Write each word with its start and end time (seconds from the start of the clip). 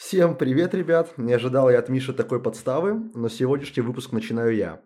Всем 0.00 0.34
привет, 0.34 0.72
ребят! 0.72 1.12
Не 1.18 1.34
ожидал 1.34 1.68
я 1.68 1.78
от 1.78 1.90
Миши 1.90 2.14
такой 2.14 2.42
подставы, 2.42 2.94
но 3.14 3.28
сегодняшний 3.28 3.82
выпуск 3.82 4.12
начинаю 4.12 4.56
я. 4.56 4.80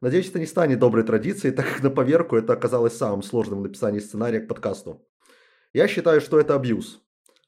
Надеюсь, 0.00 0.30
это 0.30 0.38
не 0.38 0.46
станет 0.46 0.78
доброй 0.78 1.02
традицией, 1.02 1.52
так 1.56 1.66
как 1.66 1.82
на 1.82 1.90
поверку 1.90 2.36
это 2.36 2.52
оказалось 2.52 2.96
самым 2.96 3.24
сложным 3.24 3.58
в 3.58 3.62
написании 3.62 3.98
сценария 3.98 4.38
к 4.38 4.46
подкасту. 4.46 5.04
Я 5.72 5.88
считаю, 5.88 6.20
что 6.20 6.38
это 6.38 6.54
абьюз. 6.54 7.02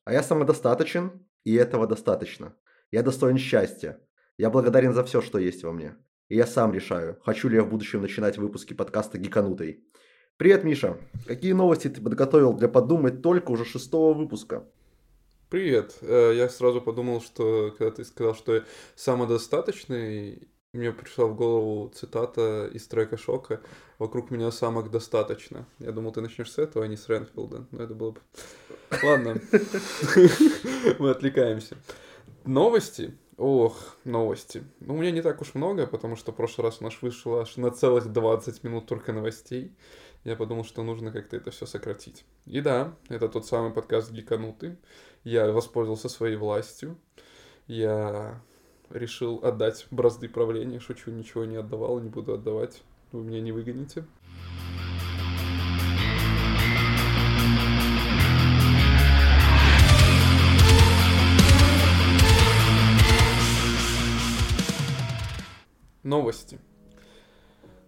А 0.04 0.12
я 0.12 0.24
самодостаточен, 0.24 1.24
и 1.44 1.54
этого 1.54 1.86
достаточно. 1.86 2.56
Я 2.90 3.04
достоин 3.04 3.38
счастья. 3.38 4.00
Я 4.36 4.50
благодарен 4.50 4.92
за 4.92 5.04
все, 5.04 5.22
что 5.22 5.38
есть 5.38 5.62
во 5.62 5.70
мне. 5.70 5.94
И 6.28 6.34
я 6.34 6.48
сам 6.48 6.74
решаю, 6.74 7.20
хочу 7.24 7.48
ли 7.48 7.54
я 7.54 7.62
в 7.62 7.70
будущем 7.70 8.02
начинать 8.02 8.38
выпуски 8.38 8.74
подкаста 8.74 9.18
«Гиканутый». 9.18 9.84
Привет, 10.36 10.64
Миша. 10.64 10.98
Какие 11.28 11.52
новости 11.52 11.86
ты 11.86 12.00
подготовил 12.00 12.54
для 12.54 12.68
«Подумать 12.68 13.22
только» 13.22 13.52
уже 13.52 13.64
шестого 13.64 14.14
выпуска? 14.14 14.66
Привет. 15.54 15.98
Э, 16.00 16.32
я 16.34 16.48
сразу 16.48 16.80
подумал, 16.80 17.20
что 17.20 17.72
когда 17.78 17.92
ты 17.92 18.04
сказал, 18.04 18.34
что 18.34 18.56
я 18.56 18.64
самодостаточный, 18.96 20.48
мне 20.72 20.90
пришла 20.90 21.26
в 21.26 21.36
голову 21.36 21.92
цитата 21.94 22.68
из 22.72 22.88
трека 22.88 23.16
Шока 23.16 23.60
«Вокруг 24.00 24.32
меня 24.32 24.50
самок 24.50 24.90
достаточно». 24.90 25.64
Я 25.78 25.92
думал, 25.92 26.10
ты 26.10 26.22
начнешь 26.22 26.50
с 26.50 26.58
этого, 26.58 26.84
а 26.84 26.88
не 26.88 26.96
с 26.96 27.08
Ренфилда. 27.08 27.68
Но 27.70 27.82
это 27.84 27.94
было 27.94 28.10
бы... 28.10 28.20
Ладно. 29.04 29.40
Мы 30.98 31.10
отвлекаемся. 31.10 31.76
Новости? 32.44 33.16
Ох, 33.36 33.96
новости. 34.04 34.64
Ну, 34.80 34.94
у 34.94 34.98
меня 34.98 35.12
не 35.12 35.22
так 35.22 35.40
уж 35.40 35.54
много, 35.54 35.86
потому 35.86 36.16
что 36.16 36.32
в 36.32 36.34
прошлый 36.34 36.66
раз 36.66 36.78
у 36.80 36.84
нас 36.84 37.00
вышло 37.00 37.42
аж 37.42 37.56
на 37.58 37.70
целых 37.70 38.12
20 38.12 38.64
минут 38.64 38.86
только 38.86 39.12
новостей. 39.12 39.72
Я 40.24 40.36
подумал, 40.36 40.64
что 40.64 40.82
нужно 40.82 41.12
как-то 41.12 41.36
это 41.36 41.50
все 41.50 41.66
сократить. 41.66 42.24
И 42.46 42.60
да, 42.60 42.96
это 43.08 43.28
тот 43.28 43.46
самый 43.46 43.72
подкаст 43.72 44.10
«Гиканутый». 44.10 44.78
Я 45.24 45.50
воспользовался 45.50 46.10
своей 46.10 46.36
властью. 46.36 46.98
Я 47.66 48.42
решил 48.90 49.40
отдать 49.42 49.86
бразды 49.90 50.28
правления. 50.28 50.80
Шучу, 50.80 51.10
ничего 51.10 51.46
не 51.46 51.56
отдавал, 51.56 51.98
не 51.98 52.10
буду 52.10 52.34
отдавать. 52.34 52.82
Вы 53.10 53.24
меня 53.24 53.40
не 53.40 53.50
выгоните. 53.50 54.04
Новости. 66.02 66.58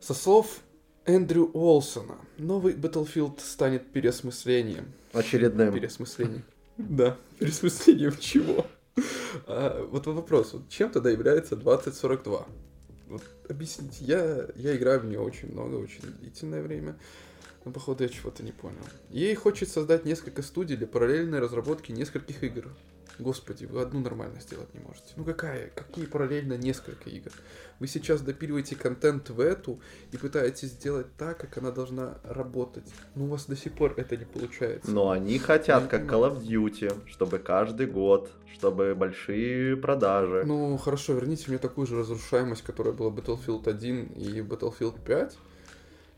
Со 0.01 0.15
слов 0.15 0.61
Эндрю 1.05 1.51
Уолсона, 1.53 2.17
новый 2.39 2.73
Battlefield 2.73 3.41
станет 3.41 3.93
переосмыслением. 3.93 4.95
Очередным. 5.13 5.75
Переосмыслением. 5.75 6.43
Да, 6.79 7.17
пересмыслением 7.39 8.17
чего? 8.19 8.67
А, 9.47 9.85
вот 9.87 10.07
вопрос, 10.07 10.53
вот 10.53 10.69
чем 10.69 10.91
тогда 10.91 11.11
является 11.11 11.57
2042? 11.57 12.47
Вот 13.09 13.23
объясните, 13.49 13.97
я, 14.01 14.49
я 14.57 14.77
играю 14.77 15.01
в 15.01 15.07
нее 15.07 15.21
очень 15.21 15.53
много, 15.53 15.77
очень 15.77 16.03
длительное 16.21 16.63
время, 16.63 16.99
но 17.65 17.73
походу 17.73 18.03
я 18.03 18.09
чего-то 18.09 18.43
не 18.43 18.53
понял. 18.53 18.85
Ей 19.11 19.35
хочет 19.35 19.69
создать 19.69 20.05
несколько 20.05 20.43
студий 20.43 20.77
для 20.77 20.87
параллельной 20.87 21.39
разработки 21.39 21.93
нескольких 21.93 22.43
игр. 22.43 22.69
Господи, 23.19 23.65
вы 23.65 23.81
одну 23.81 24.01
нормально 24.01 24.41
сделать 24.41 24.73
не 24.75 24.81
можете. 24.81 25.15
Ну 25.17 25.25
какая? 25.25 25.71
Какие 25.75 26.07
параллельно 26.07 26.55
несколько 26.55 27.09
игр? 27.09 27.31
Вы 27.79 27.87
сейчас 27.87 28.21
допиливаете 28.21 28.77
контент 28.77 29.31
в 29.31 29.41
эту 29.41 29.81
и 30.13 30.17
пытаетесь 30.17 30.71
сделать 30.71 31.07
так, 31.17 31.39
как 31.39 31.59
она 31.59 31.71
должна 31.71 32.19
работать. 32.25 32.85
Но 33.15 33.25
у 33.25 33.29
вас 33.29 33.47
до 33.47 33.57
сих 33.57 33.75
пор 33.75 33.95
это 33.97 34.17
не 34.17 34.25
получается. 34.25 34.91
Но 34.91 35.11
они 35.11 35.39
хотят, 35.39 35.83
Я 35.85 35.89
как 35.89 36.03
Call 36.03 36.31
of 36.31 36.43
Duty, 36.43 37.09
чтобы 37.09 37.39
каждый 37.39 37.87
год, 37.87 38.31
чтобы 38.53 38.95
большие 38.95 39.77
продажи. 39.77 40.45
Ну 40.45 40.77
хорошо, 40.77 41.15
верните 41.15 41.45
мне 41.49 41.59
такую 41.59 41.87
же 41.87 41.99
разрушаемость, 41.99 42.63
которая 42.63 42.95
была 42.95 43.11
Battlefield 43.11 43.69
1 43.69 44.07
и 44.15 44.41
Battlefield 44.41 45.03
5 45.05 45.37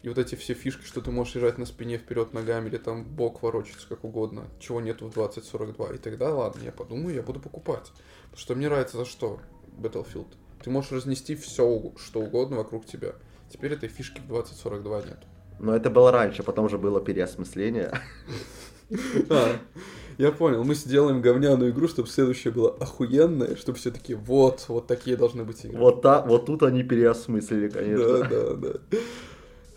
и 0.02 0.08
вот 0.08 0.18
эти 0.18 0.36
все 0.36 0.54
фишки, 0.54 0.84
что 0.84 1.00
ты 1.00 1.10
можешь 1.10 1.34
лежать 1.34 1.58
на 1.58 1.66
спине 1.66 1.98
вперед 1.98 2.32
ногами 2.32 2.68
или 2.68 2.76
там 2.76 3.04
бок 3.04 3.42
ворочаться 3.42 3.88
как 3.88 4.04
угодно, 4.04 4.44
чего 4.60 4.80
нету 4.80 5.08
в 5.08 5.12
2042. 5.12 5.94
И 5.94 5.98
тогда, 5.98 6.32
ладно, 6.32 6.62
я 6.62 6.70
подумаю, 6.70 7.16
я 7.16 7.22
буду 7.22 7.40
покупать. 7.40 7.90
Потому 8.24 8.38
что 8.38 8.54
мне 8.54 8.68
нравится 8.68 8.96
за 8.96 9.04
что 9.04 9.40
Battlefield. 9.76 10.28
Ты 10.62 10.70
можешь 10.70 10.92
разнести 10.92 11.34
все, 11.34 11.92
что 11.96 12.20
угодно 12.20 12.56
вокруг 12.56 12.86
тебя. 12.86 13.14
Теперь 13.50 13.72
этой 13.72 13.88
фишки 13.88 14.20
в 14.20 14.28
2042 14.28 15.02
нет. 15.02 15.18
Но 15.58 15.74
это 15.74 15.90
было 15.90 16.12
раньше, 16.12 16.44
потом 16.44 16.68
же 16.68 16.78
было 16.78 17.00
переосмысление. 17.00 17.92
А, 19.28 19.58
я 20.16 20.32
понял, 20.32 20.64
мы 20.64 20.74
сделаем 20.74 21.20
говняную 21.20 21.72
игру, 21.72 21.88
чтобы 21.88 22.08
следующая 22.08 22.50
была 22.50 22.70
охуенная, 22.70 23.54
чтобы 23.56 23.76
все 23.76 23.90
таки 23.90 24.14
вот, 24.14 24.64
вот 24.68 24.86
такие 24.86 25.14
должны 25.14 25.44
быть 25.44 25.62
игры. 25.66 25.76
Вот, 25.76 26.00
та, 26.00 26.22
вот 26.22 26.46
тут 26.46 26.62
они 26.62 26.82
переосмыслили, 26.82 27.68
конечно. 27.68 28.20
Да, 28.20 28.28
да, 28.28 28.54
да. 28.54 28.98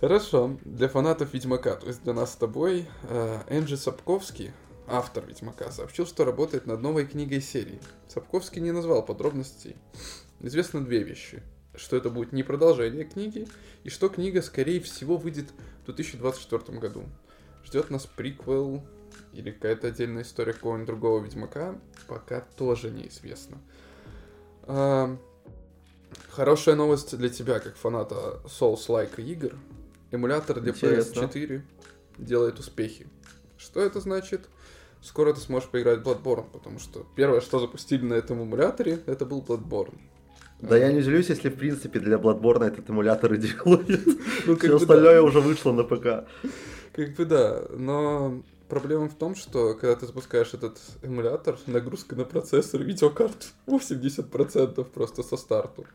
Хорошо. 0.01 0.57
Для 0.65 0.89
фанатов 0.89 1.31
Ведьмака, 1.31 1.75
то 1.75 1.85
есть 1.85 2.01
для 2.03 2.13
нас 2.13 2.33
с 2.33 2.35
тобой, 2.35 2.87
э, 3.03 3.41
Энджи 3.49 3.77
Сапковский, 3.77 4.51
автор 4.87 5.23
Ведьмака, 5.27 5.71
сообщил, 5.71 6.07
что 6.07 6.25
работает 6.25 6.65
над 6.65 6.81
новой 6.81 7.05
книгой 7.05 7.39
серии. 7.39 7.79
Сапковский 8.07 8.63
не 8.63 8.71
назвал 8.71 9.05
подробностей. 9.05 9.75
Известно 10.39 10.83
две 10.83 11.03
вещи. 11.03 11.43
Что 11.75 11.97
это 11.97 12.09
будет 12.09 12.33
не 12.33 12.41
продолжение 12.41 13.05
книги, 13.05 13.47
и 13.83 13.89
что 13.89 14.09
книга, 14.09 14.41
скорее 14.41 14.79
всего, 14.79 15.17
выйдет 15.17 15.51
в 15.83 15.85
2024 15.85 16.79
году. 16.79 17.03
Ждет 17.63 17.91
нас 17.91 18.07
приквел 18.07 18.83
или 19.33 19.51
какая-то 19.51 19.89
отдельная 19.89 20.23
история 20.23 20.53
какого-нибудь 20.53 20.87
другого 20.87 21.23
Ведьмака, 21.23 21.79
пока 22.07 22.41
тоже 22.57 22.89
неизвестно. 22.89 23.59
А, 24.63 25.15
хорошая 26.31 26.73
новость 26.73 27.15
для 27.15 27.29
тебя, 27.29 27.59
как 27.59 27.75
фаната 27.75 28.41
Souls-like 28.45 29.21
игр. 29.21 29.53
Эмулятор 30.11 30.59
для 30.59 30.71
Интересно. 30.71 31.21
PS4 31.21 31.61
делает 32.17 32.59
успехи. 32.59 33.07
Что 33.57 33.81
это 33.81 33.99
значит? 33.99 34.49
Скоро 35.01 35.33
ты 35.33 35.39
сможешь 35.39 35.69
поиграть 35.69 35.99
в 35.99 36.07
Bloodborne, 36.07 36.45
потому 36.51 36.79
что 36.79 37.05
первое, 37.15 37.41
что 37.41 37.59
запустили 37.59 38.03
на 38.05 38.13
этом 38.13 38.43
эмуляторе, 38.43 38.99
это 39.07 39.25
был 39.25 39.41
Bloodborne. 39.41 39.97
Да 40.59 40.77
я 40.77 40.91
не 40.91 41.01
злюсь, 41.01 41.29
если 41.29 41.49
в 41.49 41.55
принципе 41.55 41.99
для 41.99 42.17
Bloodborne 42.17 42.65
этот 42.65 42.89
эмулятор 42.89 43.33
и 43.33 43.37
делают. 43.37 43.87
Ну, 44.47 44.55
Все 44.55 44.75
остальное 44.75 45.15
да. 45.15 45.23
уже 45.23 45.39
вышло 45.39 45.71
на 45.71 45.83
ПК. 45.83 46.27
Как 46.93 47.15
бы 47.15 47.25
да, 47.25 47.63
но 47.69 48.43
проблема 48.69 49.07
в 49.07 49.15
том, 49.15 49.35
что 49.35 49.75
когда 49.75 49.95
ты 49.95 50.05
запускаешь 50.07 50.53
этот 50.53 50.79
эмулятор, 51.03 51.57
нагрузка 51.67 52.15
на 52.15 52.25
процессор 52.25 52.81
видеокарт 52.83 53.53
80% 53.67 54.83
просто 54.85 55.23
со 55.23 55.37
старту 55.37 55.85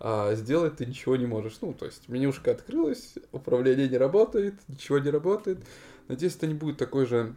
а 0.00 0.34
сделать 0.34 0.76
ты 0.76 0.86
ничего 0.86 1.16
не 1.16 1.26
можешь. 1.26 1.58
Ну, 1.60 1.72
то 1.72 1.86
есть 1.86 2.08
менюшка 2.08 2.52
открылась, 2.52 3.14
управление 3.32 3.88
не 3.88 3.96
работает, 3.96 4.54
ничего 4.68 4.98
не 4.98 5.10
работает. 5.10 5.58
Надеюсь, 6.08 6.36
это 6.36 6.46
не 6.46 6.54
будет 6.54 6.78
такой 6.78 7.06
же 7.06 7.34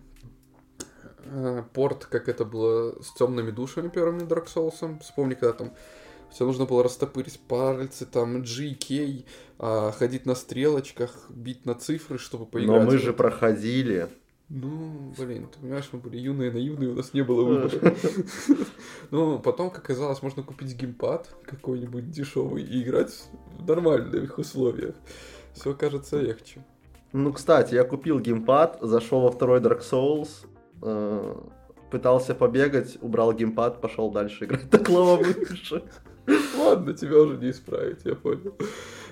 э, 1.25 1.63
порт, 1.73 2.05
как 2.05 2.29
это 2.29 2.45
было 2.45 3.01
с 3.01 3.13
темными 3.13 3.51
душами 3.51 3.89
первыми 3.89 4.23
Dark 4.23 4.47
Souls. 4.53 5.00
Вспомни, 5.01 5.33
когда 5.33 5.53
там 5.53 5.73
все 6.31 6.45
нужно 6.45 6.66
было 6.66 6.83
растопырить 6.83 7.39
пальцы, 7.39 8.05
там 8.05 8.44
G, 8.44 8.75
K, 8.75 9.25
а, 9.59 9.91
ходить 9.91 10.25
на 10.25 10.33
стрелочках, 10.33 11.29
бить 11.29 11.66
на 11.66 11.75
цифры, 11.75 12.17
чтобы 12.17 12.45
поиграть. 12.45 12.85
Но 12.85 12.85
мы 12.89 12.97
же 12.97 13.11
проходили. 13.11 14.09
Ну, 14.53 15.13
блин, 15.17 15.47
ты 15.47 15.59
понимаешь, 15.59 15.88
мы 15.94 16.00
были 16.00 16.17
юные, 16.17 16.51
наивные, 16.51 16.89
у 16.89 16.94
нас 16.94 17.13
не 17.13 17.22
было 17.22 17.45
выбора. 17.45 17.95
Но 19.12 19.39
потом, 19.39 19.69
как 19.69 19.85
оказалось, 19.85 20.22
можно 20.22 20.44
купить 20.44 20.75
геймпад 20.75 21.34
какой-нибудь 21.45 22.12
дешевый 22.12 22.63
и 22.63 22.84
играть 22.84 23.29
в 23.57 23.66
нормальных 23.66 24.38
условиях. 24.38 24.95
Все 25.53 25.73
кажется 25.73 26.19
легче. 26.19 26.66
Ну, 27.13 27.31
кстати, 27.31 27.75
я 27.75 27.85
купил 27.85 28.19
геймпад, 28.19 28.79
зашел 28.81 29.22
во 29.22 29.31
второй 29.31 29.62
Dark 29.62 29.89
Souls, 29.89 30.45
э, 30.81 31.35
пытался 31.89 32.35
побегать, 32.35 32.97
убрал 33.01 33.31
геймпад, 33.31 33.80
пошел 33.80 34.12
дальше 34.12 34.44
играть 34.44 34.69
так 34.69 34.89
лава 34.89 35.15
выше. 35.15 35.81
Ладно, 36.57 36.94
тебя 36.94 37.19
уже 37.19 37.38
не 37.38 37.51
исправить, 37.51 38.03
я 38.03 38.15
понял. 38.15 38.57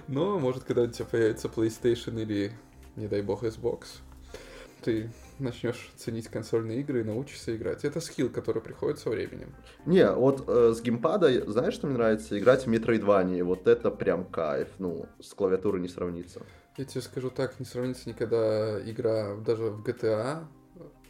Но, 0.10 0.38
может, 0.38 0.66
когда 0.66 0.82
у 0.82 0.88
тебя 0.88 1.06
появится 1.06 1.48
PlayStation 1.48 2.22
или, 2.22 2.52
не 2.98 3.08
дай 3.08 3.22
бог, 3.22 3.44
Xbox, 3.44 3.86
ты 4.82 5.10
начнешь 5.40 5.92
ценить 5.96 6.28
консольные 6.28 6.82
игры 6.82 7.02
и 7.02 7.04
научишься 7.04 7.56
играть. 7.56 7.86
Это 7.86 8.00
скилл, 8.00 8.30
который 8.30 8.62
приходит 8.62 9.00
со 9.00 9.10
временем. 9.10 9.56
Не, 9.86 10.10
вот 10.12 10.46
э, 10.48 10.74
с 10.76 10.82
геймпада, 10.82 11.50
знаешь, 11.50 11.74
что 11.74 11.88
мне 11.88 11.98
нравится? 11.98 12.38
Играть 12.38 12.66
в 12.66 12.70
Metroidvania. 12.70 13.44
Вот 13.44 13.68
это 13.68 13.92
прям 13.92 14.26
кайф. 14.26 14.68
Ну, 14.80 15.08
с 15.20 15.34
клавиатурой 15.34 15.82
не 15.82 15.88
сравнится. 15.88 16.42
Я 16.78 16.86
тебе 16.86 17.02
скажу 17.02 17.30
так, 17.30 17.60
не 17.60 17.66
сравнится 17.66 18.08
никогда 18.08 18.80
игра 18.90 19.36
даже 19.36 19.70
в 19.70 19.84
GTA 19.84 20.46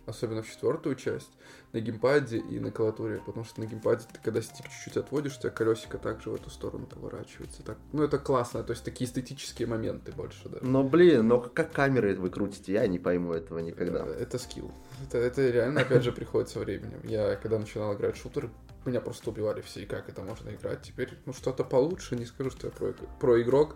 особенно 0.10 0.42
в 0.42 0.50
четвертую 0.50 0.96
часть, 0.96 1.32
на 1.74 1.80
геймпаде 1.80 2.38
и 2.38 2.60
на 2.60 2.72
клавиатуре, 2.72 3.22
потому 3.26 3.46
что 3.46 3.62
на 3.62 3.66
геймпаде 3.66 4.06
ты 4.12 4.20
когда 4.24 4.42
стик 4.42 4.68
чуть-чуть 4.68 4.98
отводишь, 4.98 5.38
у 5.38 5.42
тебя 5.42 5.52
колесико 5.52 5.98
также 5.98 6.30
в 6.32 6.36
эту 6.36 6.50
сторону 6.50 6.86
поворачивается. 6.86 7.64
Так, 7.64 7.78
ну 7.92 8.04
это 8.04 8.18
классно, 8.18 8.64
то 8.64 8.72
есть 8.72 8.84
такие 8.84 9.10
эстетические 9.10 9.68
моменты 9.68 10.12
больше, 10.12 10.50
да. 10.50 10.58
Но 10.62 10.84
блин, 10.84 11.28
но 11.28 11.40
как 11.40 11.72
камеры 11.72 12.16
вы 12.16 12.30
крутите, 12.30 12.74
я 12.74 12.88
не 12.88 13.00
пойму 13.00 13.34
этого 13.34 13.60
никогда. 13.60 14.00
Это, 14.00 14.14
это 14.14 14.40
скилл. 14.40 14.72
Это, 15.08 15.18
это 15.18 15.50
реально, 15.50 15.82
опять 15.82 16.04
же, 16.04 16.12
приходит 16.12 16.50
со 16.50 16.60
временем. 16.60 17.00
Я 17.04 17.36
когда 17.36 17.60
начинал 17.60 17.94
играть 17.94 18.18
шутер, 18.18 18.50
меня 18.86 19.02
просто 19.02 19.30
убивали 19.30 19.62
все, 19.62 19.82
и 19.82 19.86
как 19.86 20.10
это 20.10 20.22
можно 20.22 20.50
играть. 20.50 20.82
Теперь, 20.82 21.10
ну, 21.26 21.34
что-то 21.34 21.64
получше, 21.64 22.16
не 22.16 22.26
скажу, 22.26 22.50
что 22.50 22.68
я 22.68 22.72
про, 22.72 22.94
про 23.20 23.42
игрок, 23.42 23.76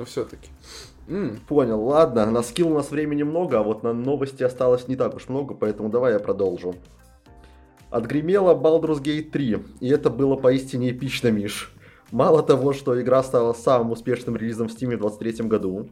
но 0.00 0.06
все-таки. 0.06 0.48
М. 1.08 1.38
Понял, 1.46 1.84
ладно, 1.84 2.24
на 2.30 2.42
скилл 2.42 2.70
у 2.70 2.74
нас 2.74 2.90
времени 2.90 3.22
много, 3.22 3.58
а 3.58 3.62
вот 3.62 3.82
на 3.82 3.92
новости 3.92 4.42
осталось 4.42 4.88
не 4.88 4.96
так 4.96 5.14
уж 5.14 5.28
много, 5.28 5.54
поэтому 5.54 5.90
давай 5.90 6.14
я 6.14 6.18
продолжу. 6.18 6.74
Отгремела 7.90 8.54
Baldur's 8.54 9.02
Gate 9.02 9.30
3, 9.30 9.58
и 9.80 9.88
это 9.88 10.08
было 10.08 10.36
поистине 10.36 10.90
эпично, 10.90 11.30
Миш. 11.30 11.74
Мало 12.12 12.42
того, 12.42 12.72
что 12.72 13.00
игра 13.00 13.22
стала 13.22 13.52
самым 13.52 13.92
успешным 13.92 14.36
релизом 14.36 14.68
в 14.68 14.72
Steam 14.72 14.96
в 14.96 15.00
23 15.00 15.46
году, 15.46 15.90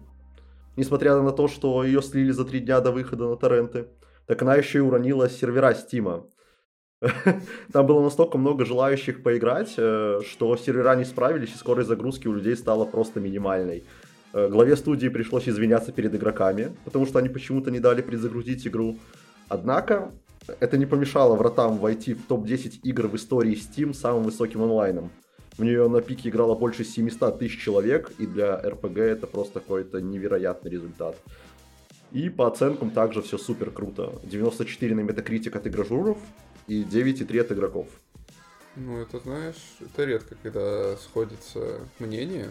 несмотря 0.77 1.21
на 1.21 1.33
то, 1.33 1.47
что 1.47 1.85
ее 1.85 2.01
слили 2.01 2.31
за 2.31 2.47
три 2.47 2.61
дня 2.61 2.81
до 2.81 2.93
выхода 2.93 3.29
на 3.29 3.37
торренты, 3.37 3.89
так 4.27 4.41
она 4.41 4.55
еще 4.55 4.79
и 4.79 4.81
уронила 4.81 5.29
сервера 5.29 5.75
Стима. 5.75 6.25
Там 7.73 7.87
было 7.87 8.03
настолько 8.03 8.39
много 8.39 8.65
желающих 8.65 9.23
поиграть, 9.23 9.75
э, 9.77 10.21
что 10.29 10.57
сервера 10.57 10.97
не 10.97 11.05
справились, 11.05 11.55
и 11.55 11.59
скорость 11.59 11.89
загрузки 11.89 12.27
у 12.27 12.33
людей 12.33 12.57
стала 12.57 12.85
просто 12.85 13.21
минимальной. 13.21 13.85
Э, 14.33 14.49
главе 14.49 14.77
студии 14.77 15.09
пришлось 15.09 15.49
извиняться 15.49 15.93
перед 15.93 16.15
игроками, 16.15 16.73
потому 16.85 17.07
что 17.07 17.19
они 17.19 17.29
почему-то 17.29 17.71
не 17.71 17.79
дали 17.79 18.03
предзагрузить 18.03 18.67
игру. 18.67 18.99
Однако, 19.49 20.11
это 20.61 20.77
не 20.77 20.87
помешало 20.87 21.37
вратам 21.37 21.79
войти 21.79 22.15
в 22.15 22.27
топ-10 22.27 22.81
игр 22.83 23.07
в 23.07 23.15
истории 23.15 23.57
Steam 23.57 23.95
самым 23.95 24.25
высоким 24.25 24.63
онлайном. 24.63 25.11
В 25.57 25.65
нее 25.65 25.89
на 25.89 26.01
пике 26.01 26.29
играло 26.29 26.55
больше 26.55 26.85
700 26.85 27.39
тысяч 27.39 27.61
человек, 27.63 28.13
и 28.19 28.27
для 28.27 28.61
RPG 28.61 29.01
это 29.01 29.27
просто 29.27 29.61
какой-то 29.61 30.01
невероятный 30.01 30.71
результат. 30.71 31.17
И 32.13 32.29
по 32.29 32.47
оценкам 32.47 32.91
также 32.91 33.23
все 33.23 33.39
супер 33.39 33.71
круто. 33.71 34.13
94 34.25 34.95
на 34.95 35.01
Metacritic 35.01 35.57
от 35.57 35.67
игрожуров 35.67 36.19
и 36.69 36.85
9,3 36.85 37.41
от 37.41 37.53
игроков. 37.53 37.89
Ну, 38.77 39.01
это, 39.01 39.19
знаешь, 39.19 39.57
это 39.81 40.05
редко, 40.05 40.37
когда 40.43 40.97
сходится 40.97 41.81
мнение. 41.99 42.49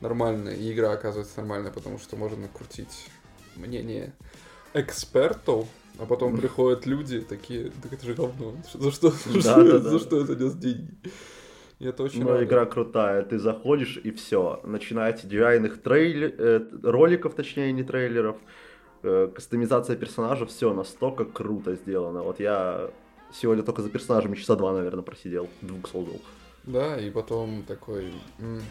Нормальное, 0.00 0.54
и 0.54 0.72
игра 0.72 0.92
оказывается 0.92 1.38
нормальная, 1.38 1.72
потому 1.72 1.98
что 1.98 2.16
можно 2.16 2.42
накрутить 2.42 3.08
мнение 3.56 4.12
экспертов, 4.74 5.68
а 5.98 6.06
потом 6.06 6.36
приходят 6.36 6.86
люди 6.86 7.20
такие, 7.20 7.70
так 7.82 7.92
это 7.92 8.06
же 8.06 8.14
говно, 8.14 8.56
за 8.72 8.90
что, 8.90 9.10
да, 9.34 9.40
за, 9.40 9.64
да, 9.64 9.78
за 9.78 9.98
что 9.98 10.22
это 10.22 10.34
нес 10.34 10.54
деньги? 10.54 10.90
И 11.78 11.86
это 11.86 12.04
очень 12.04 12.22
Но 12.22 12.42
игра 12.42 12.64
крутая, 12.64 13.22
ты 13.22 13.38
заходишь 13.38 14.00
и 14.02 14.12
все, 14.12 14.60
начинаете 14.64 15.26
дизайных 15.26 15.82
трейлер, 15.82 16.34
э, 16.38 16.60
роликов, 16.82 17.34
точнее, 17.34 17.72
не 17.72 17.82
трейлеров, 17.82 18.36
э, 19.02 19.30
кастомизация 19.34 19.96
персонажа, 19.96 20.46
все 20.46 20.72
настолько 20.72 21.24
круто 21.24 21.74
сделано. 21.74 22.22
Вот 22.22 22.40
я 22.40 22.90
сегодня 23.32 23.62
только 23.62 23.82
за 23.82 23.88
персонажами 23.88 24.36
часа 24.36 24.56
два, 24.56 24.72
наверное, 24.72 25.02
просидел, 25.02 25.48
двух 25.60 25.88
создал. 25.88 26.20
Да, 26.64 26.96
и 26.96 27.10
потом 27.10 27.64
такой, 27.64 28.12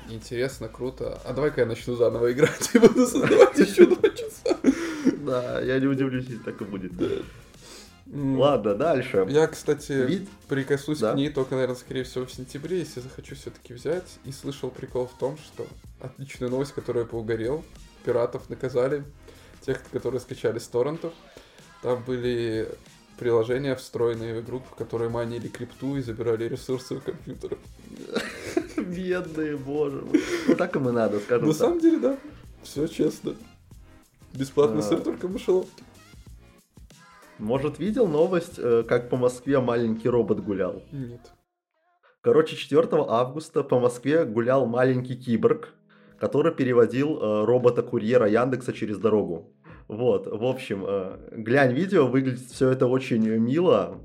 интересно, 0.10 0.69
круто. 0.69 1.19
А 1.25 1.33
давай-ка 1.33 1.62
я 1.62 1.68
начну 1.68 1.95
заново 1.95 2.31
играть 2.31 2.69
и 2.74 2.80
буду 2.80 3.06
создавать 3.06 3.57
еще 3.57 3.86
два 3.86 4.10
часа. 4.10 4.57
Да, 5.18 5.60
я 5.62 5.80
не 5.80 5.88
удивлюсь, 5.88 6.25
если 6.25 6.42
так 6.42 6.62
и 6.62 6.66
будет. 6.66 6.94
Ладно, 8.13 8.75
дальше. 8.75 9.25
Я, 9.30 9.48
кстати, 9.48 9.92
Вид? 9.92 10.30
прикоснусь 10.48 11.00
да? 11.00 11.13
к 11.13 11.16
ней 11.16 11.30
только, 11.30 11.56
наверное, 11.56 11.75
скорее 11.78 12.04
всего, 12.04 12.25
в 12.25 12.31
сентябре, 12.31 12.80
если 12.80 13.00
захочу 13.00 13.36
все-таки 13.36 13.74
взять. 13.74 14.19
И 14.25 14.31
слышал 14.31 14.69
прикол 14.69 15.07
в 15.07 15.18
том, 15.18 15.38
что 15.38 15.66
отличная 16.01 16.50
новость, 16.50 16.74
которую 16.74 17.06
я 17.06 17.10
поугорел. 17.10 17.63
Пиратов 18.04 18.50
наказали, 18.50 19.04
тех, 19.61 19.81
которые 19.91 20.19
скачали 20.19 20.59
с 20.59 20.67
торрентов. 20.67 21.13
Там 21.81 22.03
были 22.03 22.69
приложения, 23.17 23.75
встроенные 23.75 24.39
в 24.39 24.43
игру, 24.43 24.61
которые 24.77 25.09
манили 25.09 25.47
крипту 25.47 25.97
и 25.97 26.01
забирали 26.01 26.47
ресурсы 26.47 26.95
у 26.95 26.99
компьютеров. 26.99 27.59
Бедные, 28.77 29.57
боже 29.57 30.01
мой. 30.01 30.21
Ну 30.47 30.55
так 30.55 30.75
им 30.75 30.89
и 30.89 30.91
надо, 30.91 31.19
скажем 31.19 31.47
На 31.47 31.53
самом 31.53 31.79
деле, 31.79 31.99
да. 31.99 32.17
Все 32.63 32.87
честно. 32.87 33.35
Бесплатный 34.33 34.79
а... 34.79 34.83
сыр 34.83 35.01
только 35.01 35.27
в 35.27 35.31
мышеловке. 35.31 35.83
Может, 37.37 37.79
видел 37.79 38.07
новость, 38.07 38.59
э, 38.59 38.83
как 38.87 39.09
по 39.09 39.17
Москве 39.17 39.59
маленький 39.59 40.07
робот 40.09 40.41
гулял? 40.41 40.83
Нет. 40.91 41.31
Короче, 42.21 42.55
4 42.55 42.87
августа 42.91 43.63
по 43.63 43.79
Москве 43.79 44.25
гулял 44.25 44.67
маленький 44.67 45.15
киборг, 45.15 45.73
который 46.21 46.53
переводил 46.53 47.18
э, 47.18 47.45
робота-курьера 47.45 48.29
Яндекса 48.29 48.71
через 48.71 48.97
дорогу. 48.97 49.51
Вот, 49.89 50.27
в 50.27 50.45
общем, 50.45 50.85
э, 50.88 51.18
глянь 51.31 51.73
видео, 51.73 52.07
выглядит 52.07 52.39
все 52.51 52.69
это 52.69 52.88
очень 52.88 53.27
мило 53.27 54.00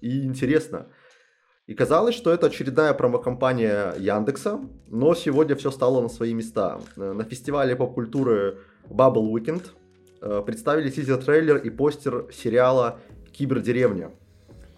и 0.00 0.24
интересно. 0.24 0.86
И 1.66 1.74
казалось, 1.74 2.14
что 2.14 2.30
это 2.30 2.46
очередная 2.46 2.94
промокомпания 2.94 3.94
Яндекса, 3.98 4.60
но 4.86 5.14
сегодня 5.16 5.56
все 5.56 5.72
стало 5.72 6.00
на 6.00 6.08
свои 6.08 6.32
места. 6.32 6.80
На 6.94 7.24
фестивале 7.24 7.74
поп-культуры 7.74 8.58
Bubble 8.88 9.28
Weekend 9.32 9.64
Э, 10.20 10.42
представили 10.44 10.90
тизер-трейлер 10.90 11.58
и 11.58 11.70
постер 11.70 12.26
сериала 12.32 12.98
«Кибердеревня». 13.32 14.10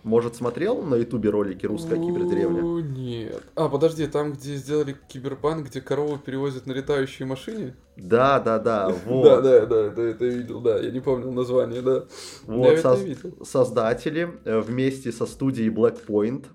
Может, 0.08 0.36
смотрел 0.36 0.80
на 0.80 0.94
ютубе 0.94 1.28
ролики 1.28 1.66
«Русская 1.66 1.98
кибердеревня»? 1.98 2.62
Нет. 2.62 3.42
А, 3.54 3.68
подожди, 3.68 4.06
там, 4.06 4.32
где 4.32 4.54
сделали 4.54 4.96
киберпанк, 5.06 5.66
где 5.66 5.82
корову 5.82 6.16
перевозят 6.16 6.64
на 6.64 6.72
летающей 6.72 7.26
машине? 7.26 7.76
Да, 7.98 8.40
да, 8.40 8.58
да, 8.58 8.88
вот. 9.04 9.22
Да, 9.22 9.40
да, 9.42 9.66
да, 9.66 9.76
это, 9.88 10.00
это 10.00 10.24
видел, 10.24 10.62
да, 10.62 10.78
я 10.78 10.90
не 10.90 11.00
помнил 11.00 11.30
название, 11.30 11.82
да. 11.82 12.04
Вот, 12.46 12.78
со- 12.78 12.96
создатели 13.44 14.30
э, 14.46 14.60
вместе 14.60 15.12
со 15.12 15.26
студией 15.26 15.68
Blackpoint 15.68 16.46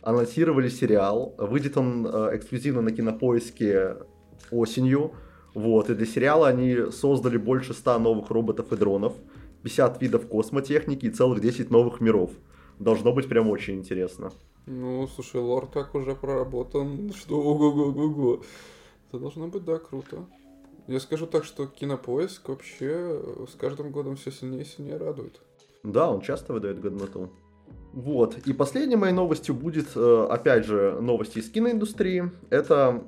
анонсировали 0.00 0.70
сериал. 0.70 1.34
Выйдет 1.36 1.76
он 1.76 2.06
э, 2.10 2.36
эксклюзивно 2.36 2.80
на 2.80 2.90
кинопоиске 2.90 3.96
осенью. 4.50 5.12
Вот, 5.52 5.90
и 5.90 5.94
для 5.94 6.06
сериала 6.06 6.48
они 6.48 6.90
создали 6.90 7.36
больше 7.36 7.74
100 7.74 7.98
новых 7.98 8.30
роботов 8.30 8.72
и 8.72 8.76
дронов, 8.76 9.12
50 9.62 10.00
видов 10.00 10.26
космотехники 10.26 11.04
и 11.04 11.10
целых 11.10 11.42
10 11.42 11.70
новых 11.70 12.00
миров. 12.00 12.30
Должно 12.78 13.12
быть 13.12 13.28
прям 13.28 13.48
очень 13.48 13.74
интересно. 13.74 14.32
Ну, 14.66 15.06
слушай, 15.08 15.40
лор 15.40 15.66
так 15.66 15.94
уже 15.94 16.14
проработан, 16.14 17.12
что 17.16 17.40
ого-го-го-го. 17.40 18.42
Это 19.08 19.18
должно 19.18 19.48
быть, 19.48 19.64
да, 19.64 19.78
круто. 19.78 20.26
Я 20.86 21.00
скажу 21.00 21.26
так, 21.26 21.44
что 21.44 21.66
кинопоиск 21.66 22.48
вообще 22.48 23.20
с 23.50 23.54
каждым 23.54 23.90
годом 23.90 24.16
все 24.16 24.30
сильнее 24.30 24.62
и 24.62 24.64
сильнее 24.64 24.96
радует. 24.96 25.40
Да, 25.82 26.10
он 26.10 26.20
часто 26.20 26.52
выдает 26.52 26.80
годноту. 26.80 27.30
Вот. 27.92 28.38
И 28.46 28.52
последней 28.52 28.96
моей 28.96 29.12
новостью 29.12 29.54
будет, 29.54 29.88
э, 29.96 30.26
опять 30.30 30.64
же, 30.66 30.98
новости 31.00 31.38
из 31.38 31.50
киноиндустрии. 31.50 32.30
Это 32.50 33.04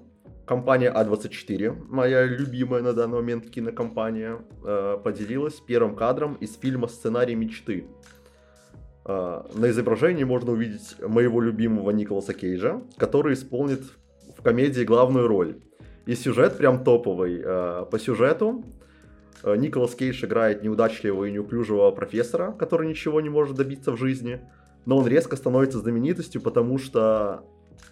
Компания 0.51 0.93
А24, 0.93 1.87
моя 1.89 2.25
любимая 2.25 2.83
на 2.83 2.93
данный 2.93 3.19
момент 3.19 3.49
кинокомпания, 3.51 4.41
э, 4.65 4.99
поделилась 5.01 5.55
первым 5.65 5.95
кадром 5.95 6.35
из 6.35 6.57
фильма 6.57 6.89
«Сценарий 6.89 7.37
мечты». 7.37 7.87
Э, 9.05 9.43
на 9.55 9.71
изображении 9.71 10.25
можно 10.25 10.53
увидеть 10.53 10.97
моего 11.01 11.41
любимого 11.41 11.91
Николаса 11.91 12.35
Кейджа, 12.35 12.83
который 12.97 13.35
исполнит 13.35 13.83
в 14.37 14.43
комедии 14.43 14.83
главную 14.83 15.27
роль. 15.27 15.57
И 16.07 16.15
сюжет 16.15 16.57
прям 16.59 16.85
топовый. 16.85 17.41
Э, 17.43 17.87
по 17.91 17.99
сюжету 17.99 18.65
Николас 19.43 19.95
Кейдж 19.95 20.23
играет 20.23 20.63
неудачливого 20.63 21.25
и 21.25 21.33
неуклюжего 21.33 21.91
профессора, 21.93 22.53
который 22.53 22.89
ничего 22.89 23.23
не 23.23 23.31
может 23.31 23.57
добиться 23.57 23.93
в 23.93 23.97
жизни, 23.97 24.43
но 24.85 24.99
он 24.99 25.07
резко 25.07 25.35
становится 25.35 25.79
знаменитостью, 25.79 26.43
потому 26.43 26.77
что 26.77 27.43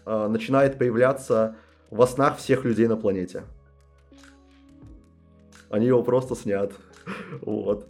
начинает 0.04 0.76
появляться 0.76 1.56
во 1.88 2.06
снах 2.06 2.36
всех 2.36 2.66
людей 2.66 2.86
на 2.86 2.98
планете. 2.98 3.44
Они 5.70 5.86
его 5.86 6.02
просто 6.02 6.34
снят. 6.34 6.70
вот. 7.40 7.88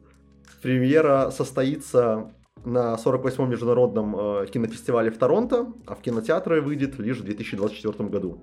Премьера 0.63 1.31
состоится 1.31 2.33
на 2.73 2.95
48-м 2.95 3.51
международном 3.51 4.17
э, 4.17 4.47
кинофестивале 4.47 5.11
в 5.11 5.19
Торонто, 5.19 5.73
а 5.87 5.95
в 5.95 6.01
кинотеатры 6.01 6.61
выйдет 6.61 6.99
лишь 6.99 7.19
в 7.19 7.25
2024 7.25 8.09
году. 8.09 8.39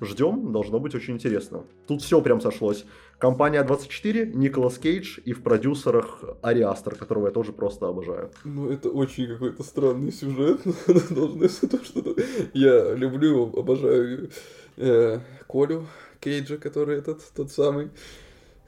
Ждем, 0.00 0.52
должно 0.52 0.80
быть 0.80 0.96
очень 0.96 1.14
интересно. 1.14 1.64
Тут 1.86 2.02
все 2.02 2.20
прям 2.20 2.40
сошлось. 2.40 2.84
Компания 3.18 3.62
24, 3.62 4.32
Николас 4.34 4.78
Кейдж 4.78 5.20
и 5.24 5.32
в 5.32 5.44
продюсерах 5.44 6.24
Ари 6.42 6.62
Астер, 6.62 6.96
которого 6.96 7.26
я 7.26 7.32
тоже 7.32 7.52
просто 7.52 7.86
обожаю. 7.86 8.32
Ну, 8.42 8.68
это 8.68 8.90
очень 8.90 9.28
какой-то 9.28 9.62
странный 9.62 10.10
сюжет. 10.10 10.60
Должно 11.10 11.48
что-то... 11.48 12.20
Я 12.52 12.94
люблю, 12.94 13.52
обожаю 13.56 14.30
э, 14.76 15.20
Колю 15.46 15.86
Кейджа, 16.18 16.56
который 16.56 16.98
этот, 16.98 17.22
тот 17.36 17.52
самый 17.52 17.90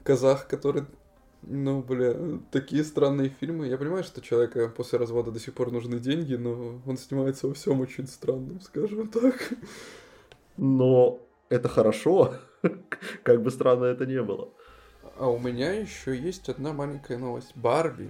казах, 0.03 0.47
который 0.47 0.85
Ну, 1.43 1.81
бля, 1.81 2.15
такие 2.51 2.83
странные 2.83 3.29
фильмы. 3.29 3.67
Я 3.67 3.77
понимаю, 3.77 4.03
что 4.03 4.21
человека 4.21 4.67
после 4.69 4.97
развода 4.97 5.31
до 5.31 5.39
сих 5.39 5.53
пор 5.53 5.71
нужны 5.71 5.99
деньги, 5.99 6.35
но 6.35 6.81
он 6.85 6.97
снимается 6.97 7.47
во 7.47 7.53
всем 7.53 7.81
очень 7.81 8.07
странном, 8.07 8.61
скажем 8.61 9.07
так. 9.07 9.53
Но 10.57 11.19
это 11.49 11.69
хорошо, 11.69 12.35
как 13.23 13.43
бы 13.43 13.51
странно 13.51 13.85
это 13.85 14.05
не 14.05 14.21
было. 14.21 14.49
А 15.17 15.29
у 15.29 15.37
меня 15.37 15.71
еще 15.73 16.17
есть 16.17 16.49
одна 16.49 16.73
маленькая 16.73 17.17
новость. 17.17 17.55
Барби 17.55 18.09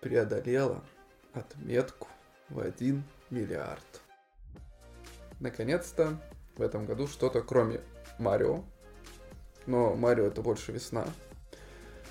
преодолела 0.00 0.82
отметку 1.32 2.08
в 2.48 2.60
1 2.60 3.02
миллиард. 3.30 4.00
Наконец-то 5.40 6.20
в 6.56 6.62
этом 6.62 6.84
году 6.84 7.06
что-то 7.06 7.40
кроме 7.40 7.80
Марио. 8.18 8.62
Но 9.66 9.94
Марио 9.94 10.26
это 10.26 10.42
больше 10.42 10.72
весна. 10.72 11.06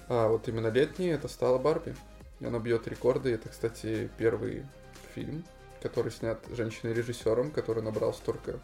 А 0.09 0.27
вот 0.27 0.47
именно 0.47 0.67
летний 0.67 1.07
это 1.07 1.27
стало 1.27 1.59
Барби. 1.59 1.95
И 2.39 2.45
она 2.45 2.59
бьет 2.59 2.87
рекорды. 2.87 3.31
Это, 3.31 3.49
кстати, 3.49 4.09
первый 4.17 4.65
фильм, 5.13 5.43
который 5.81 6.11
снят 6.11 6.39
женщиной-режиссером, 6.51 7.51
который 7.51 7.83
набрал 7.83 8.13
столько 8.13 8.59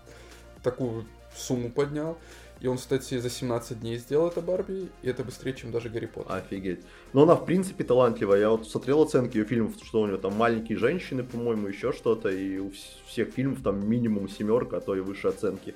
такую 0.64 1.06
сумму 1.36 1.70
поднял. 1.70 2.18
И 2.62 2.68
он, 2.68 2.78
кстати, 2.78 3.20
за 3.20 3.30
17 3.30 3.82
дней 3.82 3.98
сделал 3.98 4.30
это 4.30 4.42
Барби, 4.42 4.90
и 5.04 5.10
это 5.10 5.24
быстрее, 5.24 5.54
чем 5.54 5.72
даже 5.72 5.90
Гарри 5.90 6.06
Поттер. 6.06 6.32
Офигеть. 6.32 6.80
Но 7.14 7.24
она, 7.24 7.36
в 7.36 7.46
принципе, 7.46 7.84
талантливая. 7.84 8.40
Я 8.40 8.50
вот 8.50 8.68
смотрел 8.68 9.02
оценки 9.02 9.38
ее 9.38 9.46
фильмов, 9.46 9.74
что 9.84 10.02
у 10.02 10.08
нее 10.08 10.18
там 10.18 10.36
маленькие 10.36 10.78
женщины, 10.78 11.24
по-моему, 11.24 11.68
еще 11.68 11.92
что-то, 11.92 12.30
и 12.30 12.58
у 12.58 12.72
всех 13.08 13.30
фильмов 13.34 13.62
там 13.62 13.88
минимум 13.88 14.30
семерка, 14.30 14.78
а 14.78 14.82
то 14.82 14.96
и 14.96 15.02
выше 15.02 15.28
оценки. 15.28 15.76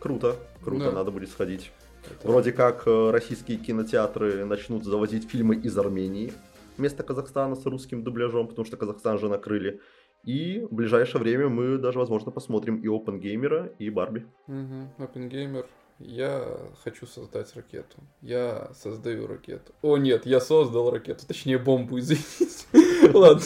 Круто, 0.00 0.36
круто, 0.62 0.86
да. 0.86 0.92
надо 0.92 1.12
будет 1.12 1.30
сходить. 1.30 1.70
Это... 2.10 2.28
Вроде 2.28 2.52
как 2.52 2.86
э, 2.86 3.10
российские 3.10 3.58
кинотеатры 3.58 4.44
начнут 4.44 4.84
завозить 4.84 5.28
фильмы 5.28 5.56
из 5.56 5.76
Армении 5.76 6.32
вместо 6.76 7.02
Казахстана 7.02 7.54
с 7.54 7.64
русским 7.66 8.02
дубляжом, 8.02 8.48
потому 8.48 8.66
что 8.66 8.76
Казахстан 8.76 9.18
же 9.18 9.28
накрыли. 9.28 9.80
И 10.24 10.66
в 10.70 10.74
ближайшее 10.74 11.20
время 11.20 11.48
мы 11.48 11.78
даже, 11.78 11.98
возможно, 11.98 12.32
посмотрим 12.32 12.76
и 12.76 12.88
Опенгеймера, 12.88 13.72
и 13.78 13.90
Барби. 13.90 14.26
Угу, 14.48 15.04
Опенгеймер. 15.04 15.66
Я 16.00 16.58
хочу 16.82 17.06
создать 17.06 17.54
ракету. 17.54 17.98
Я 18.20 18.70
создаю 18.74 19.26
ракету. 19.26 19.72
О 19.82 19.96
нет, 19.96 20.26
я 20.26 20.40
создал 20.40 20.90
ракету. 20.90 21.26
Точнее, 21.26 21.58
бомбу, 21.58 21.98
извините. 22.00 22.66
Ладно. 23.12 23.44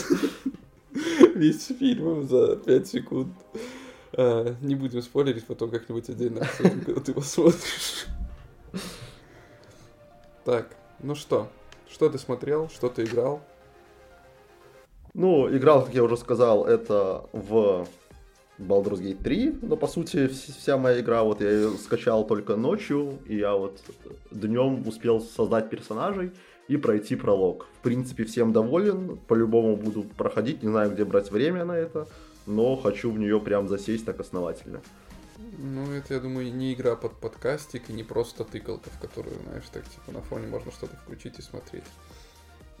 Весь 1.35 1.67
фильм 1.67 2.23
за 2.23 2.55
5 2.55 2.87
секунд. 2.87 3.33
А, 4.13 4.55
не 4.61 4.75
будем 4.75 5.01
спойлерить, 5.01 5.45
потом 5.45 5.69
как-нибудь 5.69 6.09
отдельно 6.09 6.47
когда 6.57 7.01
ты 7.01 7.11
его 7.11 7.21
смотришь. 7.21 8.07
Так, 10.49 10.75
ну 11.03 11.13
что? 11.13 11.47
Что 11.87 12.09
ты 12.09 12.17
смотрел? 12.17 12.69
Что 12.69 12.89
ты 12.89 13.03
играл? 13.03 13.39
Ну, 15.13 15.47
играл, 15.55 15.85
как 15.85 15.93
я 15.93 16.03
уже 16.03 16.17
сказал, 16.17 16.65
это 16.65 17.29
в 17.33 17.85
Baldur's 18.57 18.99
Gate 18.99 19.21
3, 19.21 19.59
но 19.61 19.77
по 19.77 19.85
сути 19.85 20.27
вся 20.27 20.75
моя 20.79 21.01
игра, 21.01 21.21
вот 21.21 21.41
я 21.41 21.51
ее 21.51 21.69
скачал 21.77 22.25
только 22.25 22.55
ночью, 22.55 23.19
и 23.27 23.37
я 23.37 23.53
вот 23.53 23.79
днем 24.31 24.87
успел 24.87 25.21
создать 25.21 25.69
персонажей 25.69 26.31
и 26.67 26.77
пройти 26.77 27.15
пролог. 27.15 27.67
В 27.81 27.83
принципе, 27.83 28.23
всем 28.23 28.51
доволен, 28.51 29.19
по-любому 29.27 29.75
буду 29.75 30.01
проходить, 30.01 30.63
не 30.63 30.69
знаю, 30.69 30.89
где 30.89 31.05
брать 31.05 31.29
время 31.29 31.63
на 31.63 31.77
это, 31.77 32.07
но 32.47 32.75
хочу 32.75 33.11
в 33.11 33.19
нее 33.19 33.39
прям 33.39 33.67
засесть 33.67 34.03
так 34.03 34.19
основательно. 34.19 34.81
Ну, 35.57 35.91
это, 35.91 36.15
я 36.15 36.19
думаю, 36.19 36.53
не 36.53 36.73
игра 36.73 36.95
под 36.95 37.13
подкастик 37.13 37.89
и 37.89 37.93
не 37.93 38.03
просто 38.03 38.43
тыкалка, 38.43 38.89
в 38.89 38.99
которую, 38.99 39.35
знаешь, 39.43 39.65
так, 39.71 39.83
типа, 39.87 40.11
на 40.11 40.21
фоне 40.21 40.47
можно 40.47 40.71
что-то 40.71 40.95
включить 40.97 41.39
и 41.39 41.41
смотреть. 41.41 41.83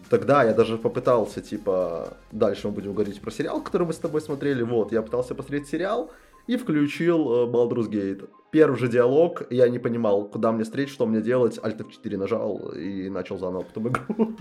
Тогда 0.09 0.43
я 0.43 0.53
даже 0.53 0.77
попытался, 0.77 1.41
типа, 1.41 2.17
дальше 2.31 2.67
мы 2.67 2.73
будем 2.73 2.93
говорить 2.93 3.21
про 3.21 3.31
сериал, 3.31 3.61
который 3.61 3.87
мы 3.87 3.93
с 3.93 3.97
тобой 3.97 4.21
смотрели. 4.21 4.63
Вот, 4.63 4.91
я 4.91 5.01
пытался 5.01 5.35
посмотреть 5.35 5.67
сериал 5.67 6.11
и 6.47 6.57
включил 6.57 7.31
э, 7.31 7.51
Baldur's 7.51 7.89
Gate. 7.89 8.29
Первый 8.51 8.77
же 8.77 8.87
диалог, 8.87 9.43
я 9.51 9.69
не 9.69 9.77
понимал, 9.77 10.25
куда 10.25 10.51
мне 10.51 10.63
встретить, 10.63 10.93
что 10.93 11.05
мне 11.05 11.21
делать. 11.21 11.57
Alt 11.59 11.77
F4 11.77 12.17
нажал 12.17 12.71
и 12.71 13.09
начал 13.09 13.37
заново 13.37 13.63
потом 13.63 13.89
игру. 13.89 14.35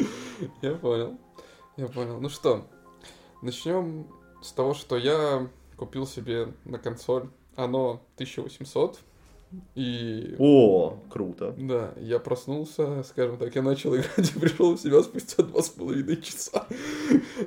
Я 0.62 0.74
понял. 0.74 1.18
Я 1.76 1.86
понял. 1.88 2.20
Ну 2.20 2.28
что, 2.28 2.66
начнем 3.42 4.06
с 4.42 4.52
того, 4.52 4.74
что 4.74 4.96
я 4.96 5.48
купил 5.84 6.06
себе 6.06 6.48
на 6.64 6.78
консоль. 6.78 7.28
Оно 7.56 8.02
1800 8.14 8.98
и... 9.74 10.34
О, 10.38 10.98
круто. 11.10 11.54
Да, 11.56 11.92
я 11.98 12.18
проснулся, 12.18 13.02
скажем 13.04 13.36
так, 13.36 13.54
я 13.54 13.62
начал 13.62 13.94
играть 13.96 14.34
и 14.34 14.38
пришел 14.38 14.74
в 14.74 14.80
себя 14.80 15.02
спустя 15.02 15.42
два 15.42 15.62
с 15.62 15.68
половиной 15.68 16.20
часа. 16.20 16.66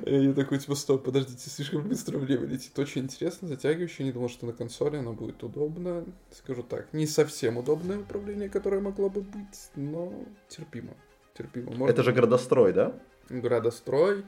И 0.06 0.14
я 0.14 0.32
такой, 0.32 0.58
типа, 0.58 0.76
стоп, 0.76 1.04
подождите, 1.04 1.50
слишком 1.50 1.86
быстро 1.86 2.16
время 2.16 2.46
летит. 2.46 2.78
Очень 2.78 3.02
интересно, 3.02 3.48
затягивающе. 3.48 4.04
Не 4.04 4.12
думал, 4.12 4.28
что 4.28 4.46
на 4.46 4.52
консоли 4.52 4.96
оно 4.96 5.12
будет 5.12 5.42
удобно. 5.42 6.04
Скажу 6.30 6.62
так, 6.62 6.92
не 6.92 7.06
совсем 7.06 7.58
удобное 7.58 7.98
управление, 7.98 8.48
которое 8.48 8.80
могло 8.80 9.10
бы 9.10 9.20
быть, 9.20 9.70
но 9.74 10.12
терпимо. 10.48 10.94
Терпимо. 11.36 11.72
Можно... 11.72 11.92
Это 11.92 12.02
же 12.04 12.12
градострой, 12.12 12.72
да? 12.72 12.94
Градострой. 13.28 14.24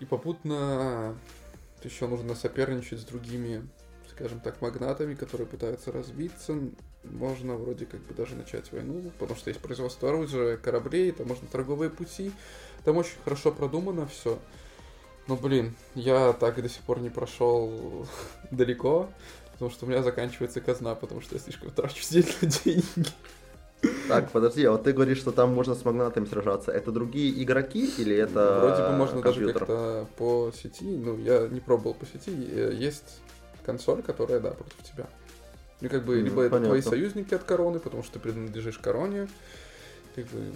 И 0.00 0.06
попутно 0.06 1.16
еще 1.84 2.06
нужно 2.06 2.34
соперничать 2.34 3.00
с 3.00 3.04
другими 3.04 3.68
скажем 4.14 4.40
так, 4.40 4.60
магнатами, 4.60 5.14
которые 5.14 5.46
пытаются 5.46 5.90
разбиться, 5.92 6.56
можно 7.02 7.56
вроде 7.56 7.86
как 7.86 8.00
бы 8.02 8.14
даже 8.14 8.34
начать 8.34 8.70
войну, 8.72 9.10
потому 9.18 9.38
что 9.38 9.50
есть 9.50 9.60
производство 9.60 10.08
оружия, 10.08 10.56
кораблей, 10.56 11.10
там 11.12 11.28
можно 11.28 11.48
торговые 11.48 11.90
пути, 11.90 12.32
там 12.84 12.96
очень 12.96 13.16
хорошо 13.24 13.50
продумано 13.50 14.06
все. 14.06 14.38
Но, 15.26 15.36
блин, 15.36 15.74
я 15.94 16.32
так 16.34 16.58
и 16.58 16.62
до 16.62 16.68
сих 16.68 16.82
пор 16.82 17.00
не 17.00 17.10
прошел 17.10 18.06
далеко, 18.50 19.08
потому 19.52 19.70
что 19.70 19.86
у 19.86 19.88
меня 19.88 20.02
заканчивается 20.02 20.60
казна, 20.60 20.94
потому 20.94 21.20
что 21.20 21.34
я 21.34 21.40
слишком 21.40 21.70
трачу 21.70 22.02
сильно 22.02 22.32
деньги. 22.42 23.10
Так, 24.08 24.30
подожди, 24.30 24.64
а 24.64 24.72
вот 24.72 24.84
ты 24.84 24.92
говоришь, 24.92 25.18
что 25.18 25.32
там 25.32 25.54
можно 25.54 25.74
с 25.74 25.84
магнатами 25.84 26.26
сражаться. 26.26 26.72
Это 26.72 26.92
другие 26.92 27.42
игроки 27.42 27.90
или 27.98 28.16
это 28.16 28.60
Вроде 28.60 28.82
бы 28.82 28.96
можно 28.96 29.22
компьютер? 29.22 29.52
даже 29.52 29.66
как-то 29.66 30.06
по 30.16 30.52
сети, 30.52 30.96
ну, 30.96 31.16
я 31.18 31.48
не 31.48 31.60
пробовал 31.60 31.94
по 31.94 32.06
сети, 32.06 32.30
есть 32.30 33.20
консоль, 33.64 34.02
которая, 34.02 34.40
да, 34.40 34.50
против 34.50 34.82
тебя. 34.82 35.06
Ну, 35.80 35.88
как 35.88 36.04
бы, 36.04 36.20
либо 36.20 36.42
это 36.42 36.60
твои 36.60 36.82
союзники 36.82 37.34
от 37.34 37.44
короны, 37.44 37.78
потому 37.78 38.02
что 38.02 38.14
ты 38.14 38.18
принадлежишь 38.20 38.78
короне, 38.78 39.28
как 40.14 40.26
бы, 40.26 40.52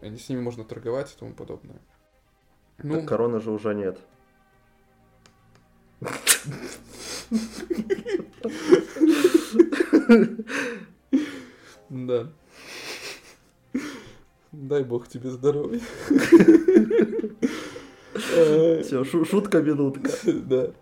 они 0.00 0.18
с 0.18 0.28
ними 0.28 0.40
можно 0.40 0.64
торговать 0.64 1.12
и 1.14 1.18
тому 1.18 1.34
подобное. 1.34 1.80
Ну, 2.82 2.96
так 2.96 3.08
короны 3.08 3.40
же 3.40 3.50
уже 3.50 3.74
нет. 3.74 3.98
Да. 11.90 12.28
Дай 14.60 14.82
бог 14.82 15.06
тебе 15.06 15.30
здоровья. 15.30 15.80
Все, 18.82 19.04
шутка 19.04 19.62
минутка. 19.62 20.10
Да. 20.26 20.72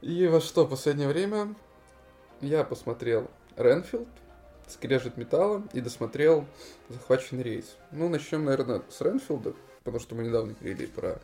И 0.00 0.26
во 0.26 0.40
что, 0.40 0.66
последнее 0.66 1.06
время 1.06 1.54
я 2.40 2.64
посмотрел 2.64 3.30
Ренфилд, 3.56 4.08
скрежет 4.66 5.16
металла 5.16 5.62
и 5.72 5.80
досмотрел 5.80 6.44
захваченный 6.88 7.44
рейс. 7.44 7.76
Ну, 7.92 8.08
начнем, 8.08 8.46
наверное, 8.46 8.82
с 8.90 9.00
Ренфилда, 9.00 9.54
потому 9.84 10.00
что 10.00 10.16
мы 10.16 10.24
недавно 10.24 10.56
говорили 10.58 10.86
про 10.86 11.20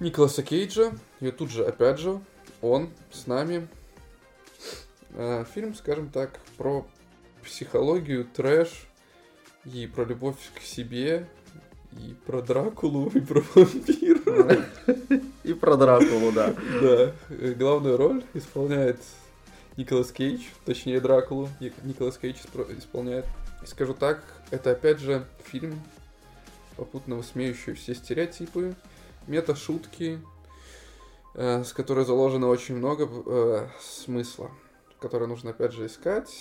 Николаса 0.00 0.42
Кейджа. 0.42 0.90
И 1.20 1.30
тут 1.30 1.52
же, 1.52 1.64
опять 1.64 2.00
же, 2.00 2.20
он 2.60 2.90
с 3.12 3.28
нами. 3.28 3.68
Э, 5.10 5.44
фильм, 5.54 5.76
скажем 5.76 6.10
так, 6.10 6.40
про 6.56 6.84
психологию, 7.44 8.24
трэш 8.24 8.88
и 9.64 9.86
про 9.86 10.04
любовь 10.04 10.36
к 10.54 10.60
себе, 10.60 11.28
и 11.92 12.14
про 12.26 12.42
Дракулу, 12.42 13.10
и 13.14 13.20
про 13.20 13.42
вампира. 13.54 14.64
И 15.44 15.54
про 15.54 15.76
Дракулу, 15.76 16.32
да. 16.32 16.54
Да. 16.80 17.12
Главную 17.54 17.96
роль 17.96 18.24
исполняет 18.32 19.00
Николас 19.76 20.12
Кейдж, 20.12 20.42
точнее 20.64 21.00
Дракулу 21.00 21.48
Николас 21.82 22.16
Кейдж 22.16 22.36
исполняет. 22.78 23.26
И 23.62 23.66
скажу 23.66 23.92
так, 23.94 24.22
это 24.50 24.70
опять 24.70 25.00
же 25.00 25.26
фильм, 25.44 25.80
попутно 26.76 27.16
высмеющий 27.16 27.74
все 27.74 27.94
стереотипы, 27.94 28.74
мета-шутки, 29.26 30.20
э, 31.34 31.64
с 31.64 31.72
которой 31.72 32.04
заложено 32.04 32.48
очень 32.48 32.76
много 32.76 33.08
э, 33.08 33.66
смысла, 33.80 34.50
который 35.00 35.28
нужно 35.28 35.50
опять 35.50 35.72
же 35.72 35.86
искать, 35.86 36.32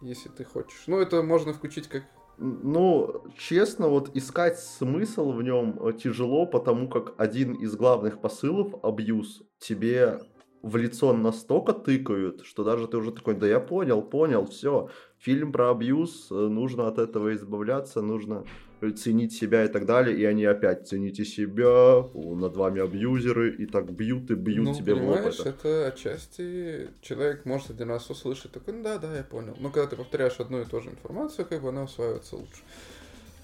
если 0.00 0.28
ты 0.28 0.44
хочешь. 0.44 0.84
Ну, 0.86 1.00
это 1.00 1.22
можно 1.22 1.52
включить 1.52 1.88
как 1.88 2.02
ну, 2.38 3.24
честно, 3.38 3.88
вот 3.88 4.10
искать 4.14 4.58
смысл 4.58 5.32
в 5.32 5.42
нем 5.42 5.78
э, 5.80 5.92
тяжело, 5.92 6.46
потому 6.46 6.88
как 6.88 7.14
один 7.18 7.54
из 7.54 7.76
главных 7.76 8.20
посылов, 8.20 8.74
абьюз, 8.82 9.42
тебе 9.58 10.20
в 10.62 10.76
лицо 10.76 11.12
настолько 11.12 11.72
тыкают, 11.72 12.44
что 12.44 12.64
даже 12.64 12.88
ты 12.88 12.96
уже 12.96 13.12
такой, 13.12 13.34
да 13.34 13.46
я 13.46 13.60
понял, 13.60 14.02
понял, 14.02 14.46
все, 14.46 14.88
фильм 15.18 15.52
про 15.52 15.70
абьюз, 15.70 16.28
э, 16.30 16.34
нужно 16.34 16.88
от 16.88 16.98
этого 16.98 17.34
избавляться, 17.34 18.00
нужно 18.00 18.44
ценить 18.92 19.32
себя 19.32 19.64
и 19.64 19.68
так 19.68 19.86
далее, 19.86 20.16
и 20.16 20.24
они 20.24 20.44
опять 20.44 20.88
цените 20.88 21.24
себя, 21.24 22.04
над 22.14 22.56
вами 22.56 22.82
абьюзеры, 22.82 23.54
и 23.54 23.66
так 23.66 23.92
бьют 23.92 24.30
и 24.30 24.34
бьют 24.34 24.66
ну, 24.66 24.74
тебе 24.74 24.94
в 24.94 25.06
лоб. 25.06 25.18
Это. 25.18 25.48
это 25.48 25.86
отчасти 25.88 26.88
человек 27.00 27.44
может 27.44 27.70
один 27.70 27.90
раз 27.90 28.08
услышать, 28.10 28.52
такой, 28.52 28.74
ну 28.74 28.82
да, 28.82 28.98
да, 28.98 29.16
я 29.16 29.24
понял. 29.24 29.56
Но 29.60 29.70
когда 29.70 29.88
ты 29.88 29.96
повторяешь 29.96 30.38
одну 30.38 30.60
и 30.60 30.64
ту 30.64 30.80
же 30.80 30.90
информацию, 30.90 31.46
как 31.46 31.62
бы 31.62 31.70
она 31.70 31.84
усваивается 31.84 32.36
лучше. 32.36 32.62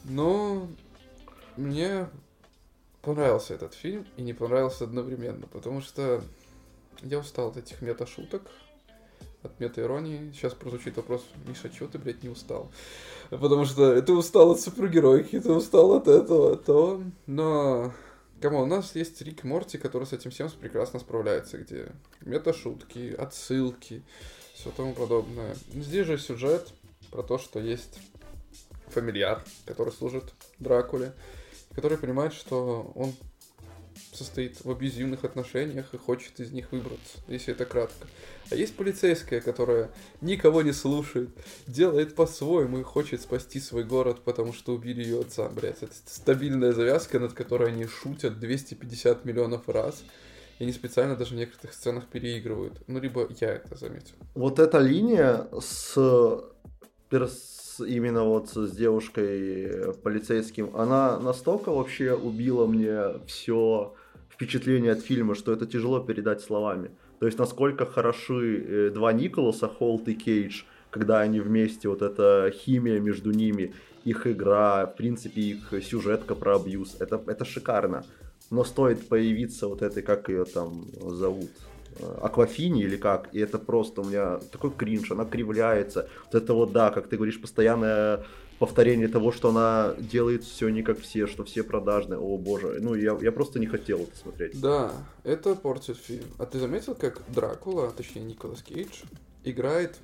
Но 0.04 0.68
мне 1.56 2.08
понравился 3.02 3.54
этот 3.54 3.74
фильм 3.74 4.06
и 4.16 4.22
не 4.22 4.32
понравился 4.32 4.84
одновременно, 4.84 5.46
потому 5.46 5.80
что 5.80 6.22
я 7.02 7.18
устал 7.18 7.48
от 7.48 7.56
этих 7.56 7.82
мета-шуток, 7.82 8.42
от 9.42 9.58
мета-иронии. 9.60 10.32
Сейчас 10.32 10.54
прозвучит 10.54 10.96
вопрос, 10.96 11.24
Миша, 11.46 11.70
чего 11.70 11.88
ты, 11.88 11.98
блядь, 11.98 12.22
не 12.22 12.28
устал? 12.28 12.70
Потому 13.30 13.64
что 13.64 14.00
ты 14.02 14.12
устал 14.12 14.52
от 14.52 14.60
супергероики, 14.60 15.40
ты 15.40 15.52
устал 15.52 15.94
от 15.94 16.08
этого, 16.08 16.56
то... 16.56 17.02
Но... 17.26 17.92
Кому 18.40 18.62
у 18.62 18.66
нас 18.66 18.96
есть 18.96 19.20
Рик 19.20 19.44
Морти, 19.44 19.76
который 19.76 20.06
с 20.06 20.14
этим 20.14 20.30
всем 20.30 20.48
прекрасно 20.50 20.98
справляется, 20.98 21.58
где 21.58 21.92
мета-шутки, 22.22 23.14
отсылки, 23.14 24.02
все 24.54 24.70
тому 24.70 24.94
подобное. 24.94 25.54
Здесь 25.74 26.06
же 26.06 26.16
сюжет 26.16 26.72
про 27.10 27.22
то, 27.22 27.36
что 27.36 27.60
есть 27.60 27.98
фамильяр, 28.88 29.44
который 29.66 29.92
служит 29.92 30.32
Дракуле, 30.58 31.12
который 31.74 31.98
понимает, 31.98 32.32
что 32.32 32.90
он 32.94 33.12
состоит 34.12 34.64
в 34.64 34.70
абьюзивных 34.70 35.24
отношениях 35.24 35.94
и 35.94 35.98
хочет 35.98 36.40
из 36.40 36.50
них 36.50 36.72
выбраться, 36.72 37.18
если 37.28 37.54
это 37.54 37.64
кратко. 37.64 38.06
А 38.50 38.54
есть 38.56 38.74
полицейская, 38.74 39.40
которая 39.40 39.90
никого 40.20 40.62
не 40.62 40.72
слушает, 40.72 41.30
делает 41.66 42.14
по-своему 42.14 42.78
и 42.80 42.82
хочет 42.82 43.22
спасти 43.22 43.60
свой 43.60 43.84
город, 43.84 44.22
потому 44.24 44.52
что 44.52 44.74
убили 44.74 45.02
ее 45.02 45.20
отца, 45.20 45.48
блядь. 45.48 45.82
Это 45.82 45.94
стабильная 46.06 46.72
завязка, 46.72 47.18
над 47.20 47.32
которой 47.32 47.68
они 47.68 47.86
шутят 47.86 48.40
250 48.40 49.24
миллионов 49.24 49.68
раз. 49.68 50.02
И 50.58 50.64
они 50.64 50.72
специально 50.72 51.16
даже 51.16 51.34
в 51.34 51.38
некоторых 51.38 51.74
сценах 51.74 52.06
переигрывают. 52.08 52.82
Ну, 52.86 53.00
либо 53.00 53.28
я 53.40 53.54
это 53.54 53.76
заметил. 53.76 54.14
Вот 54.34 54.58
эта 54.58 54.78
линия 54.78 55.48
с 55.58 55.96
именно 57.80 58.24
вот 58.24 58.50
с 58.50 58.70
девушкой 58.72 59.94
полицейским, 60.02 60.76
она 60.76 61.18
настолько 61.18 61.70
вообще 61.72 62.14
убила 62.14 62.66
мне 62.66 63.20
все 63.26 63.94
впечатление 64.40 64.92
от 64.92 65.02
фильма, 65.02 65.34
что 65.34 65.52
это 65.52 65.66
тяжело 65.66 66.00
передать 66.00 66.40
словами. 66.40 66.90
То 67.18 67.26
есть 67.26 67.38
насколько 67.38 67.84
хороши 67.84 68.64
э, 68.66 68.90
два 68.90 69.12
Николаса, 69.12 69.68
Холт 69.68 70.08
и 70.08 70.14
Кейдж, 70.14 70.62
когда 70.90 71.20
они 71.20 71.40
вместе, 71.40 71.90
вот 71.90 72.00
эта 72.00 72.50
химия 72.50 73.00
между 73.00 73.32
ними, 73.32 73.74
их 74.04 74.26
игра, 74.26 74.86
в 74.86 74.96
принципе, 74.96 75.42
их 75.42 75.84
сюжетка 75.84 76.34
про 76.34 76.56
абьюз, 76.56 76.96
это, 77.00 77.22
это 77.26 77.44
шикарно. 77.44 78.06
Но 78.50 78.64
стоит 78.64 79.08
появиться 79.08 79.68
вот 79.68 79.82
этой, 79.82 80.02
как 80.02 80.30
ее 80.30 80.46
там 80.46 80.86
зовут, 81.02 81.50
э, 81.98 82.18
Аквафини 82.22 82.82
или 82.82 82.96
как, 82.96 83.28
и 83.34 83.40
это 83.40 83.58
просто 83.58 84.00
у 84.00 84.04
меня 84.04 84.38
такой 84.50 84.70
кринж, 84.70 85.10
она 85.10 85.26
кривляется. 85.26 86.08
Вот 86.24 86.42
это 86.42 86.54
вот, 86.54 86.72
да, 86.72 86.90
как 86.90 87.08
ты 87.08 87.16
говоришь, 87.16 87.38
постоянная 87.42 88.24
повторение 88.60 89.08
того, 89.08 89.32
что 89.32 89.48
она 89.48 89.94
делает 89.98 90.44
все 90.44 90.68
не 90.68 90.82
как 90.82 91.00
все, 91.00 91.26
что 91.26 91.44
все 91.44 91.64
продажные. 91.64 92.20
О 92.20 92.36
боже, 92.36 92.76
ну 92.80 92.94
я, 92.94 93.18
я 93.22 93.32
просто 93.32 93.58
не 93.58 93.66
хотел 93.66 94.00
это 94.00 94.14
смотреть. 94.14 94.60
Да, 94.60 94.92
это 95.24 95.54
портит 95.54 95.96
фильм. 95.96 96.26
А 96.38 96.44
ты 96.44 96.58
заметил, 96.58 96.94
как 96.94 97.22
Дракула, 97.28 97.90
точнее 97.90 98.22
Николас 98.22 98.62
Кейдж, 98.62 99.02
играет 99.44 99.96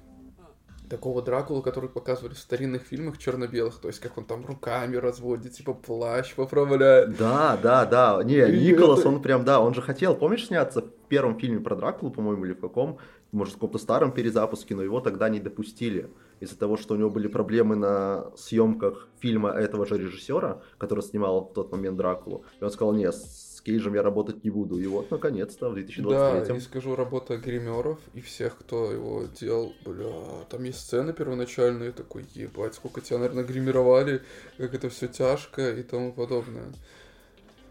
такого 0.89 1.21
Дракулу, 1.21 1.61
который 1.61 1.91
показывали 1.91 2.33
в 2.33 2.39
старинных 2.39 2.85
фильмах 2.85 3.19
черно-белых, 3.19 3.79
то 3.79 3.89
есть 3.89 4.01
как 4.01 4.17
он 4.17 4.25
там 4.25 4.47
руками 4.47 4.97
разводит, 4.97 5.53
типа 5.53 5.75
плащ 5.75 6.35
поправляет. 6.35 7.15
Да, 7.19 7.59
да, 7.63 7.85
да. 7.85 8.23
Не, 8.25 8.39
и 8.49 8.73
Николас, 8.73 9.01
это... 9.01 9.11
он 9.11 9.21
прям, 9.21 9.45
да, 9.45 9.61
он 9.61 9.75
же 9.75 9.83
хотел, 9.83 10.17
помнишь, 10.17 10.47
сняться 10.47 10.81
в 10.81 11.09
первом 11.09 11.39
фильме 11.39 11.61
про 11.61 11.77
Дракулу, 11.77 12.11
по-моему, 12.11 12.47
или 12.47 12.55
в 12.55 12.61
каком, 12.61 12.97
может, 13.33 13.53
в 13.53 13.57
каком-то 13.59 13.77
старом 13.77 14.13
перезапуске, 14.13 14.75
но 14.75 14.83
его 14.83 15.01
тогда 15.01 15.29
не 15.29 15.41
допустили 15.41 16.09
из-за 16.41 16.59
того, 16.59 16.77
что 16.77 16.95
у 16.95 16.97
него 16.97 17.11
были 17.11 17.29
проблемы 17.29 17.77
на 17.77 18.31
съемках 18.37 19.09
фильма 19.19 19.51
этого 19.51 19.87
же 19.87 19.99
режиссера, 19.99 20.63
который 20.79 21.03
снимал 21.03 21.49
в 21.49 21.53
тот 21.55 21.73
момент 21.73 21.97
Дракулу. 21.97 22.45
И 22.61 22.65
он 22.65 22.71
сказал, 22.71 22.95
нет, 22.95 23.15
с 23.15 23.61
Кейджем 23.63 23.95
я 23.95 24.03
работать 24.03 24.45
не 24.45 24.51
буду. 24.51 24.79
И 24.79 24.87
вот, 24.87 25.11
наконец-то, 25.11 25.71
в 25.71 25.75
2023 25.75 26.47
Да, 26.47 26.57
и 26.57 26.61
скажу, 26.61 26.95
работа 26.95 27.37
гримеров 27.37 27.99
и 28.15 28.21
всех, 28.21 28.59
кто 28.59 28.93
его 28.93 29.25
делал, 29.41 29.73
бля, 29.85 30.45
там 30.51 30.63
есть 30.65 30.81
сцены 30.81 31.13
первоначальные, 31.13 31.93
такой, 31.93 32.27
ебать, 32.35 32.75
сколько 32.75 33.01
тебя, 33.01 33.19
наверное, 33.19 33.45
гримировали, 33.45 34.23
как 34.59 34.75
это 34.75 34.89
все 34.89 35.09
тяжко 35.09 35.73
и 35.73 35.83
тому 35.83 36.13
подобное. 36.13 36.73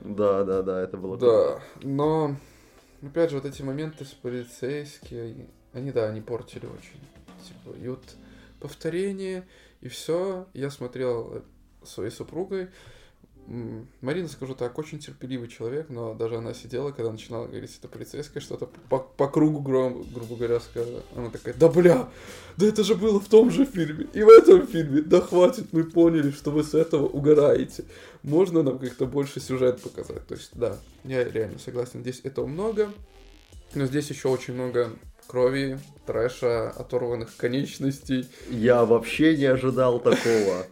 Да, 0.01 0.43
да, 0.43 0.62
да, 0.62 0.82
это 0.82 0.97
было. 0.97 1.17
Да, 1.17 1.62
но, 1.82 2.36
опять 3.01 3.30
же, 3.30 3.38
вот 3.38 3.45
эти 3.45 3.62
моменты 3.62 4.06
с 4.06 4.12
полицейскими, 4.12 5.47
они, 5.73 5.91
да, 5.91 6.08
они 6.10 6.21
портили 6.21 6.65
очень. 6.65 6.99
Типа, 7.47 7.75
и 7.78 7.88
вот 7.88 8.04
повторение, 8.65 9.47
и 9.82 9.88
все. 9.88 10.47
Я 10.54 10.71
смотрел 10.71 11.32
э, 11.36 11.41
своей 11.86 12.12
супругой. 12.12 12.69
Марина, 14.01 14.28
скажу 14.28 14.56
так, 14.56 14.80
очень 14.80 14.97
терпеливый 14.97 15.47
человек, 15.47 15.89
но 15.89 16.15
даже 16.15 16.38
она 16.38 16.56
сидела, 16.56 16.91
когда 16.91 17.12
начинала 17.12 17.45
говорить, 17.45 17.78
это 17.78 17.88
полицейское, 17.88 18.41
что-то 18.41 18.67
по, 18.89 18.97
по 18.97 19.28
кругу, 19.28 19.60
грубо, 19.60 20.04
грубо 20.04 20.36
говоря, 20.36 20.60
сказала. 20.60 21.04
Она 21.15 21.30
такая, 21.30 21.54
да 21.54 21.69
бля, 21.69 22.10
да 22.58 22.65
это 22.65 22.84
же 22.84 22.95
было 22.95 23.19
в 23.19 23.28
том 23.28 23.51
же 23.51 23.65
фильме, 23.65 24.08
и 24.13 24.23
в 24.23 24.30
этом 24.30 24.65
фильме, 24.65 25.04
да 25.04 25.21
хватит, 25.21 25.67
мы 25.73 25.84
поняли, 25.84 26.32
что 26.32 26.49
вы 26.49 26.63
с 26.63 26.73
этого 26.73 27.06
угораете. 27.06 27.86
Можно 28.23 28.63
нам 28.63 28.80
как-то 28.80 29.06
больше 29.06 29.39
сюжет 29.39 29.80
показать? 29.80 30.25
То 30.25 30.34
есть, 30.34 30.49
да, 30.54 30.80
я 31.04 31.23
реально 31.23 31.60
согласен, 31.60 32.01
здесь 32.01 32.21
этого 32.23 32.47
много, 32.47 32.91
но 33.75 33.86
здесь 33.86 34.10
еще 34.10 34.30
очень 34.30 34.56
много 34.56 34.89
крови, 35.28 35.80
трэша, 36.06 36.70
оторванных 36.72 37.36
конечностей. 37.38 38.28
Я 38.50 38.86
вообще 38.86 39.36
не 39.38 39.46
ожидал 39.46 40.00
такого. 40.00 40.66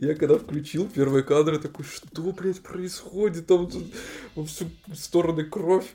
Я 0.00 0.14
когда 0.14 0.38
включил 0.38 0.88
первые 0.88 1.24
кадры, 1.24 1.58
такой, 1.58 1.84
что, 1.84 2.22
блядь, 2.32 2.62
происходит? 2.62 3.46
Там 3.46 3.68
во 4.34 4.44
всю 4.44 4.66
стороны 4.94 5.44
кровь, 5.44 5.86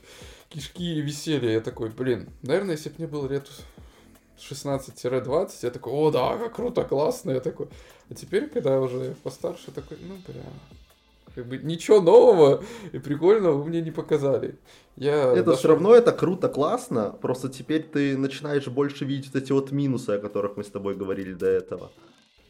кишки 0.48 0.96
и 0.96 1.00
веселье. 1.00 1.54
Я 1.54 1.60
такой, 1.60 1.90
блин, 1.90 2.28
наверное, 2.42 2.76
если 2.76 2.90
бы 2.90 2.96
мне 2.98 3.06
было 3.06 3.26
лет 3.28 3.48
16-20, 4.38 5.50
я 5.62 5.70
такой, 5.70 5.92
о, 5.92 6.10
да, 6.10 6.36
как 6.36 6.54
круто, 6.56 6.84
классно. 6.84 7.32
Я 7.32 7.40
такой, 7.40 7.68
а 8.08 8.14
теперь, 8.14 8.48
когда 8.48 8.80
уже 8.80 9.14
постарше, 9.22 9.70
такой, 9.70 9.98
ну, 10.02 10.16
бля, 10.26 10.42
как 11.34 11.46
бы 11.46 11.58
ничего 11.58 12.00
нового 12.00 12.62
и 12.92 12.98
прикольного 12.98 13.56
вы 13.56 13.68
мне 13.68 13.80
не 13.80 13.90
показали. 13.90 14.56
Я 14.96 15.32
это 15.32 15.44
даже... 15.44 15.58
все 15.58 15.68
равно 15.68 15.94
это 15.94 16.12
круто, 16.12 16.48
классно, 16.48 17.16
просто 17.20 17.48
теперь 17.48 17.82
ты 17.82 18.16
начинаешь 18.18 18.66
больше 18.68 19.04
видеть 19.04 19.34
эти 19.34 19.52
вот 19.52 19.72
минусы, 19.72 20.10
о 20.10 20.18
которых 20.18 20.56
мы 20.56 20.64
с 20.64 20.68
тобой 20.68 20.94
говорили 20.94 21.32
до 21.32 21.46
этого. 21.46 21.90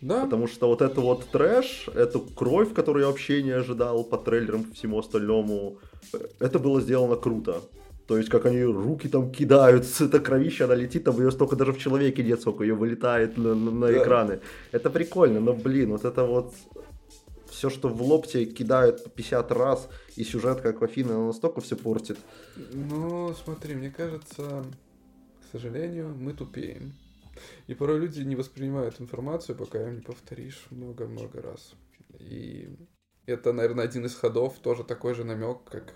Да. 0.01 0.25
Потому 0.25 0.49
что 0.49 0.69
вот 0.69 0.81
это 0.81 1.01
вот 1.01 1.27
трэш, 1.27 1.89
эту 1.95 2.21
кровь, 2.21 2.73
которую 2.73 3.03
я 3.03 3.09
вообще 3.09 3.43
не 3.43 3.51
ожидал 3.51 4.03
по 4.03 4.17
трейлерам 4.17 4.63
и 4.63 4.75
всему 4.75 4.99
остальному, 4.99 5.77
это 6.39 6.59
было 6.59 6.81
сделано 6.81 7.17
круто. 7.17 7.61
То 8.07 8.17
есть, 8.17 8.29
как 8.29 8.47
они 8.47 8.65
руки 8.65 9.09
там 9.09 9.31
кидают, 9.31 9.87
это 10.01 10.19
кровища, 10.19 10.65
она 10.65 10.75
летит, 10.75 11.05
там 11.05 11.17
ее 11.21 11.31
столько 11.31 11.55
даже 11.55 11.73
в 11.73 11.79
человеке 11.79 12.25
нет, 12.25 12.41
сколько 12.41 12.65
ее 12.65 12.75
вылетает 12.75 13.37
на, 13.37 13.55
на, 13.55 13.71
на 13.71 13.87
да. 13.87 14.03
экраны. 14.03 14.41
Это 14.73 14.91
прикольно, 14.91 15.39
но, 15.39 15.53
блин, 15.53 15.93
вот 15.93 16.05
это 16.05 16.25
вот 16.25 16.53
все, 17.61 17.69
что 17.69 17.91
в 17.91 18.01
лоб 18.01 18.27
тебе 18.27 18.47
кидают 18.47 19.05
по 19.05 19.11
50 19.11 19.53
раз, 19.53 19.91
и 20.17 20.25
сюжет 20.25 20.63
как 20.63 20.83
Афина 20.83 21.27
настолько 21.27 21.61
все 21.61 21.77
портит. 21.77 22.19
Ну, 22.57 23.35
смотри, 23.35 23.75
мне 23.75 23.91
кажется, 23.91 24.65
к 25.43 25.53
сожалению, 25.53 26.15
мы 26.17 26.33
тупеем. 26.33 26.95
И 27.67 27.75
порой 27.75 28.01
люди 28.01 28.23
не 28.23 28.35
воспринимают 28.35 28.99
информацию, 28.99 29.57
пока 29.57 29.87
им 29.87 29.97
не 29.97 30.01
повторишь 30.01 30.69
много-много 30.71 31.43
раз. 31.43 31.75
И 32.19 32.71
это, 33.27 33.53
наверное, 33.53 33.85
один 33.85 34.07
из 34.07 34.15
ходов, 34.15 34.59
тоже 34.61 34.83
такой 34.83 35.15
же 35.15 35.25
намек, 35.25 35.59
как 35.65 35.95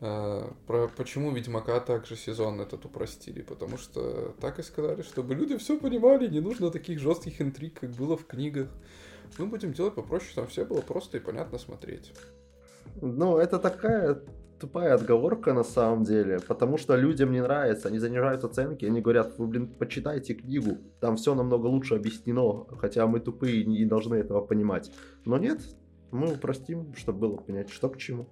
Uh, 0.00 0.52
про 0.66 0.88
почему 0.88 1.30
Ведьмака 1.30 1.78
также 1.78 2.16
сезон 2.16 2.60
этот 2.60 2.84
упростили, 2.84 3.40
потому 3.42 3.78
что 3.78 4.34
так 4.40 4.58
и 4.58 4.64
сказали, 4.64 5.02
чтобы 5.02 5.36
люди 5.36 5.56
все 5.58 5.78
понимали, 5.78 6.26
не 6.26 6.40
нужно 6.40 6.72
таких 6.72 6.98
жестких 6.98 7.40
интриг, 7.40 7.78
как 7.78 7.90
было 7.90 8.16
в 8.16 8.26
книгах 8.26 8.68
мы 9.38 9.46
будем 9.46 9.72
делать 9.72 9.94
попроще, 9.94 10.32
там 10.34 10.46
все 10.46 10.64
было 10.64 10.80
просто 10.80 11.16
и 11.16 11.20
понятно 11.20 11.58
смотреть. 11.58 12.12
Ну, 13.00 13.38
это 13.38 13.58
такая 13.58 14.22
тупая 14.62 14.94
отговорка 14.94 15.52
на 15.54 15.64
самом 15.64 16.04
деле, 16.04 16.38
потому 16.38 16.78
что 16.78 16.94
людям 16.94 17.32
не 17.32 17.40
нравится, 17.40 17.88
они 17.88 17.98
занижают 17.98 18.44
оценки, 18.44 18.84
они 18.84 19.00
говорят, 19.00 19.36
вы, 19.36 19.48
блин, 19.48 19.66
почитайте 19.66 20.34
книгу, 20.34 20.78
там 21.00 21.16
все 21.16 21.34
намного 21.34 21.66
лучше 21.66 21.96
объяснено, 21.96 22.64
хотя 22.78 23.06
мы 23.08 23.18
тупые 23.18 23.62
и 23.62 23.66
не 23.66 23.84
должны 23.84 24.14
этого 24.14 24.40
понимать. 24.40 24.92
Но 25.24 25.36
нет, 25.36 25.60
мы 26.12 26.32
упростим, 26.34 26.94
чтобы 26.94 27.18
было 27.18 27.36
понять, 27.38 27.70
что 27.70 27.88
к 27.88 27.98
чему. 27.98 28.28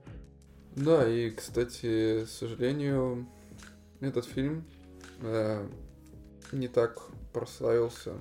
Да, 0.77 1.09
и, 1.09 1.31
кстати, 1.31 2.25
к 2.25 2.29
сожалению, 2.29 3.27
этот 3.99 4.25
фильм 4.25 4.65
э, 5.23 5.67
не 6.53 6.69
так 6.69 7.01
прославился, 7.33 8.13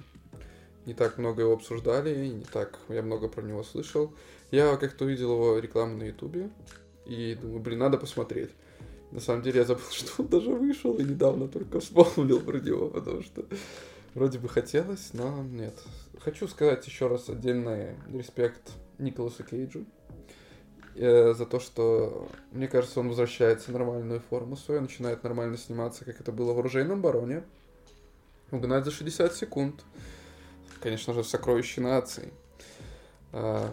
не 0.85 0.93
так 0.93 1.17
много 1.17 1.43
его 1.43 1.53
обсуждали, 1.53 2.27
не 2.27 2.45
так 2.45 2.79
я 2.89 3.01
много 3.01 3.27
про 3.27 3.41
него 3.41 3.63
слышал. 3.63 4.13
Я 4.51 4.75
как-то 4.77 5.05
увидел 5.05 5.33
его 5.33 5.59
рекламу 5.59 5.97
на 5.97 6.03
Ютубе 6.03 6.49
и 7.05 7.37
думаю, 7.39 7.59
блин, 7.59 7.79
надо 7.79 7.97
посмотреть. 7.97 8.51
На 9.11 9.19
самом 9.19 9.41
деле 9.41 9.59
я 9.59 9.65
забыл, 9.65 9.83
что 9.91 10.21
он 10.21 10.27
даже 10.27 10.49
вышел 10.49 10.97
и 10.97 11.03
недавно 11.03 11.47
только 11.47 11.79
вспомнил 11.79 12.39
про 12.39 12.59
него, 12.59 12.89
потому 12.89 13.21
что 13.21 13.45
вроде 14.13 14.39
бы 14.39 14.49
хотелось, 14.49 15.11
но 15.13 15.43
нет. 15.43 15.75
Хочу 16.19 16.47
сказать 16.47 16.85
еще 16.85 17.07
раз 17.07 17.29
отдельный 17.29 17.95
респект 18.11 18.71
Николасу 18.97 19.43
Кейджу 19.43 19.85
э, 20.95 21.33
за 21.33 21.45
то, 21.45 21.59
что, 21.59 22.27
мне 22.51 22.67
кажется, 22.67 22.99
он 22.99 23.07
возвращается 23.07 23.71
в 23.71 23.73
нормальную 23.73 24.21
форму 24.29 24.57
свою, 24.57 24.81
начинает 24.81 25.23
нормально 25.23 25.57
сниматься, 25.57 26.05
как 26.05 26.19
это 26.19 26.31
было 26.31 26.53
в 26.53 26.59
«Оружейном 26.59 27.01
бароне». 27.01 27.43
Угнать 28.51 28.83
за 28.83 28.91
60 28.91 29.33
секунд. 29.33 29.83
Конечно 30.81 31.13
же, 31.13 31.23
«Сокровище 31.23 31.81
нации». 31.81 32.31
Э, 33.33 33.67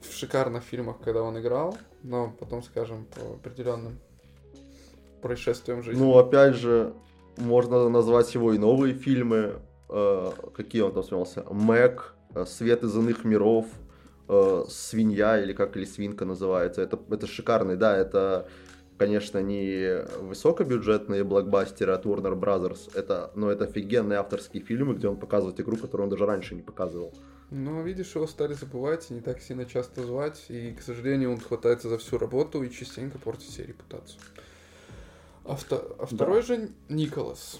в 0.00 0.12
шикарных 0.12 0.62
фильмах, 0.62 0.96
когда 1.04 1.22
он 1.22 1.38
играл, 1.38 1.76
но 2.02 2.32
потом, 2.38 2.62
скажем, 2.62 3.06
по 3.06 3.34
определенным 3.34 3.98
происшествиям 5.22 5.82
жизни. 5.82 6.00
Ну, 6.00 6.16
опять 6.16 6.54
же, 6.54 6.92
можно 7.36 7.88
назвать 7.88 8.34
его 8.34 8.52
и 8.52 8.58
новые 8.58 8.94
фильмы. 8.94 9.56
Э, 9.88 10.30
какие 10.54 10.82
он 10.82 10.92
там 10.92 11.04
снимался? 11.04 11.44
Мэг, 11.50 12.14
э, 12.34 12.44
Свет 12.46 12.82
из 12.82 12.96
иных 12.96 13.24
миров, 13.24 13.66
э, 14.28 14.64
Свинья, 14.68 15.42
или 15.42 15.52
как 15.52 15.76
или 15.76 15.84
Свинка 15.84 16.24
называется. 16.24 16.82
Это, 16.82 16.98
это 17.10 17.26
шикарный, 17.26 17.76
да, 17.76 17.96
это 17.96 18.48
конечно, 18.98 19.38
не 19.38 20.02
высокобюджетные 20.20 21.24
блокбастеры 21.24 21.92
от 21.92 22.04
Warner 22.04 22.38
Brothers, 22.38 22.90
это, 22.94 23.30
но 23.34 23.50
это 23.50 23.64
офигенные 23.64 24.18
авторские 24.18 24.62
фильмы, 24.62 24.94
где 24.94 25.08
он 25.08 25.16
показывает 25.16 25.60
игру, 25.60 25.76
которую 25.76 26.06
он 26.06 26.10
даже 26.10 26.26
раньше 26.26 26.54
не 26.54 26.62
показывал. 26.62 27.14
Ну, 27.50 27.82
видишь, 27.82 28.14
его 28.14 28.26
стали 28.26 28.52
забывать, 28.52 29.08
не 29.08 29.20
так 29.20 29.40
сильно 29.40 29.64
часто 29.64 30.02
звать, 30.02 30.44
и, 30.48 30.72
к 30.72 30.82
сожалению, 30.82 31.32
он 31.32 31.40
хватается 31.40 31.88
за 31.88 31.96
всю 31.96 32.18
работу 32.18 32.62
и 32.62 32.70
частенько 32.70 33.18
портит 33.18 33.48
себе 33.50 33.68
репутацию. 33.68 34.20
А, 35.44 35.56
вто... 35.56 35.96
а 35.98 36.04
второй 36.04 36.42
да. 36.42 36.46
же 36.46 36.68
Николас. 36.90 37.58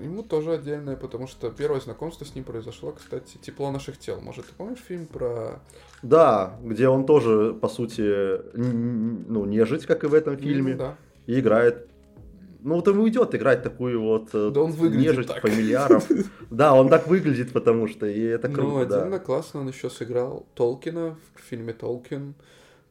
Ему 0.00 0.22
тоже 0.22 0.52
отдельное, 0.52 0.96
потому 0.96 1.26
что 1.26 1.50
первое 1.50 1.80
знакомство 1.80 2.24
с 2.24 2.34
ним 2.34 2.44
произошло, 2.44 2.92
кстати, 2.92 3.38
«Тепло 3.40 3.70
наших 3.70 3.98
тел». 3.98 4.20
Может, 4.20 4.46
ты 4.46 4.52
помнишь 4.54 4.78
фильм 4.78 5.06
про... 5.06 5.60
Да, 6.02 6.58
где 6.62 6.88
он 6.88 7.06
тоже, 7.06 7.54
по 7.54 7.68
сути, 7.68 8.56
ну, 8.56 9.44
не 9.44 9.64
жить, 9.64 9.86
как 9.86 10.04
и 10.04 10.06
в 10.06 10.14
этом 10.14 10.36
фильме. 10.36 10.72
Ну, 10.72 10.78
да. 10.78 10.96
И 11.26 11.38
играет 11.38 11.88
ну 12.64 12.76
вот 12.76 12.86
ему 12.86 13.08
идет 13.08 13.34
играть 13.34 13.62
такую 13.62 14.00
вот 14.00 14.30
э, 14.34 14.50
да 14.50 14.60
он 14.60 14.70
нежить 14.70 15.26
так. 15.26 15.40
фамильяров. 15.40 16.08
Да, 16.50 16.74
он 16.74 16.90
так 16.90 17.06
выглядит, 17.06 17.50
потому 17.52 17.88
что 17.88 18.06
и 18.06 18.20
это 18.20 18.48
ну, 18.48 18.54
круто. 18.54 18.70
Ну, 18.70 18.80
отдельно 18.80 19.18
классно 19.18 19.60
он 19.60 19.68
еще 19.68 19.88
сыграл 19.88 20.46
Толкина 20.54 21.16
в 21.34 21.40
фильме 21.40 21.72
Толкин 21.72 22.34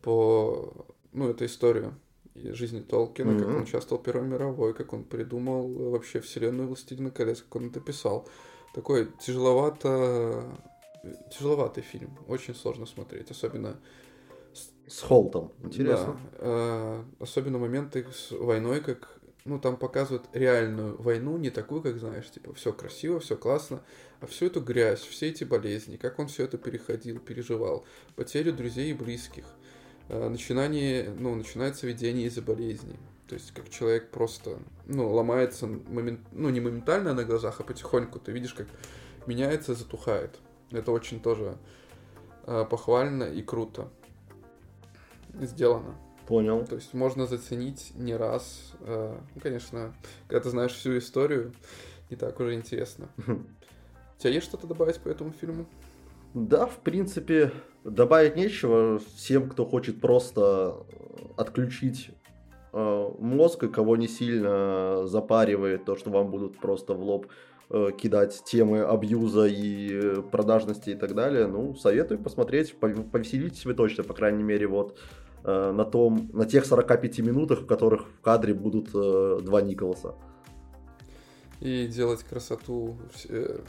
по, 0.01 0.73
ну, 1.13 1.29
эту 1.29 1.45
историю 1.45 1.93
жизни 2.35 2.81
Толкина, 2.81 3.31
mm-hmm. 3.31 3.39
как 3.39 3.47
он 3.47 3.61
участвовал 3.63 4.01
в 4.01 4.05
Первой 4.05 4.27
мировой, 4.27 4.73
как 4.73 4.93
он 4.93 5.03
придумал 5.03 5.67
вообще 5.91 6.19
вселенную 6.19 6.67
Властелина 6.67 7.11
колец, 7.11 7.41
как 7.41 7.55
он 7.55 7.69
это 7.69 7.79
писал. 7.79 8.27
Такой 8.73 9.09
тяжеловато... 9.19 10.45
Тяжеловатый 11.31 11.81
фильм, 11.81 12.15
очень 12.27 12.53
сложно 12.53 12.85
смотреть, 12.85 13.31
особенно 13.31 13.79
с 14.87 15.01
Холтом. 15.01 15.51
Интересно. 15.63 16.19
Да. 16.33 16.37
Э, 16.39 17.03
особенно 17.19 17.57
моменты 17.57 18.05
с 18.13 18.31
войной, 18.31 18.81
как 18.81 19.19
ну, 19.45 19.59
там 19.59 19.77
показывают 19.77 20.25
реальную 20.33 21.01
войну, 21.01 21.37
не 21.37 21.49
такую, 21.49 21.81
как 21.81 21.97
знаешь, 21.97 22.29
типа, 22.29 22.53
все 22.53 22.73
красиво, 22.73 23.19
все 23.19 23.35
классно, 23.35 23.81
а 24.19 24.27
всю 24.27 24.47
эту 24.47 24.61
грязь, 24.61 24.99
все 24.99 25.29
эти 25.29 25.43
болезни, 25.43 25.97
как 25.97 26.19
он 26.19 26.27
все 26.27 26.43
это 26.43 26.57
переходил, 26.57 27.19
переживал, 27.19 27.85
потерю 28.15 28.53
друзей 28.53 28.91
и 28.91 28.93
близких, 28.93 29.45
начинание, 30.11 31.09
ну, 31.17 31.35
начинается 31.35 31.87
видение 31.87 32.27
из-за 32.27 32.41
болезней. 32.41 32.99
То 33.27 33.35
есть, 33.35 33.53
как 33.53 33.69
человек 33.69 34.11
просто, 34.11 34.59
ну, 34.85 35.09
ломается, 35.09 35.67
момент, 35.67 36.19
ну, 36.31 36.49
не 36.49 36.59
моментально 36.59 37.13
на 37.13 37.23
глазах, 37.23 37.61
а 37.61 37.63
потихоньку 37.63 38.19
ты 38.19 38.31
видишь, 38.31 38.53
как 38.53 38.67
меняется, 39.25 39.73
затухает. 39.73 40.37
Это 40.71 40.91
очень 40.91 41.21
тоже 41.21 41.57
э, 42.45 42.65
похвально 42.69 43.23
и 43.23 43.41
круто 43.41 43.89
сделано. 45.39 45.95
Понял. 46.27 46.65
То 46.65 46.75
есть 46.75 46.93
можно 46.93 47.25
заценить 47.25 47.91
не 47.95 48.15
раз. 48.15 48.73
Э, 48.81 49.17
ну, 49.35 49.41
конечно, 49.41 49.93
когда 50.27 50.43
ты 50.43 50.49
знаешь 50.49 50.73
всю 50.73 50.97
историю, 50.97 51.53
не 52.09 52.17
так 52.17 52.39
уже 52.39 52.53
интересно. 52.53 53.09
У 53.27 54.19
тебя 54.21 54.33
есть 54.33 54.45
что-то 54.45 54.67
добавить 54.67 54.99
по 54.99 55.09
этому 55.09 55.31
фильму? 55.31 55.65
Да, 56.33 56.65
в 56.65 56.77
принципе, 56.79 57.51
добавить 57.83 58.35
нечего. 58.35 58.99
Всем, 59.15 59.49
кто 59.49 59.65
хочет 59.65 59.99
просто 59.99 60.85
отключить 61.37 62.11
э, 62.73 63.09
мозг 63.19 63.63
и 63.63 63.67
кого 63.67 63.97
не 63.97 64.07
сильно 64.07 65.05
запаривает 65.05 65.85
то, 65.85 65.95
что 65.95 66.09
вам 66.09 66.31
будут 66.31 66.57
просто 66.59 66.93
в 66.93 67.01
лоб 67.01 67.27
э, 67.69 67.89
кидать 67.97 68.43
темы 68.45 68.81
абьюза 68.81 69.47
и 69.47 70.21
продажности 70.31 70.91
и 70.91 70.95
так 70.95 71.15
далее, 71.15 71.47
ну, 71.47 71.75
советую 71.75 72.19
посмотреть, 72.19 72.75
повеселитесь 72.79 73.65
вы 73.65 73.73
точно, 73.73 74.03
по 74.03 74.13
крайней 74.13 74.43
мере, 74.43 74.67
вот 74.67 74.97
Э, 75.43 75.71
на, 75.71 75.85
том, 75.85 76.29
на 76.33 76.45
тех 76.45 76.65
45 76.65 77.19
минутах, 77.19 77.61
в 77.61 77.65
которых 77.65 78.07
в 78.07 78.21
кадре 78.21 78.53
будут 78.53 78.89
э, 78.93 79.39
два 79.41 79.61
Николаса. 79.61 80.13
И 81.59 81.87
делать 81.87 82.23
красоту 82.23 82.95
э, 83.27 83.59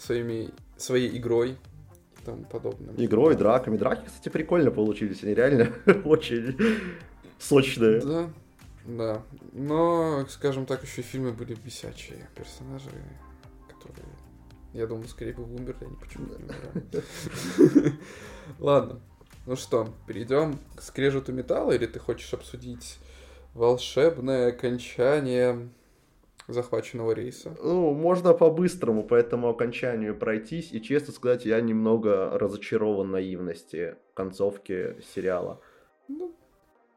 своими, 0.00 0.50
своей 0.76 1.16
игрой 1.16 1.52
и 1.52 2.24
тому 2.24 2.44
подобное. 2.44 2.94
Игрой, 2.96 3.36
драками. 3.36 3.76
Драки, 3.76 4.06
кстати, 4.06 4.28
прикольно 4.28 4.70
получились. 4.70 5.22
Они 5.22 5.34
реально 5.34 5.72
очень 6.04 6.56
сочные. 7.38 8.00
Да, 8.00 8.30
да. 8.86 9.22
Но, 9.52 10.26
скажем 10.28 10.66
так, 10.66 10.82
еще 10.82 11.02
фильмы 11.02 11.32
были 11.32 11.54
бесячие. 11.54 12.28
Персонажи, 12.34 12.90
которые... 13.68 14.08
Я 14.72 14.86
думаю, 14.86 15.08
скорее 15.08 15.34
бы 15.34 15.42
умерли, 15.42 15.84
они 15.84 15.96
почему-то 15.96 16.38
не 16.38 16.44
умирали. 16.44 17.94
Ладно. 18.58 19.00
Ну 19.46 19.56
что, 19.56 19.88
перейдем 20.06 20.58
к 20.76 20.82
скрежету 20.82 21.32
металла, 21.32 21.72
или 21.72 21.86
ты 21.86 21.98
хочешь 21.98 22.32
обсудить 22.34 22.98
волшебное 23.54 24.48
окончание 24.48 25.70
захваченного 26.52 27.12
рейса? 27.12 27.56
Ну, 27.62 27.92
можно 27.92 28.32
по-быстрому 28.32 29.02
по 29.02 29.14
этому 29.14 29.48
окончанию 29.48 30.16
пройтись, 30.16 30.72
и, 30.72 30.80
честно 30.80 31.12
сказать, 31.12 31.44
я 31.44 31.60
немного 31.60 32.38
разочарован 32.38 33.10
наивности 33.10 33.96
концовки 34.14 34.96
сериала. 35.14 35.60
Ну, 36.08 36.34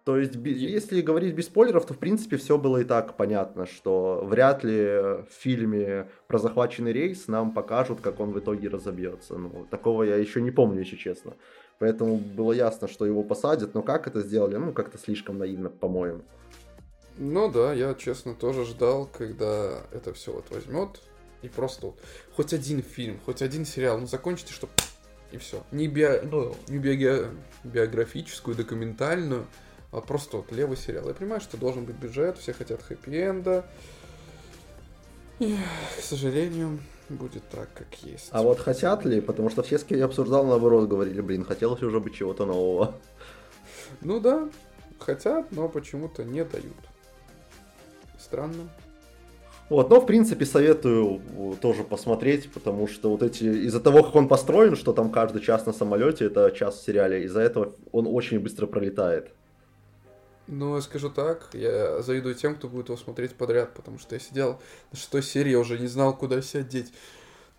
то 0.05 0.17
есть, 0.17 0.35
если 0.35 0.99
говорить 1.01 1.33
без 1.33 1.45
спойлеров, 1.45 1.85
то 1.85 1.93
в 1.93 1.97
принципе 1.97 2.35
все 2.35 2.57
было 2.57 2.79
и 2.79 2.83
так 2.83 3.15
понятно, 3.15 3.65
что 3.65 4.21
вряд 4.25 4.63
ли 4.63 4.73
в 4.73 5.27
фильме 5.29 6.09
про 6.27 6.39
захваченный 6.39 6.91
рейс 6.91 7.29
нам 7.29 7.53
покажут, 7.53 8.01
как 8.01 8.19
он 8.19 8.31
в 8.31 8.39
итоге 8.39 8.67
разобьется. 8.67 9.35
Ну, 9.35 9.65
такого 9.71 10.03
я 10.03 10.17
еще 10.17 10.41
не 10.41 10.51
помню, 10.51 10.79
если 10.79 10.97
честно. 10.97 11.35
Поэтому 11.79 12.17
было 12.17 12.51
ясно, 12.51 12.89
что 12.89 13.05
его 13.05 13.23
посадят, 13.23 13.73
но 13.73 13.81
как 13.81 14.07
это 14.07 14.19
сделали, 14.19 14.57
ну, 14.57 14.73
как-то 14.73 14.97
слишком 14.97 15.37
наивно, 15.37 15.69
по-моему. 15.69 16.23
Ну 17.17 17.51
да, 17.51 17.73
я, 17.73 17.93
честно, 17.93 18.33
тоже 18.33 18.65
ждал, 18.65 19.05
когда 19.05 19.81
это 19.91 20.13
все 20.13 20.33
вот 20.33 20.49
возьмет 20.49 21.01
и 21.43 21.49
просто 21.49 21.87
вот 21.87 21.99
хоть 22.35 22.53
один 22.53 22.81
фильм, 22.81 23.19
хоть 23.25 23.41
один 23.41 23.65
сериал, 23.65 23.99
ну, 23.99 24.07
закончите, 24.07 24.53
чтобы 24.53 24.73
и 25.31 25.37
все. 25.37 25.63
Не, 25.71 25.87
био, 25.87 26.21
ну, 26.23 26.55
не 26.67 26.77
био, 26.77 27.29
биографическую, 27.63 28.55
документальную, 28.55 29.45
а 29.91 30.01
просто 30.01 30.37
вот 30.37 30.51
левый 30.51 30.77
сериал. 30.77 31.07
Я 31.07 31.13
понимаю, 31.13 31.41
что 31.41 31.57
должен 31.57 31.85
быть 31.85 31.95
бюджет, 31.95 32.37
все 32.37 32.53
хотят 32.53 32.81
хэппи-энда. 32.81 33.65
И, 35.39 35.57
к 35.97 36.01
сожалению, 36.01 36.79
будет 37.09 37.47
так, 37.49 37.73
как 37.73 37.93
есть. 38.03 38.29
А 38.31 38.41
вот 38.41 38.59
хотят 38.59 39.05
ли? 39.05 39.21
Потому 39.21 39.49
что 39.49 39.63
все, 39.63 39.77
с 39.77 39.83
кем 39.83 39.97
я 39.97 40.05
обсуждал, 40.05 40.45
наоборот, 40.45 40.87
говорили, 40.87 41.21
блин, 41.21 41.43
хотелось 41.43 41.81
уже 41.83 41.99
бы 41.99 42.09
чего-то 42.11 42.45
нового. 42.45 42.95
Ну 44.01 44.19
да, 44.19 44.49
хотят, 44.99 45.51
но 45.51 45.67
почему-то 45.67 46.23
не 46.23 46.43
дают. 46.45 46.92
Странно. 48.33 48.67
Вот, 49.69 49.91
но 49.91 50.01
в 50.01 50.07
принципе 50.07 50.45
советую 50.45 51.21
тоже 51.61 51.83
посмотреть, 51.83 52.51
потому 52.51 52.87
что 52.87 53.11
вот 53.11 53.21
эти 53.21 53.43
из-за 53.43 53.79
того, 53.79 54.01
как 54.01 54.15
он 54.15 54.27
построен, 54.27 54.75
что 54.75 54.91
там 54.91 55.11
каждый 55.11 55.39
час 55.39 55.67
на 55.67 55.71
самолете, 55.71 56.25
это 56.25 56.49
час 56.49 56.79
в 56.79 56.83
сериале, 56.83 57.25
из-за 57.25 57.41
этого 57.41 57.73
он 57.91 58.07
очень 58.07 58.39
быстро 58.39 58.65
пролетает. 58.65 59.29
Ну, 60.47 60.75
я 60.75 60.81
скажу 60.81 61.11
так, 61.11 61.49
я 61.53 62.01
завидую 62.01 62.33
тем, 62.33 62.55
кто 62.55 62.67
будет 62.67 62.87
его 62.89 62.97
смотреть 62.97 63.35
подряд, 63.35 63.75
потому 63.75 63.99
что 63.99 64.15
я 64.15 64.19
сидел 64.19 64.59
на 64.91 64.97
шестой 64.97 65.21
серии, 65.21 65.51
я 65.51 65.59
уже 65.59 65.77
не 65.77 65.87
знал, 65.87 66.17
куда 66.17 66.41
себя 66.41 66.63
деть. 66.63 66.91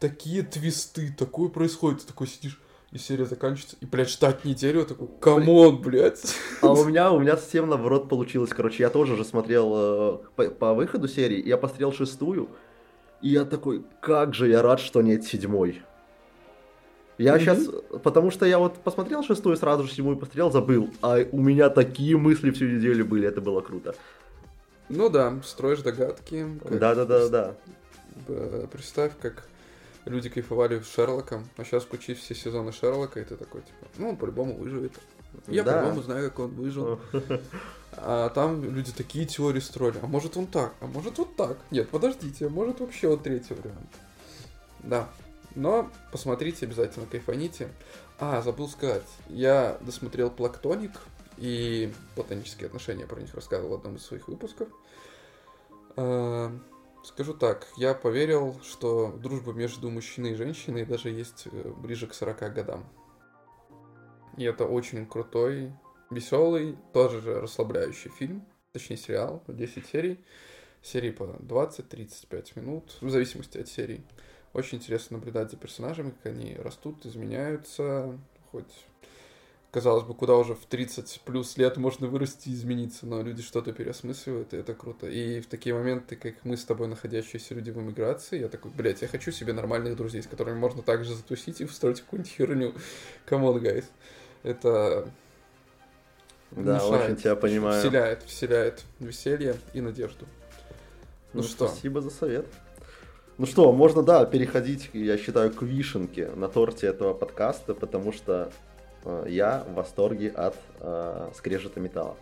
Такие 0.01 0.43
твисты, 0.43 1.15
такое 1.17 1.51
происходит, 1.51 2.01
ты 2.01 2.09
такой 2.09 2.27
сидишь, 2.27 2.61
и 2.95 2.99
серия 2.99 3.27
заканчивается, 3.27 3.77
и, 3.81 3.87
блядь, 3.87 4.09
ждать 4.09 4.45
неделю, 4.45 4.81
я 4.81 4.87
такой, 4.87 5.09
come 5.21 5.56
on, 5.56 5.83
блядь. 5.83 6.37
А 6.63 6.73
у 6.73 6.85
меня, 6.85 7.11
у 7.11 7.19
меня 7.19 7.37
совсем 7.37 7.69
наоборот 7.69 8.09
получилось, 8.09 8.51
короче, 8.51 8.85
я 8.85 8.89
тоже 8.89 9.17
же 9.17 9.25
смотрел 9.25 9.73
э, 9.75 10.19
по, 10.37 10.45
по 10.45 10.75
выходу 10.75 11.09
серии, 11.09 11.47
я 11.47 11.57
посмотрел 11.57 11.93
шестую, 11.93 12.49
и 13.21 13.31
я 13.31 13.45
такой, 13.45 13.85
как 14.01 14.33
же 14.33 14.49
я 14.49 14.63
рад, 14.63 14.79
что 14.79 15.03
нет 15.03 15.25
седьмой. 15.25 15.83
Я 17.19 17.35
mm-hmm. 17.35 17.41
сейчас, 17.41 17.69
потому 18.05 18.31
что 18.31 18.47
я 18.47 18.61
вот 18.61 18.77
посмотрел 18.77 19.25
шестую, 19.25 19.57
сразу 19.57 19.83
же 19.83 19.93
седьмую 19.93 20.17
посмотрел, 20.17 20.53
забыл, 20.53 20.89
а 21.03 21.19
у 21.33 21.41
меня 21.41 21.71
такие 21.71 22.17
мысли 22.17 22.53
всю 22.53 22.67
неделю 22.67 23.05
были, 23.05 23.27
это 23.27 23.41
было 23.41 23.61
круто. 23.61 23.97
Ну 24.89 25.09
да, 25.09 25.41
строишь 25.43 25.81
догадки. 25.81 26.47
Да-да-да-да. 26.71 27.57
Представь, 28.71 29.13
как 29.21 29.49
люди 30.05 30.29
кайфовали 30.29 30.81
Шерлоком, 30.81 31.49
а 31.57 31.65
сейчас 31.65 31.85
включи 31.85 32.15
все 32.15 32.35
сезоны 32.35 32.73
Шерлока, 32.73 33.21
и 33.21 33.25
ты 33.25 33.37
такой, 33.37 33.63
типа, 33.63 33.87
ну, 33.97 34.11
он 34.11 34.17
по-любому 34.17 34.57
выживет. 34.57 34.93
Я 35.49 35.63
да. 35.63 35.73
по-любому 35.73 36.03
знаю, 36.03 36.31
как 36.31 36.39
он 36.41 36.51
выжил. 36.51 37.01
А 37.97 38.29
там 38.31 38.65
люди 38.65 38.91
такие 38.91 39.25
теории 39.25 39.61
строили. 39.61 40.01
А 40.03 40.09
может 40.09 40.37
он 40.37 40.49
так? 40.49 40.75
А 40.81 40.87
может 40.87 41.17
вот 41.19 41.37
так? 41.37 41.57
Нет, 41.71 41.89
подождите, 41.91 42.47
а 42.47 42.49
может 42.49 42.81
вообще 42.81 43.07
вот 43.07 43.23
третий 43.23 43.55
вариант. 43.55 43.89
Да. 44.81 45.09
Но 45.55 45.89
посмотрите 46.11 46.67
обязательно, 46.67 47.07
кайфаните. 47.07 47.69
А, 48.19 48.43
забыл 48.43 48.69
сказать. 48.69 49.07
Я 49.29 49.79
досмотрел 49.81 50.29
Плактоник 50.29 50.91
и 51.37 51.93
платонические 52.17 52.67
отношения 52.67 53.07
про 53.07 53.21
них 53.21 53.33
рассказывал 53.33 53.77
в 53.77 53.79
одном 53.79 53.95
из 53.95 54.05
своих 54.05 54.27
выпусков. 54.27 54.69
Скажу 57.05 57.35
так, 57.35 57.69
я 57.77 57.93
поверил, 57.93 58.59
что 58.63 59.13
дружба 59.13 59.53
между 59.53 59.91
мужчиной 59.91 60.33
и 60.33 60.37
женщиной 60.37 60.87
даже 60.87 61.11
есть 61.11 61.47
э, 61.53 61.73
ближе 61.77 62.07
к 62.07 62.15
40 62.15 62.55
годам. 62.55 62.87
И 64.39 64.45
это 64.45 64.65
очень 64.65 65.05
крутой, 65.05 65.75
веселый, 66.11 66.79
тоже 66.95 67.21
же 67.21 67.43
расслабляющий 67.43 68.11
фильм, 68.11 68.47
точнее 68.73 68.97
сериал, 68.97 69.45
10 69.47 69.87
серий, 69.87 70.25
серии 70.81 71.11
по 71.11 71.25
20-35 71.25 72.53
минут, 72.59 72.97
в 73.03 73.11
зависимости 73.11 73.59
от 73.59 73.69
серии. 73.69 74.03
Очень 74.55 74.79
интересно 74.79 75.19
наблюдать 75.19 75.51
за 75.51 75.59
персонажами, 75.59 76.11
как 76.11 76.33
они 76.33 76.57
растут, 76.57 77.05
изменяются, 77.05 78.19
хоть 78.51 78.87
казалось 79.75 80.05
бы, 80.05 80.15
куда 80.15 80.37
уже 80.37 80.55
в 80.55 80.65
30 80.67 81.23
плюс 81.25 81.57
лет 81.57 81.77
можно 81.79 82.07
вырасти 82.07 82.49
и 82.49 82.55
измениться, 82.55 83.07
но 83.07 83.21
люди 83.23 83.43
что-то 83.43 83.73
переосмысливают, 83.73 84.55
и 84.55 84.57
это 84.57 84.73
круто. 84.73 85.09
И 85.09 85.41
в 85.41 85.47
такие 85.47 85.75
моменты, 85.75 86.15
как 86.15 86.45
мы 86.45 86.57
с 86.57 86.65
тобой, 86.65 86.87
находящиеся 86.87 87.55
люди 87.55 87.73
в 87.73 87.81
эмиграции, 87.81 88.39
я 88.39 88.49
такой, 88.49 88.71
блядь, 88.71 89.03
я 89.03 89.09
хочу 89.09 89.33
себе 89.33 89.53
нормальных 89.53 89.97
друзей, 89.97 90.23
с 90.23 90.29
которыми 90.29 90.57
можно 90.57 90.81
также 90.83 91.13
затусить 91.13 91.61
и 91.61 91.65
устроить 91.65 92.03
какую-нибудь 92.03 92.33
херню. 92.33 92.75
Come 93.27 93.43
on, 93.43 93.61
guys. 93.61 93.87
Это 94.45 95.09
да, 96.53 96.77
мешает, 96.77 97.11
очень 97.11 97.17
тебя 97.17 97.35
понимаю. 97.35 97.81
Вселяет, 97.81 98.23
вселяет 98.23 98.85
веселье 99.01 99.57
и 99.73 99.81
надежду. 99.81 100.27
Ну, 101.33 101.43
ну 101.43 101.43
что? 101.43 101.67
Спасибо 101.67 102.01
за 102.01 102.11
совет. 102.11 102.47
Ну 103.39 103.47
что, 103.47 103.73
можно, 103.73 104.05
да, 104.05 104.25
переходить, 104.25 104.91
я 104.93 105.19
считаю, 105.19 105.51
к 105.53 105.63
вишенке 105.63 106.29
на 106.37 106.47
торте 106.47 106.87
этого 106.87 107.13
подкаста, 107.13 107.75
потому 107.75 108.13
что 108.13 108.53
я 109.27 109.65
в 109.69 109.75
восторге 109.75 110.31
от 110.31 110.57
э, 110.81 111.31
скрежета 111.35 111.81
металла. 111.81 112.17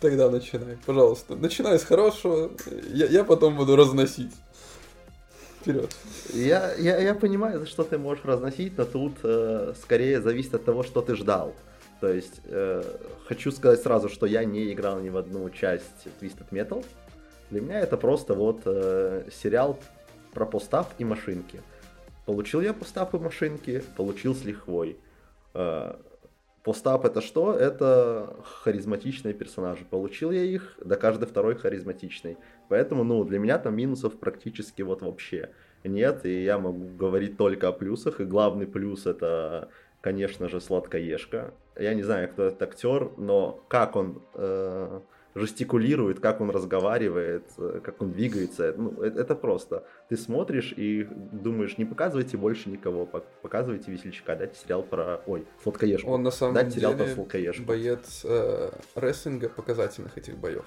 Тогда 0.00 0.30
начинай, 0.30 0.76
пожалуйста. 0.84 1.36
Начинай 1.36 1.78
с 1.78 1.84
хорошего, 1.84 2.50
я, 2.92 3.06
я 3.06 3.24
потом 3.24 3.56
буду 3.56 3.76
разносить. 3.76 4.32
Вперед. 5.60 5.96
Я, 6.34 6.74
я, 6.74 6.98
я 6.98 7.14
понимаю, 7.14 7.60
за 7.60 7.66
что 7.66 7.84
ты 7.84 7.96
можешь 7.96 8.24
разносить, 8.24 8.76
но 8.76 8.84
тут 8.84 9.14
э, 9.22 9.72
скорее 9.80 10.20
зависит 10.20 10.54
от 10.54 10.64
того, 10.64 10.82
что 10.82 11.00
ты 11.00 11.14
ждал. 11.14 11.54
То 12.00 12.12
есть, 12.12 12.42
э, 12.44 12.82
хочу 13.26 13.50
сказать 13.50 13.80
сразу, 13.80 14.10
что 14.10 14.26
я 14.26 14.44
не 14.44 14.72
играл 14.72 15.00
ни 15.00 15.08
в 15.08 15.16
одну 15.16 15.48
часть 15.48 16.06
Twisted 16.20 16.50
Metal. 16.50 16.84
Для 17.50 17.62
меня 17.62 17.80
это 17.80 17.96
просто 17.96 18.34
вот 18.34 18.60
э, 18.66 19.26
сериал 19.32 19.78
про 20.34 20.44
постав 20.44 20.88
и 20.98 21.04
машинки. 21.04 21.62
Получил 22.26 22.60
я 22.60 22.74
постав 22.74 23.14
и 23.14 23.18
машинки, 23.18 23.82
получил 23.96 24.34
с 24.34 24.44
лихвой. 24.44 24.98
Э, 25.54 25.94
Постап 26.64 27.04
это 27.04 27.20
что? 27.20 27.52
Это 27.52 28.36
харизматичные 28.42 29.34
персонажи. 29.34 29.84
Получил 29.84 30.30
я 30.30 30.42
их, 30.42 30.78
да 30.82 30.96
каждый 30.96 31.26
второй 31.26 31.56
харизматичный. 31.56 32.38
Поэтому, 32.70 33.04
ну, 33.04 33.22
для 33.24 33.38
меня 33.38 33.58
там 33.58 33.76
минусов 33.76 34.18
практически 34.18 34.80
вот 34.80 35.02
вообще 35.02 35.50
нет, 35.84 36.24
и 36.24 36.42
я 36.42 36.58
могу 36.58 36.88
говорить 36.96 37.36
только 37.36 37.68
о 37.68 37.72
плюсах. 37.72 38.20
И 38.20 38.24
главный 38.24 38.66
плюс 38.66 39.04
это, 39.04 39.68
конечно 40.00 40.48
же, 40.48 40.58
сладкоежка. 40.58 41.52
Я 41.78 41.92
не 41.92 42.02
знаю, 42.02 42.30
кто 42.30 42.44
этот 42.44 42.62
актер, 42.62 43.10
но 43.18 43.62
как 43.68 43.94
он 43.94 44.22
э, 44.32 45.00
жестикулирует, 45.34 46.20
как 46.20 46.40
он 46.40 46.50
разговаривает, 46.50 47.44
э, 47.58 47.80
как 47.82 48.00
он 48.00 48.12
двигается. 48.12 48.74
Ну, 48.76 49.02
это, 49.02 49.20
это 49.20 49.34
просто. 49.34 49.84
Ты 50.08 50.16
смотришь 50.16 50.72
и 50.76 51.04
думаешь, 51.04 51.76
не 51.78 51.84
показывайте 51.84 52.36
больше 52.36 52.70
никого, 52.70 53.06
показывайте 53.06 53.90
весельчака, 53.90 54.36
дайте 54.36 54.58
сериал 54.58 54.82
про... 54.82 55.20
Ой, 55.26 55.46
сладкоежку. 55.62 56.10
Он 56.10 56.22
на 56.22 56.30
самом 56.30 56.54
дайте 56.54 56.70
деле 56.70 56.80
сериал 56.80 56.94
про 56.96 57.14
сладкоежку. 57.14 57.64
боец 57.64 58.22
э, 58.24 58.70
рестлинга 58.94 59.48
показательных 59.48 60.16
этих 60.16 60.38
боев. 60.38 60.64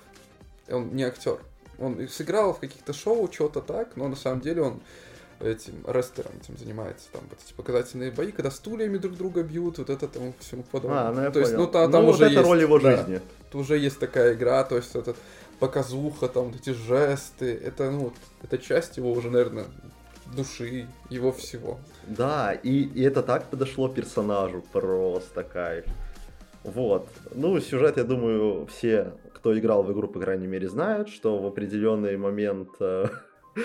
Он 0.69 0.93
не 0.93 1.03
актер. 1.03 1.39
Он 1.80 2.08
сыграл 2.08 2.53
в 2.53 2.60
каких-то 2.60 2.91
шоу, 2.91 3.32
что-то 3.32 3.62
так, 3.62 3.95
но 3.95 4.08
на 4.08 4.15
самом 4.15 4.41
деле 4.41 4.63
он 4.63 4.82
этим 5.39 5.84
рестером 5.88 6.32
этим 6.41 6.58
занимается, 6.58 7.08
там 7.12 7.21
вот 7.30 7.39
эти 7.43 7.54
показательные 7.54 8.12
бои, 8.12 8.32
когда 8.32 8.52
стульями 8.52 8.97
друг 8.97 9.15
друга 9.15 9.43
бьют, 9.43 9.78
вот 9.78 9.89
это 9.89 10.08
там 10.08 10.34
всему 10.39 10.63
подобное. 10.63 11.08
А, 11.08 11.12
ну 11.12 11.21
я 11.21 11.28
то 11.28 11.34
понял. 11.34 11.45
есть, 11.45 11.58
ну, 11.58 11.67
та, 11.67 11.88
там 11.88 12.04
ну, 12.04 12.10
уже 12.10 12.23
вот 12.23 12.32
это 12.32 12.39
есть, 12.39 12.47
роль 12.47 12.62
его 12.62 12.80
да, 12.80 12.97
жизни. 12.97 13.21
уже 13.54 13.78
есть 13.78 14.00
такая 14.00 14.34
игра, 14.34 14.63
то 14.63 14.76
есть 14.78 14.95
этот 14.95 15.17
показуха, 15.60 16.28
там 16.28 16.45
вот 16.45 16.56
эти 16.56 16.71
жесты, 16.71 17.54
это, 17.56 17.91
ну, 17.91 18.13
это 18.41 18.58
часть 18.58 18.97
его 18.97 19.12
уже, 19.12 19.30
наверное, 19.30 19.65
души, 20.36 20.88
его 21.10 21.32
всего. 21.32 21.80
Да, 22.08 22.54
и, 22.54 22.84
и 22.84 23.04
это 23.04 23.23
так 23.23 23.50
подошло 23.50 23.89
персонажу, 23.89 24.63
просто 24.71 25.43
кайф. 25.43 25.86
Вот. 26.63 27.08
Ну, 27.34 27.60
сюжет, 27.60 27.97
я 27.97 28.04
думаю, 28.04 28.65
все, 28.67 29.13
кто 29.34 29.58
играл 29.58 29.84
в 29.84 29.91
игру, 29.93 30.08
по 30.08 30.19
крайней 30.19 30.47
мере, 30.47 30.67
знают, 30.67 31.10
что 31.10 31.38
в 31.38 31.45
определенный 31.45 32.17
момент 32.17 32.69
э, 32.80 33.08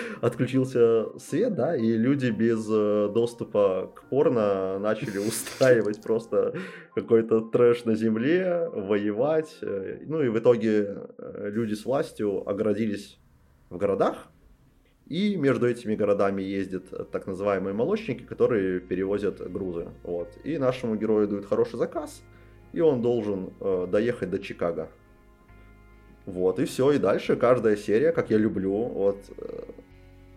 отключился 0.21 1.07
свет, 1.19 1.55
да, 1.55 1.75
и 1.75 1.93
люди 1.97 2.29
без 2.29 2.67
э, 2.69 3.09
доступа 3.13 3.91
к 3.95 4.03
порно 4.09 4.79
начали 4.79 5.17
устраивать 5.27 6.01
просто 6.01 6.55
какой-то 6.95 7.41
трэш 7.41 7.85
на 7.85 7.95
земле, 7.95 8.69
воевать. 8.73 9.57
Э, 9.61 9.99
ну 10.05 10.21
и 10.21 10.29
в 10.29 10.37
итоге 10.39 10.97
э, 11.17 11.49
люди 11.51 11.73
с 11.73 11.85
властью 11.85 12.47
оградились 12.47 13.19
в 13.69 13.77
городах, 13.77 14.29
и 15.07 15.35
между 15.35 15.67
этими 15.67 15.95
городами 15.95 16.41
ездят 16.41 17.11
так 17.11 17.27
называемые 17.27 17.73
молочники, 17.73 18.23
которые 18.23 18.79
перевозят 18.79 19.51
грузы. 19.51 19.87
Вот. 20.03 20.29
И 20.43 20.57
нашему 20.57 20.95
герою 20.95 21.27
дают 21.27 21.45
хороший 21.45 21.77
заказ, 21.77 22.23
и 22.71 22.79
он 22.79 23.01
должен 23.01 23.53
э, 23.59 23.87
доехать 23.91 24.29
до 24.29 24.39
Чикаго. 24.39 24.89
Вот, 26.25 26.59
и 26.59 26.65
все, 26.65 26.91
и 26.91 26.97
дальше 26.97 27.35
каждая 27.35 27.75
серия, 27.75 28.11
как 28.11 28.29
я 28.29 28.37
люблю, 28.37 28.71
вот, 28.71 29.17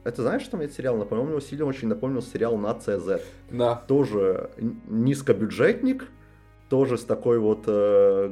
это 0.07 0.23
знаешь, 0.23 0.43
что 0.43 0.57
мне 0.57 0.67
этот 0.67 0.77
сериал 0.77 0.97
напомнил? 0.97 1.27
Мне 1.27 1.41
сильно 1.41 1.65
очень 1.65 1.89
напомнил 1.89 2.23
сериал 2.23 2.57
на 2.57 2.71
CZ. 2.71 3.21
Да. 3.51 3.75
Тоже 3.89 4.51
низкобюджетник, 4.87 6.07
тоже 6.69 6.97
с 6.97 7.05
такой 7.05 7.41
вот 7.41 7.65
э, 7.67 8.31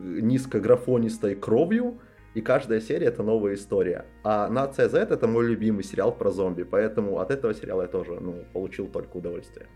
низкографонистой 0.00 1.34
кровью, 1.34 1.98
и 2.34 2.42
каждая 2.42 2.82
серия 2.82 3.06
это 3.06 3.22
новая 3.22 3.54
история. 3.54 4.04
А 4.22 4.50
на 4.50 4.66
CZ 4.66 4.98
это 4.98 5.26
мой 5.26 5.46
любимый 5.46 5.82
сериал 5.82 6.12
про 6.12 6.30
зомби, 6.30 6.62
поэтому 6.62 7.18
от 7.18 7.30
этого 7.30 7.54
сериала 7.54 7.82
я 7.82 7.88
тоже 7.88 8.18
ну, 8.20 8.44
получил 8.52 8.86
только 8.86 9.16
удовольствие. 9.16 9.66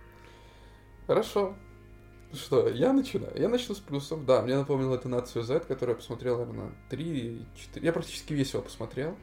Хорошо. 1.07 1.55
Что, 2.33 2.69
я 2.69 2.93
начинаю. 2.93 3.33
Я 3.37 3.49
начну 3.49 3.75
с 3.75 3.79
плюсов. 3.79 4.25
Да, 4.27 4.43
мне 4.43 4.57
напомнил 4.57 4.93
это 4.93 5.09
нацию 5.09 5.45
Z, 5.45 5.61
которую 5.61 5.95
я 5.95 6.01
посмотрел, 6.01 6.39
наверное, 6.39 6.73
3-4. 6.91 7.45
Я 7.81 7.93
практически 7.93 8.35
весь 8.35 8.53
его 8.53 8.63
посмотрел. 8.63 9.17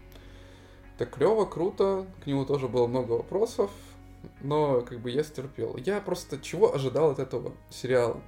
Это 0.98 1.06
клево, 1.06 1.46
круто, 1.46 2.08
к 2.24 2.26
нему 2.26 2.46
тоже 2.46 2.68
было 2.68 2.88
много 2.88 3.12
вопросов, 3.14 3.70
но 4.42 4.82
как 4.82 5.02
бы 5.02 5.12
я 5.12 5.24
стерпел. 5.24 5.78
Я 5.78 6.00
просто 6.00 6.40
чего 6.40 6.74
ожидал 6.74 7.12
от 7.12 7.20
этого 7.20 7.52
сериала? 7.70 8.22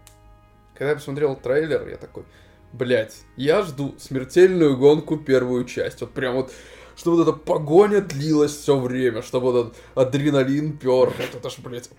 Когда 0.73 0.89
я 0.89 0.95
посмотрел 0.95 1.35
трейлер, 1.37 1.87
я 1.87 1.95
такой, 1.95 2.25
блять, 2.73 3.23
я 3.37 3.63
жду 3.63 3.95
смертельную 3.97 4.77
гонку 4.77 5.17
первую 5.17 5.63
часть. 5.63 6.01
Вот 6.01 6.11
прям 6.11 6.35
вот, 6.35 6.51
чтобы 6.97 7.17
вот 7.17 7.27
эта 7.29 7.37
погоня 7.37 8.01
длилась 8.01 8.55
все 8.55 8.77
время, 8.77 9.21
чтобы 9.21 9.51
вот 9.51 9.67
этот 9.67 9.77
адреналин 9.95 10.77
пер. 10.77 11.07
Вот 11.07 11.35
это 11.35 11.49
ж, 11.49 11.59
блядь, 11.59 11.89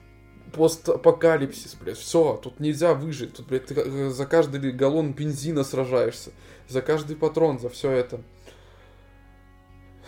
постапокалипсис, 0.52 1.76
блядь, 1.80 1.98
все, 1.98 2.38
тут 2.42 2.61
нельзя 2.61 2.94
выжить, 2.94 3.34
тут, 3.34 3.46
блядь, 3.46 3.66
ты 3.66 4.11
за 4.11 4.26
каждый 4.26 4.72
галлон 4.72 5.12
бензина 5.12 5.64
сражаешься, 5.64 6.30
за 6.68 6.82
каждый 6.82 7.16
патрон, 7.16 7.58
за 7.58 7.68
все 7.68 7.90
это. 7.90 8.20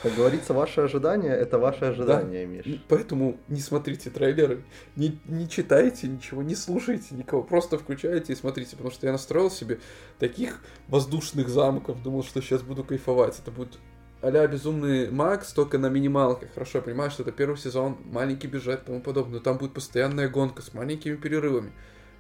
Как 0.03 0.15
говорится, 0.15 0.55
ваши 0.55 0.81
ожидания 0.81 1.33
это 1.35 1.59
ваши 1.59 1.85
ожидания, 1.85 2.47
Да. 2.47 2.53
Миш. 2.53 2.83
Поэтому 2.89 3.39
не 3.49 3.61
смотрите 3.61 4.09
трейлеры, 4.09 4.63
не, 4.97 5.21
не 5.27 5.47
читайте 5.49 6.09
ничего, 6.09 6.43
не 6.43 6.55
слушайте 6.55 7.15
никого, 7.15 7.43
просто 7.43 7.77
включайте 7.77 8.33
и 8.33 8.37
смотрите, 8.37 8.77
потому 8.77 8.91
что 8.91 9.07
я 9.07 9.13
настроил 9.13 9.51
себе 9.51 9.79
таких 10.19 10.63
воздушных 10.89 11.51
замков, 11.51 12.03
думал, 12.03 12.25
что 12.25 12.41
сейчас 12.41 12.63
буду 12.63 12.83
кайфовать. 12.83 13.39
Это 13.39 13.51
будет 13.51 13.79
а 14.23 14.47
Безумный 14.47 15.11
Макс, 15.11 15.53
только 15.53 15.79
на 15.79 15.89
минималках. 15.89 16.53
Хорошо, 16.53 16.79
я 16.79 16.83
понимаю, 16.83 17.11
что 17.11 17.23
это 17.23 17.33
первый 17.33 17.57
сезон, 17.57 17.97
маленький 18.05 18.49
бюджет 18.49 18.83
и 18.83 18.87
тому 18.87 19.01
подобное, 19.01 19.39
но 19.39 19.41
там 19.41 19.57
будет 19.57 19.73
постоянная 19.73 20.29
гонка 20.29 20.63
с 20.63 20.75
маленькими 20.75 21.17
перерывами. 21.17 21.73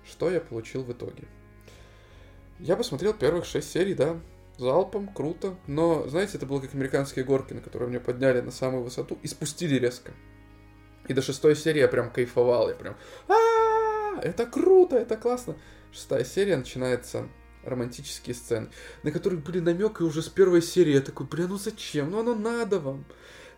Что 0.08 0.30
я 0.30 0.40
получил 0.40 0.82
в 0.82 0.90
итоге? 0.92 1.24
Я 2.58 2.76
посмотрел 2.76 3.12
первых 3.12 3.44
шесть 3.44 3.70
серий, 3.70 3.94
да, 3.94 4.18
залпом, 4.58 5.08
круто, 5.08 5.56
но, 5.66 6.06
знаете, 6.08 6.36
это 6.36 6.46
было 6.46 6.60
как 6.60 6.74
американские 6.74 7.24
горки, 7.24 7.52
на 7.52 7.60
которые 7.60 7.88
меня 7.88 8.00
подняли 8.00 8.40
на 8.40 8.50
самую 8.50 8.82
высоту 8.82 9.18
и 9.22 9.26
спустили 9.26 9.76
резко. 9.76 10.12
И 11.08 11.12
до 11.12 11.22
шестой 11.22 11.56
серии 11.56 11.80
я 11.80 11.88
прям 11.88 12.10
кайфовал, 12.10 12.68
я 12.68 12.74
прям, 12.74 12.96
а 13.28 14.20
это 14.22 14.46
круто, 14.46 14.96
это 14.96 15.16
классно. 15.16 15.56
Шестая 15.92 16.24
серия 16.24 16.56
начинается 16.56 17.28
романтические 17.64 18.34
сцены, 18.34 18.68
на 19.02 19.10
которых 19.10 19.42
были 19.42 19.60
намеки 19.60 20.02
уже 20.02 20.22
с 20.22 20.28
первой 20.28 20.62
серии. 20.62 20.94
Я 20.94 21.00
такой, 21.00 21.26
бля, 21.26 21.46
ну 21.46 21.58
зачем? 21.58 22.10
Ну 22.10 22.20
оно 22.20 22.34
надо 22.34 22.80
вам. 22.80 23.04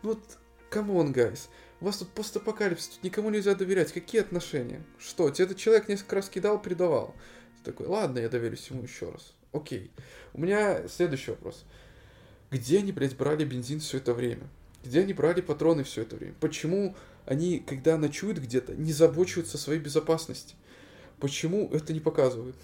Ну 0.02 0.10
вот, 0.10 0.22
come 0.70 0.94
on, 0.94 1.12
guys. 1.12 1.48
У 1.80 1.84
вас 1.86 1.98
тут 1.98 2.10
постапокалипсис, 2.10 2.88
тут 2.88 3.02
никому 3.02 3.30
нельзя 3.30 3.54
доверять. 3.54 3.92
Какие 3.92 4.20
отношения? 4.20 4.82
Что, 4.98 5.30
тебе 5.30 5.46
этот 5.46 5.58
человек 5.58 5.88
несколько 5.88 6.16
раз 6.16 6.28
кидал, 6.28 6.60
предавал? 6.60 7.14
Ты 7.58 7.72
такой, 7.72 7.86
ладно, 7.86 8.18
я 8.18 8.28
доверюсь 8.28 8.68
ему 8.68 8.82
еще 8.82 9.10
раз. 9.10 9.34
Окей. 9.52 9.90
У 10.32 10.40
меня 10.40 10.86
следующий 10.88 11.32
вопрос. 11.32 11.64
Где 12.50 12.78
они, 12.78 12.92
блядь, 12.92 13.16
брали 13.16 13.44
бензин 13.44 13.80
все 13.80 13.98
это 13.98 14.14
время? 14.14 14.48
Где 14.84 15.00
они 15.00 15.12
брали 15.12 15.40
патроны 15.40 15.84
все 15.84 16.02
это 16.02 16.16
время? 16.16 16.34
Почему 16.40 16.96
они, 17.24 17.60
когда 17.60 17.96
ночуют 17.96 18.38
где-то, 18.38 18.74
не 18.74 18.92
забочиваются 18.92 19.58
своей 19.58 19.80
безопасности? 19.80 20.54
Почему 21.18 21.68
это 21.72 21.92
не 21.92 22.00
показывают? 22.00 22.56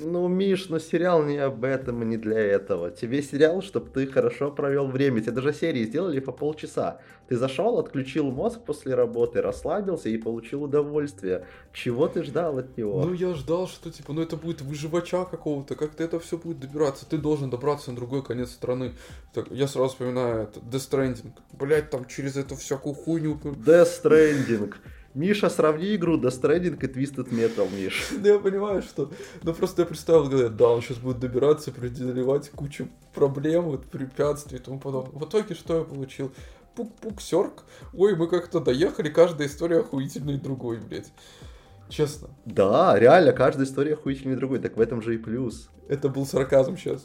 Ну, 0.00 0.28
Миш, 0.28 0.68
ну 0.68 0.78
сериал 0.78 1.24
не 1.24 1.38
об 1.38 1.64
этом 1.64 2.02
и 2.02 2.06
не 2.06 2.16
для 2.16 2.38
этого. 2.38 2.90
Тебе 2.90 3.22
сериал, 3.22 3.62
чтобы 3.62 3.90
ты 3.90 4.06
хорошо 4.06 4.50
провел 4.50 4.86
время. 4.86 5.20
Тебе 5.20 5.32
даже 5.32 5.52
серии 5.52 5.84
сделали 5.84 6.20
по 6.20 6.32
полчаса. 6.32 7.00
Ты 7.28 7.36
зашел, 7.36 7.78
отключил 7.78 8.30
мозг 8.30 8.60
после 8.64 8.94
работы, 8.94 9.42
расслабился 9.42 10.08
и 10.08 10.16
получил 10.16 10.64
удовольствие. 10.64 11.46
Чего 11.72 12.08
ты 12.08 12.22
ждал 12.22 12.58
от 12.58 12.76
него? 12.78 13.04
Ну, 13.04 13.12
я 13.12 13.34
ждал, 13.34 13.68
что, 13.68 13.90
типа, 13.90 14.12
ну, 14.12 14.22
это 14.22 14.36
будет 14.36 14.62
выживача 14.62 15.24
какого-то, 15.24 15.74
как-то 15.74 16.02
это 16.02 16.18
все 16.20 16.38
будет 16.38 16.60
добираться. 16.60 17.06
Ты 17.06 17.18
должен 17.18 17.50
добраться 17.50 17.90
на 17.90 17.96
другой 17.96 18.22
конец 18.22 18.50
страны. 18.50 18.92
Так, 19.34 19.50
я 19.50 19.66
сразу 19.66 19.90
вспоминаю 19.90 20.44
это, 20.44 20.60
Death 20.60 20.90
Stranding. 20.90 21.32
Блять, 21.52 21.90
там 21.90 22.06
через 22.06 22.36
эту 22.36 22.56
всякую 22.56 22.94
хуйню. 22.94 23.38
Death 23.42 24.02
Stranding. 24.02 24.74
Миша, 25.18 25.50
сравни 25.50 25.96
игру 25.96 26.16
Death 26.16 26.40
Stranding 26.40 26.78
и 26.80 26.86
Twisted 26.86 27.30
Metal, 27.30 27.68
Миш. 27.74 28.10
Да 28.22 28.28
я 28.34 28.38
понимаю, 28.38 28.82
что... 28.82 29.10
Ну 29.42 29.52
просто 29.52 29.82
я 29.82 29.86
представил, 29.86 30.28
говорят, 30.28 30.56
да, 30.56 30.68
он 30.68 30.80
сейчас 30.80 30.98
будет 30.98 31.18
добираться, 31.18 31.72
преодолевать 31.72 32.50
кучу 32.50 32.86
проблем, 33.14 33.64
вот, 33.64 33.86
препятствий 33.86 34.58
и 34.58 34.60
тому 34.60 34.78
подобное. 34.78 35.18
В 35.18 35.28
итоге 35.28 35.56
что 35.56 35.78
я 35.78 35.84
получил? 35.84 36.30
Пук-пук, 36.76 37.20
среньк. 37.20 37.64
Ой, 37.92 38.14
мы 38.14 38.28
как-то 38.28 38.60
доехали, 38.60 39.08
каждая 39.08 39.48
история 39.48 39.80
охуительной 39.80 40.38
другой, 40.38 40.78
блядь. 40.78 41.12
Честно. 41.88 42.28
Да, 42.44 42.96
реально, 42.96 43.32
каждая 43.32 43.66
история 43.66 43.94
охуительнее 43.94 44.36
другой, 44.36 44.60
так 44.60 44.76
в 44.76 44.80
этом 44.80 45.02
же 45.02 45.16
и 45.16 45.18
плюс. 45.18 45.68
Это 45.88 46.08
был 46.08 46.26
сарказм 46.26 46.76
сейчас. 46.76 47.04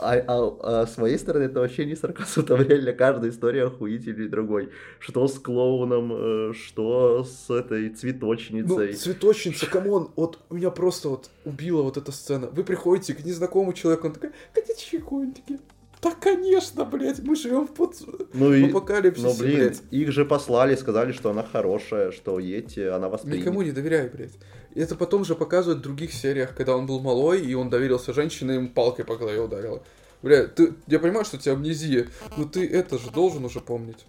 А, 0.00 0.24
а, 0.26 0.82
а 0.82 0.86
с 0.86 0.96
моей 0.96 1.18
стороны 1.18 1.44
это 1.44 1.60
вообще 1.60 1.84
не 1.84 1.94
сарказм, 1.94 2.44
там 2.46 2.62
реально 2.62 2.92
каждая 2.92 3.30
история 3.30 3.64
охуительнее 3.66 4.28
другой. 4.28 4.70
Что 4.98 5.28
с 5.28 5.38
клоуном, 5.38 6.12
э, 6.12 6.52
что 6.54 7.24
с 7.24 7.50
этой 7.50 7.90
цветочницей. 7.90 8.92
Ну, 8.92 8.92
цветочница, 8.94 9.66
come 9.66 9.91
on, 9.91 10.10
вот 10.16 10.38
меня 10.48 10.70
просто 10.70 11.10
вот 11.10 11.30
убила 11.44 11.82
вот 11.82 11.96
эта 11.96 12.12
сцена. 12.12 12.48
Вы 12.48 12.64
приходите 12.64 13.14
к 13.14 13.24
незнакомому 13.24 13.72
человеку, 13.74 14.06
он 14.06 14.14
такой, 14.14 14.30
котички 14.54 14.98
контики. 14.98 15.58
Да, 16.02 16.14
конечно, 16.18 16.86
блядь, 16.86 17.20
мы 17.20 17.36
живем 17.36 17.66
в, 17.66 17.74
под... 17.74 17.94
ну, 18.32 18.54
и, 18.54 18.64
в 18.64 18.70
апокалипсисе, 18.70 19.26
ну, 19.26 19.34
блин, 19.38 19.58
блядь. 19.58 19.82
их 19.90 20.12
же 20.12 20.24
послали, 20.24 20.74
сказали, 20.74 21.12
что 21.12 21.30
она 21.30 21.42
хорошая, 21.42 22.10
что 22.10 22.38
едьте, 22.38 22.90
она 22.90 23.10
вас. 23.10 23.24
Никому 23.24 23.60
не 23.60 23.70
доверяй, 23.70 24.08
блядь. 24.08 24.32
Это 24.74 24.94
потом 24.94 25.24
же 25.24 25.34
показывают 25.34 25.80
в 25.80 25.82
других 25.82 26.12
сериях, 26.12 26.54
когда 26.54 26.76
он 26.76 26.86
был 26.86 27.00
малой, 27.00 27.40
и 27.40 27.54
он 27.54 27.70
доверился 27.70 28.12
женщине, 28.12 28.54
и 28.54 28.56
ему 28.56 28.68
палкой 28.68 29.04
по 29.04 29.16
голове 29.16 29.40
ударила. 29.40 29.82
Бля, 30.22 30.46
ты, 30.46 30.74
я 30.86 30.98
понимаю, 30.98 31.24
что 31.24 31.36
у 31.36 31.40
тебя 31.40 31.54
амнезия, 31.54 32.08
но 32.36 32.44
ты 32.44 32.68
это 32.68 32.98
же 32.98 33.10
должен 33.10 33.44
уже 33.44 33.60
помнить. 33.60 34.06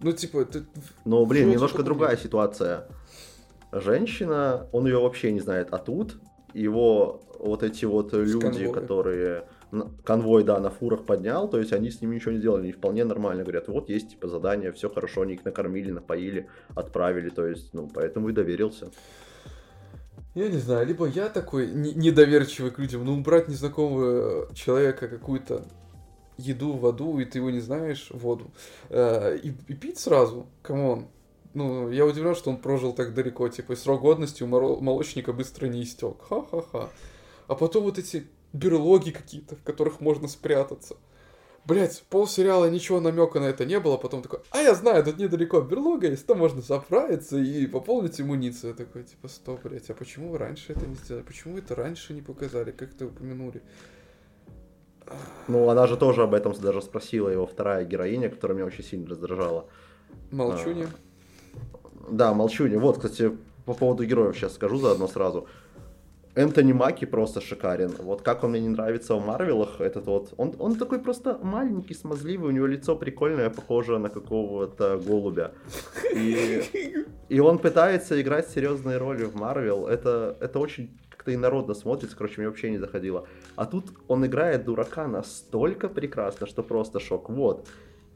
Ну, 0.00 0.12
типа, 0.12 0.44
ты... 0.44 0.64
Ну, 1.04 1.24
блин, 1.26 1.44
Что 1.44 1.52
немножко 1.54 1.82
другая 1.82 2.16
ситуация. 2.16 2.86
Женщина, 3.72 4.68
он 4.72 4.86
ее 4.86 5.00
вообще 5.00 5.32
не 5.32 5.40
знает, 5.40 5.68
а 5.72 5.78
тут 5.78 6.18
его 6.54 7.22
вот 7.38 7.62
эти 7.62 7.84
вот 7.84 8.12
люди, 8.12 8.40
конвоя. 8.40 8.72
которые 8.72 9.44
конвой, 10.04 10.44
да, 10.44 10.58
на 10.60 10.70
фурах 10.70 11.04
поднял, 11.04 11.48
то 11.48 11.58
есть 11.58 11.72
они 11.72 11.90
с 11.90 12.00
ними 12.00 12.14
ничего 12.14 12.32
не 12.32 12.38
сделали, 12.38 12.62
они 12.62 12.72
вполне 12.72 13.04
нормально 13.04 13.42
говорят, 13.42 13.68
вот 13.68 13.90
есть, 13.90 14.10
типа, 14.10 14.26
задание, 14.28 14.72
все 14.72 14.88
хорошо, 14.88 15.22
они 15.22 15.34
их 15.34 15.44
накормили, 15.44 15.90
напоили, 15.90 16.48
отправили, 16.74 17.28
то 17.28 17.46
есть, 17.46 17.74
ну, 17.74 17.90
поэтому 17.92 18.30
и 18.30 18.32
доверился. 18.32 18.90
Я 20.38 20.48
не 20.48 20.58
знаю, 20.58 20.86
либо 20.86 21.04
я 21.04 21.28
такой 21.30 21.66
не- 21.66 21.94
недоверчивый 21.94 22.70
к 22.70 22.78
людям, 22.78 23.04
ну, 23.04 23.14
брать 23.14 23.42
у 23.42 23.48
незнакомого 23.48 24.54
человека 24.54 25.08
какую-то 25.08 25.64
еду, 26.36 26.74
воду, 26.74 27.18
и 27.18 27.24
ты 27.24 27.38
его 27.38 27.50
не 27.50 27.58
знаешь, 27.58 28.06
воду, 28.12 28.52
э, 28.88 29.36
и, 29.42 29.48
и 29.48 29.74
пить 29.74 29.98
сразу, 29.98 30.46
come 30.62 30.88
on. 30.88 31.08
Ну, 31.54 31.90
я 31.90 32.06
удивлен, 32.06 32.36
что 32.36 32.50
он 32.50 32.58
прожил 32.58 32.92
так 32.92 33.14
далеко, 33.14 33.48
типа, 33.48 33.74
срок 33.74 34.02
годности 34.02 34.44
у 34.44 34.46
молочника 34.46 35.32
быстро 35.32 35.66
не 35.66 35.82
истек. 35.82 36.22
Ха-ха-ха. 36.28 36.88
А 37.48 37.54
потом 37.56 37.82
вот 37.82 37.98
эти 37.98 38.28
берлоги 38.52 39.10
какие-то, 39.10 39.56
в 39.56 39.64
которых 39.64 40.00
можно 40.00 40.28
спрятаться. 40.28 40.94
Блять, 41.68 42.02
полсериала 42.08 42.70
ничего 42.70 42.98
намека 42.98 43.40
на 43.40 43.44
это 43.44 43.66
не 43.66 43.78
было, 43.78 43.98
потом 43.98 44.22
такой, 44.22 44.40
а 44.52 44.62
я 44.62 44.74
знаю, 44.74 45.04
тут 45.04 45.18
недалеко 45.18 45.60
берлога 45.60 46.08
есть, 46.08 46.24
там 46.24 46.38
можно 46.38 46.62
заправиться 46.62 47.36
и 47.36 47.66
пополнить 47.66 48.18
амуницию. 48.18 48.70
Я 48.70 48.74
такой, 48.74 49.02
типа, 49.02 49.28
стоп, 49.28 49.60
блять, 49.64 49.90
а 49.90 49.94
почему 49.94 50.30
вы 50.30 50.38
раньше 50.38 50.72
это 50.72 50.86
не 50.86 50.94
сделали? 50.94 51.24
Почему 51.24 51.58
это 51.58 51.74
раньше 51.74 52.14
не 52.14 52.22
показали? 52.22 52.70
Как 52.70 52.94
это 52.94 53.04
упомянули? 53.04 53.60
Ну, 55.46 55.68
она 55.68 55.86
же 55.86 55.98
тоже 55.98 56.22
об 56.22 56.32
этом 56.32 56.54
даже 56.54 56.80
спросила 56.80 57.28
его 57.28 57.46
вторая 57.46 57.84
героиня, 57.84 58.30
которая 58.30 58.56
меня 58.56 58.66
очень 58.66 58.84
сильно 58.84 59.06
раздражала. 59.06 59.66
Молчу 60.30 60.72
не. 60.72 60.86
Да, 62.10 62.32
молчу 62.32 62.66
не. 62.66 62.78
Вот, 62.78 62.96
кстати, 62.96 63.36
по 63.66 63.74
поводу 63.74 64.06
героев 64.06 64.34
сейчас 64.34 64.54
скажу 64.54 64.78
заодно 64.78 65.06
сразу. 65.06 65.46
Энтони 66.38 66.72
Маки 66.72 67.04
просто 67.04 67.40
шикарен. 67.40 67.94
Вот 67.98 68.22
как 68.22 68.44
он 68.44 68.50
мне 68.50 68.60
не 68.60 68.68
нравится 68.68 69.16
в 69.16 69.26
Марвелах, 69.26 69.80
этот 69.80 70.06
вот... 70.06 70.34
Он, 70.36 70.54
он 70.60 70.76
такой 70.76 71.00
просто 71.00 71.36
маленький, 71.42 71.94
смазливый, 71.94 72.48
у 72.48 72.52
него 72.52 72.66
лицо 72.66 72.94
прикольное, 72.94 73.50
похоже 73.50 73.98
на 73.98 74.08
какого-то 74.08 74.98
голубя. 75.04 75.50
И, 76.14 76.62
и 77.28 77.40
он 77.40 77.58
пытается 77.58 78.20
играть 78.22 78.48
серьезные 78.48 78.98
роли 78.98 79.24
в 79.24 79.34
Марвел. 79.34 79.88
Это, 79.88 80.36
это 80.38 80.60
очень 80.60 80.96
как-то 81.10 81.34
инородно 81.34 81.74
смотрится, 81.74 82.16
короче, 82.16 82.34
мне 82.38 82.46
вообще 82.46 82.70
не 82.70 82.78
заходило. 82.78 83.26
А 83.56 83.66
тут 83.66 83.86
он 84.06 84.24
играет 84.24 84.64
дурака 84.64 85.08
настолько 85.08 85.88
прекрасно, 85.88 86.46
что 86.46 86.62
просто 86.62 87.00
шок. 87.00 87.30
Вот. 87.30 87.66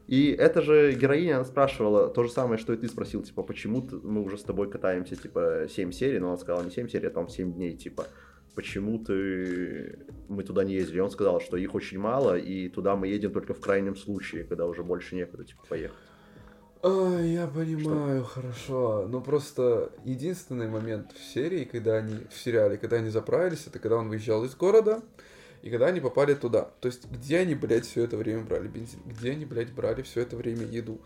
И 0.07 0.31
эта 0.31 0.61
же 0.61 0.93
героиня, 0.93 1.35
она 1.37 1.45
спрашивала 1.45 2.09
то 2.09 2.23
же 2.23 2.29
самое, 2.29 2.57
что 2.57 2.73
и 2.73 2.77
ты 2.77 2.87
спросил, 2.87 3.23
типа, 3.23 3.41
почему 3.43 3.81
ты- 3.81 3.95
мы 3.97 4.21
уже 4.21 4.37
с 4.37 4.43
тобой 4.43 4.69
катаемся, 4.69 5.15
типа, 5.15 5.67
7 5.69 5.91
серий, 5.91 6.19
но 6.19 6.27
она 6.27 6.37
сказала 6.37 6.63
не 6.63 6.71
7 6.71 6.89
серий, 6.89 7.07
а 7.07 7.11
там 7.11 7.29
7 7.29 7.53
дней, 7.53 7.77
типа, 7.77 8.05
почему 8.53 8.99
ты... 8.99 9.99
мы 10.27 10.43
туда 10.43 10.65
не 10.65 10.73
ездили? 10.73 10.97
И 10.97 11.01
он 11.01 11.09
сказал, 11.09 11.39
что 11.39 11.55
их 11.57 11.73
очень 11.73 11.99
мало, 11.99 12.37
и 12.37 12.67
туда 12.69 12.95
мы 12.95 13.07
едем 13.07 13.31
только 13.31 13.53
в 13.53 13.61
крайнем 13.61 13.95
случае, 13.95 14.43
когда 14.43 14.65
уже 14.65 14.83
больше 14.83 15.15
некуда, 15.15 15.45
типа, 15.45 15.61
поехать. 15.69 15.97
Ой, 16.81 17.29
я 17.29 17.47
понимаю, 17.47 18.25
хорошо. 18.25 19.07
Но 19.07 19.21
просто 19.21 19.93
единственный 20.03 20.67
момент 20.67 21.13
в 21.13 21.23
серии, 21.33 21.63
когда 21.63 21.95
они, 21.95 22.15
в 22.29 22.37
сериале, 22.37 22.77
когда 22.77 22.97
они 22.97 23.09
заправились, 23.09 23.67
это 23.67 23.79
когда 23.79 23.95
он 23.95 24.09
выезжал 24.09 24.43
из 24.43 24.53
города, 24.53 25.01
и 25.63 25.69
когда 25.69 25.87
они 25.87 26.01
попали 26.01 26.33
туда. 26.35 26.69
То 26.81 26.87
есть, 26.87 27.09
где 27.09 27.39
они, 27.39 27.55
блядь, 27.55 27.85
все 27.85 28.03
это 28.03 28.17
время 28.17 28.43
брали 28.43 28.67
бензин? 28.67 28.99
Где 29.05 29.31
они, 29.31 29.45
блядь, 29.45 29.71
брали 29.71 30.01
все 30.01 30.21
это 30.21 30.35
время 30.35 30.65
еду? 30.65 30.99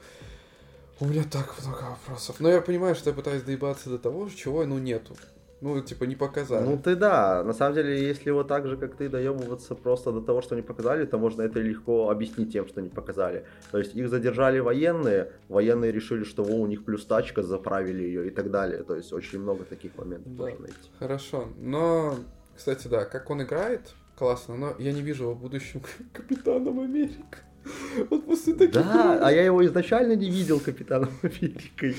У 0.99 1.05
меня 1.05 1.23
так 1.31 1.53
много 1.63 1.83
вопросов. 1.91 2.39
Но 2.39 2.49
я 2.49 2.59
понимаю, 2.59 2.95
что 2.95 3.11
я 3.11 3.15
пытаюсь 3.15 3.43
доебаться 3.43 3.89
до 3.89 3.99
того, 3.99 4.27
чего, 4.29 4.65
ну, 4.65 4.79
нету. 4.79 5.15
Ну, 5.61 5.79
типа, 5.81 6.03
не 6.03 6.15
показали. 6.15 6.63
Ну 6.63 6.77
ты 6.77 6.95
да, 6.95 7.43
на 7.43 7.53
самом 7.53 7.73
деле, 7.75 8.07
если 8.07 8.29
вот 8.29 8.47
так 8.47 8.67
же, 8.67 8.77
как 8.77 8.95
ты, 8.95 9.09
доебываться 9.09 9.73
просто 9.73 10.11
до 10.11 10.21
того, 10.21 10.41
что 10.41 10.55
не 10.55 10.61
показали, 10.61 11.05
то 11.05 11.17
можно 11.17 11.41
это 11.41 11.59
легко 11.59 12.09
объяснить 12.11 12.53
тем, 12.53 12.67
что 12.67 12.79
не 12.81 12.89
показали. 12.89 13.43
То 13.71 13.79
есть 13.79 13.95
их 13.95 14.07
задержали 14.09 14.59
военные, 14.59 15.31
военные 15.49 15.91
решили, 15.91 16.23
что 16.23 16.43
во, 16.43 16.55
у 16.55 16.67
них 16.67 16.85
плюс 16.85 17.05
тачка, 17.05 17.41
заправили 17.41 18.03
ее 18.03 18.27
и 18.27 18.29
так 18.29 18.51
далее. 18.51 18.83
То 18.83 18.95
есть 18.95 19.11
очень 19.13 19.39
много 19.39 19.63
таких 19.65 19.97
моментов 19.97 20.35
Да. 20.35 20.43
можно 20.43 20.59
найти. 20.61 20.89
Хорошо. 20.99 21.47
Но, 21.57 22.15
кстати, 22.55 22.87
да, 22.87 23.05
как 23.05 23.27
он 23.31 23.41
играет, 23.41 23.95
классно, 24.17 24.55
но 24.55 24.73
я 24.79 24.91
не 24.91 25.01
вижу 25.01 25.23
его 25.23 25.33
в 25.33 25.39
будущем 25.39 25.81
Капитаном 26.13 26.79
Америка. 26.79 27.39
Вот 28.09 28.25
после 28.25 28.53
таких... 28.53 28.75
Да, 28.75 29.19
а 29.21 29.31
я 29.31 29.43
его 29.43 29.65
изначально 29.65 30.13
не 30.13 30.29
видел 30.29 30.59
Капитаном 30.59 31.09
Америкой. 31.21 31.95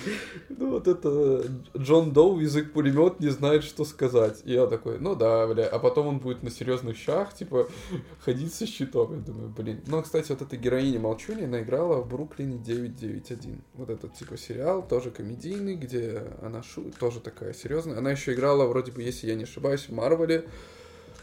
Ну 0.49 0.71
вот 0.71 0.89
это 0.89 1.45
Джон 1.77 2.13
Доу, 2.13 2.41
язык 2.41 2.73
пулемет, 2.73 3.21
не 3.21 3.29
знает, 3.29 3.65
что 3.65 3.85
сказать. 3.85 4.41
И 4.45 4.53
я 4.53 4.67
такой, 4.67 4.99
ну 4.99 5.15
да, 5.15 5.47
бля. 5.47 5.67
А 5.67 5.79
потом 5.79 6.07
он 6.07 6.19
будет 6.19 6.43
на 6.43 6.51
серьезных 6.51 6.97
щах, 6.97 7.35
типа, 7.35 7.69
ходить 8.21 8.55
со 8.55 8.67
щитом. 8.67 9.15
Я 9.15 9.21
думаю, 9.21 9.49
блин. 9.51 9.81
Ну, 9.87 10.03
кстати, 10.03 10.31
вот 10.31 10.43
эта 10.43 10.57
героиня 10.57 11.01
Молчуни, 11.01 11.45
она 11.45 11.61
играла 11.61 12.01
в 12.01 12.09
Бруклине 12.09 12.59
991. 12.59 13.63
Вот 13.75 13.91
этот, 13.91 14.15
типа, 14.15 14.37
сериал, 14.37 14.87
тоже 14.87 15.11
комедийный, 15.11 15.77
где 15.77 16.23
она 16.43 16.63
шу... 16.63 16.91
тоже 16.99 17.21
такая 17.21 17.53
серьезная. 17.53 17.99
Она 17.99 18.11
еще 18.11 18.33
играла, 18.33 18.67
вроде 18.67 18.93
бы, 18.93 19.03
если 19.03 19.29
я 19.29 19.35
не 19.35 19.45
ошибаюсь, 19.45 19.89
в 19.89 19.93
Марвеле, 19.93 20.47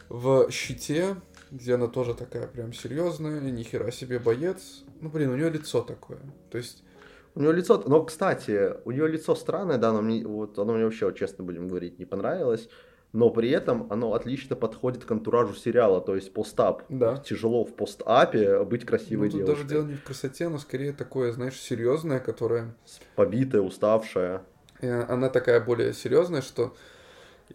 в 0.10 0.50
Щите, 0.52 1.18
где 1.52 1.76
она 1.76 1.88
тоже 1.88 2.14
такая 2.14 2.48
прям 2.48 2.74
серьезная, 2.74 3.40
ни 3.40 3.64
хера 3.64 3.92
себе 3.92 4.20
боец. 4.20 4.84
Ну, 5.02 5.10
блин, 5.10 5.32
у 5.32 5.36
нее 5.36 5.50
лицо 5.50 5.82
такое. 5.82 6.20
То 6.52 6.58
есть... 6.58 6.84
У 7.34 7.42
нее 7.42 7.52
лицо... 7.52 7.84
Но, 7.86 8.04
кстати, 8.04 8.76
у 8.86 8.92
нее 8.92 9.10
лицо 9.10 9.36
странное, 9.36 9.78
да, 9.78 9.92
но 9.92 10.02
мне, 10.02 10.26
вот, 10.26 10.58
оно 10.58 10.74
мне 10.74 10.86
вообще, 10.86 11.14
честно 11.14 11.44
будем 11.44 11.68
говорить, 11.68 12.00
не 12.00 12.06
понравилось. 12.06 12.70
Но 13.12 13.30
при 13.30 13.50
этом 13.50 13.88
оно 13.92 14.14
отлично 14.14 14.56
подходит 14.56 15.06
к 15.06 15.12
антуражу 15.12 15.54
сериала, 15.54 16.02
то 16.02 16.16
есть 16.16 16.34
постап. 16.34 16.84
Да. 16.90 17.18
Тяжело 17.18 17.66
в 17.66 17.74
постапе 17.74 18.64
быть 18.64 18.86
красивой 18.86 19.28
ну, 19.28 19.32
тут 19.32 19.46
девушкой. 19.46 19.64
даже 19.64 19.70
дело 19.70 19.86
не 19.86 19.96
в 19.96 20.04
красоте, 20.04 20.50
но 20.50 20.58
скорее 20.58 20.92
такое, 20.94 21.32
знаешь, 21.32 21.60
серьезное, 21.60 22.20
которое... 22.20 22.76
Побитая, 23.16 23.62
уставшая. 23.62 24.44
И 24.82 24.88
она 24.88 25.30
такая 25.30 25.64
более 25.64 25.94
серьезная, 25.94 26.42
что 26.42 26.76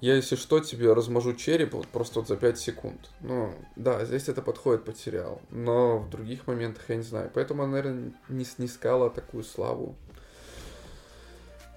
я, 0.00 0.14
если 0.14 0.36
что, 0.36 0.60
тебе 0.60 0.92
размажу 0.92 1.34
череп 1.34 1.74
вот 1.74 1.88
просто 1.88 2.20
вот 2.20 2.28
за 2.28 2.36
5 2.36 2.58
секунд. 2.58 3.10
Ну, 3.20 3.52
да, 3.76 4.04
здесь 4.04 4.28
это 4.28 4.40
подходит 4.40 4.84
под 4.84 4.96
сериал. 4.96 5.40
Но 5.50 5.98
в 5.98 6.08
других 6.10 6.46
моментах 6.46 6.84
я 6.88 6.96
не 6.96 7.02
знаю. 7.02 7.30
Поэтому 7.34 7.64
она, 7.64 7.72
наверное, 7.72 8.12
не 8.28 8.44
снискала 8.44 9.10
такую 9.10 9.44
славу. 9.44 9.96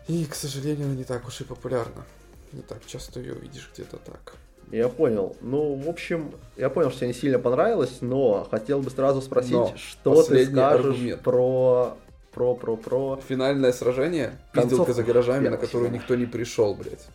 И, 0.08 0.26
к 0.26 0.36
сожалению, 0.36 0.86
она 0.88 0.96
не 0.96 1.04
так 1.04 1.28
уж 1.28 1.42
и 1.42 1.44
популярна. 1.44 2.06
Не 2.52 2.62
так 2.62 2.86
часто 2.86 3.20
ее 3.20 3.34
увидишь 3.34 3.70
где-то 3.74 3.98
так. 3.98 4.36
Я 4.72 4.90
понял. 4.90 5.36
Ну, 5.42 5.76
в 5.76 5.90
общем, 5.90 6.34
я 6.56 6.70
понял, 6.70 6.90
что 6.90 7.00
тебе 7.00 7.08
не 7.10 7.14
сильно 7.14 7.40
понравилось, 7.40 7.98
но 8.02 8.48
хотел 8.50 8.82
бы 8.82 8.90
сразу 8.90 9.22
спросить, 9.22 9.52
Но 9.52 9.74
что 9.76 10.24
ты 10.24 10.46
скажешь 10.46 10.86
аргумент. 10.86 11.22
про... 11.22 11.98
Про, 12.32 12.56
про, 12.56 12.76
про... 12.78 13.20
Финальное 13.28 13.72
сражение, 13.72 14.40
Концовка 14.54 14.88
пизделка 14.88 14.94
за 14.94 15.04
гаражами, 15.04 15.50
на 15.50 15.58
которую 15.58 15.92
никто 15.92 16.16
не 16.16 16.26
пришел, 16.26 16.74
блядь. 16.74 17.06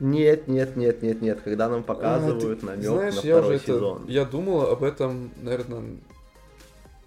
Нет, 0.00 0.48
нет, 0.48 0.76
нет, 0.76 1.02
нет, 1.02 1.20
нет, 1.22 1.40
когда 1.42 1.68
нам 1.68 1.82
показывают 1.82 2.62
А, 2.62 2.66
намек 2.66 2.84
знаешь, 2.86 3.14
на 3.16 3.20
я 3.20 3.34
второй 3.36 3.40
уже 3.40 3.56
это- 3.56 3.66
сезон. 3.66 4.06
я 4.06 4.24
думал 4.24 4.62
об 4.62 4.82
этом, 4.82 5.30
наверное, 5.42 5.98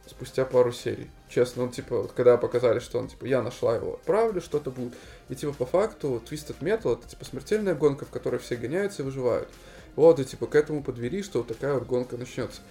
спустя 0.05 0.45
пару 0.45 0.71
серий. 0.71 1.09
Честно, 1.27 1.63
он 1.63 1.71
типа, 1.71 2.07
когда 2.15 2.37
показали, 2.37 2.77
что 2.79 2.99
он 2.99 3.07
типа, 3.07 3.25
я 3.25 3.41
нашла 3.41 3.75
его, 3.75 3.95
отправлю, 3.95 4.41
что-то 4.41 4.69
будет. 4.69 4.93
И 5.29 5.35
типа 5.35 5.53
по 5.53 5.65
факту 5.65 6.21
Twisted 6.29 6.57
Metal 6.59 6.93
это 6.97 7.07
типа 7.07 7.25
смертельная 7.25 7.73
гонка, 7.73 8.05
в 8.05 8.09
которой 8.11 8.39
все 8.39 8.55
гоняются 8.55 9.01
и 9.01 9.05
выживают. 9.05 9.49
Вот, 9.95 10.19
и 10.19 10.25
типа 10.25 10.45
к 10.45 10.53
этому 10.55 10.83
подвели, 10.83 11.23
что 11.23 11.39
вот 11.39 11.47
такая 11.47 11.73
вот 11.73 11.85
гонка 11.85 12.17
начнется. 12.17 12.61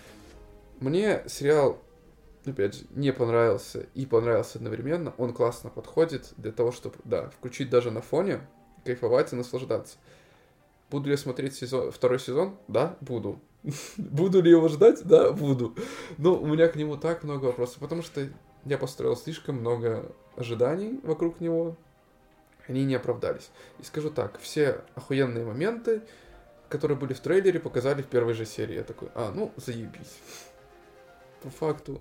Мне 0.78 1.22
сериал, 1.26 1.78
опять 2.44 2.74
же, 2.76 2.84
не 2.94 3.12
понравился 3.12 3.86
и 3.94 4.06
понравился 4.06 4.58
одновременно. 4.58 5.12
Он 5.18 5.32
классно 5.32 5.70
подходит 5.70 6.32
для 6.36 6.52
того, 6.52 6.70
чтобы, 6.70 6.96
да, 7.04 7.30
включить 7.30 7.70
даже 7.70 7.90
на 7.90 8.02
фоне, 8.02 8.40
кайфовать 8.84 9.32
и 9.32 9.36
наслаждаться. 9.36 9.96
Буду 10.90 11.06
ли 11.06 11.12
я 11.12 11.16
смотреть 11.16 11.54
сезон, 11.54 11.90
второй 11.90 12.18
сезон? 12.18 12.56
Да, 12.68 12.96
буду. 13.00 13.40
Буду 13.96 14.42
ли 14.42 14.50
его 14.50 14.68
ждать? 14.68 15.02
Да, 15.04 15.32
буду. 15.32 15.74
Но 16.18 16.34
у 16.34 16.46
меня 16.46 16.68
к 16.68 16.76
нему 16.76 16.96
так 16.96 17.22
много 17.22 17.46
вопросов, 17.46 17.78
потому 17.78 18.02
что 18.02 18.28
я 18.64 18.76
построил 18.76 19.16
слишком 19.16 19.56
много 19.56 20.12
ожиданий 20.36 21.00
вокруг 21.02 21.40
него. 21.40 21.76
Они 22.68 22.84
не 22.84 22.94
оправдались. 22.94 23.50
И 23.80 23.84
скажу 23.84 24.10
так, 24.10 24.38
все 24.40 24.82
охуенные 24.94 25.44
моменты, 25.44 26.02
которые 26.68 26.98
были 26.98 27.12
в 27.12 27.20
трейлере, 27.20 27.60
показали 27.60 28.02
в 28.02 28.06
первой 28.06 28.34
же 28.34 28.46
серии. 28.46 28.74
Я 28.74 28.84
такой, 28.84 29.08
а, 29.14 29.32
ну, 29.34 29.52
заебись. 29.56 30.18
По 31.42 31.50
факту. 31.50 32.00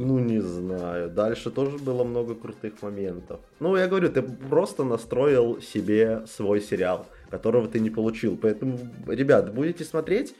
Ну, 0.00 0.20
не 0.20 0.40
знаю. 0.40 1.10
Дальше 1.10 1.50
тоже 1.50 1.76
было 1.76 2.04
много 2.04 2.36
крутых 2.36 2.80
моментов. 2.82 3.40
Ну, 3.58 3.76
я 3.76 3.88
говорю, 3.88 4.08
ты 4.10 4.22
просто 4.22 4.84
настроил 4.84 5.60
себе 5.60 6.24
свой 6.28 6.60
сериал, 6.60 7.06
которого 7.30 7.66
ты 7.66 7.80
не 7.80 7.90
получил. 7.90 8.38
Поэтому, 8.40 8.78
ребят, 9.08 9.52
будете 9.52 9.82
смотреть, 9.82 10.36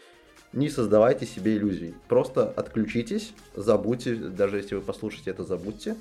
не 0.53 0.69
создавайте 0.69 1.27
себе 1.27 1.57
иллюзий. 1.57 1.97
Просто 2.07 2.49
отключитесь, 2.49 3.35
забудьте, 3.57 4.15
даже 4.15 4.59
если 4.59 4.77
вы 4.77 4.81
послушаете 4.81 5.33
это, 5.33 5.43
забудьте. 5.43 5.97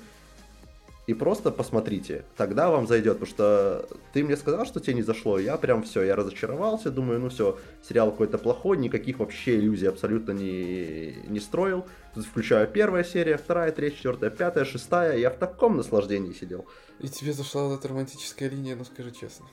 И 1.08 1.14
просто 1.14 1.50
посмотрите. 1.50 2.26
Тогда 2.36 2.68
вам 2.68 2.86
зайдет. 2.86 3.14
Потому 3.14 3.30
что 3.30 3.88
ты 4.12 4.22
мне 4.22 4.36
сказал, 4.36 4.66
что 4.66 4.78
тебе 4.78 4.92
не 4.92 5.02
зашло. 5.02 5.38
Я 5.38 5.56
прям 5.56 5.82
все, 5.82 6.02
я 6.02 6.14
разочаровался. 6.14 6.90
Думаю, 6.90 7.18
ну 7.18 7.30
все, 7.30 7.58
сериал 7.82 8.10
какой-то 8.10 8.36
плохой. 8.36 8.76
Никаких 8.76 9.18
вообще 9.18 9.56
иллюзий 9.56 9.88
абсолютно 9.88 10.32
не, 10.32 11.14
не 11.26 11.40
строил. 11.40 11.86
Тут 12.14 12.26
включаю 12.26 12.68
первая 12.68 13.04
серия, 13.04 13.38
вторая, 13.38 13.72
третья, 13.72 13.96
четвертая, 13.96 14.28
пятая, 14.28 14.66
шестая. 14.66 15.16
Я 15.16 15.30
в 15.30 15.38
таком 15.38 15.78
наслаждении 15.78 16.34
сидел. 16.34 16.66
И 17.00 17.08
тебе 17.08 17.32
зашла 17.32 17.64
вот 17.64 17.78
эта 17.78 17.88
романтическая 17.88 18.50
линия, 18.50 18.76
ну 18.76 18.84
скажи 18.84 19.10
честно. 19.10 19.46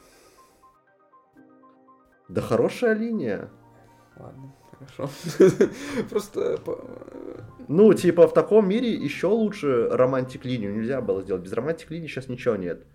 Да 2.28 2.42
хорошая 2.42 2.96
линия. 2.96 3.50
Ладно, 4.18 4.54
хорошо. 4.86 5.10
Просто 6.10 6.58
по- 6.58 6.84
Ну, 7.68 7.94
типа, 7.94 8.28
в 8.28 8.34
таком 8.34 8.68
мире 8.70 8.94
еще 8.94 9.28
лучше 9.28 9.88
романтик-линию 9.90 10.74
нельзя 10.76 11.02
было 11.02 11.22
сделать. 11.22 11.44
Без 11.44 11.54
романтик-линии 11.54 12.08
сейчас 12.08 12.28
ничего 12.30 12.56
нет. 12.56 12.86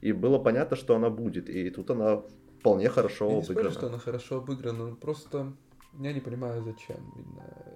И 0.00 0.12
было 0.12 0.38
понятно, 0.38 0.76
что 0.76 0.94
она 0.96 1.10
будет. 1.10 1.48
И 1.48 1.70
тут 1.70 1.90
она 1.90 2.22
вполне 2.60 2.88
хорошо 2.88 3.28
Я 3.30 3.36
не 3.36 3.42
спорю, 3.42 3.58
обыграна. 3.58 3.74
что 3.78 3.86
она 3.88 3.98
хорошо 3.98 4.36
обыграна, 4.38 4.94
просто 4.96 5.52
я 6.00 6.12
не 6.12 6.20
понимаю, 6.20 6.62
зачем. 6.62 6.96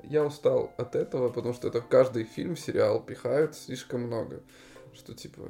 Я 0.03 0.25
устал 0.25 0.73
от 0.79 0.97
этого, 0.97 1.29
потому 1.29 1.55
что 1.55 1.69
это 1.69 1.81
в 1.81 1.87
каждый 1.89 2.25
фильм, 2.25 2.57
сериал 2.57 3.03
пихают 3.03 3.55
слишком 3.55 4.03
много. 4.03 4.43
Что, 4.95 5.15
типа, 5.15 5.43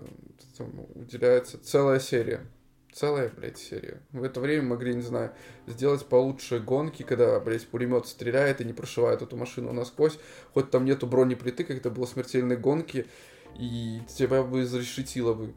уделяется 0.94 1.58
целая 1.62 2.00
серия. 2.00 2.40
Целая, 2.98 3.28
блядь, 3.28 3.58
серия. 3.58 4.02
В 4.10 4.24
это 4.24 4.40
время 4.40 4.64
могли, 4.64 4.92
не 4.92 5.02
знаю, 5.02 5.30
сделать 5.68 6.04
получше 6.04 6.58
гонки, 6.58 7.04
когда, 7.04 7.38
блядь, 7.38 7.64
пулемет 7.68 8.08
стреляет 8.08 8.60
и 8.60 8.64
не 8.64 8.72
прошивает 8.72 9.22
эту 9.22 9.36
машину 9.36 9.72
насквозь. 9.72 10.18
Хоть 10.52 10.72
там 10.72 10.84
нету 10.84 11.06
бронеплиты, 11.06 11.62
как 11.62 11.76
это 11.76 11.90
было 11.90 12.06
смертельной 12.06 12.56
гонке, 12.56 13.06
и 13.56 14.00
тебя 14.16 14.42
бы 14.42 14.62
изрешетило 14.62 15.32
бы. 15.32 15.54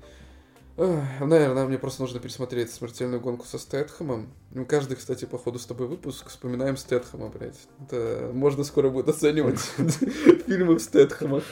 Наверное, 0.78 1.66
мне 1.66 1.80
просто 1.80 2.04
нужно 2.04 2.20
пересмотреть 2.20 2.72
смертельную 2.72 3.20
гонку 3.20 3.48
со 3.48 3.58
Стэтхэмом. 3.58 4.32
Мы 4.52 4.66
каждый, 4.66 4.98
кстати, 4.98 5.26
по 5.26 5.40
ходу 5.40 5.58
с 5.58 5.66
тобой 5.66 5.88
выпуск 5.88 6.30
вспоминаем 6.30 6.78
Стэтхэма, 6.78 7.30
блядь. 7.30 7.58
Это 7.84 8.30
можно 8.32 8.64
скоро 8.64 8.92
будет 8.92 9.10
оценивать 9.10 9.60
фильмы 10.46 10.76
в 10.76 10.80
Стэтхэма. 10.80 11.42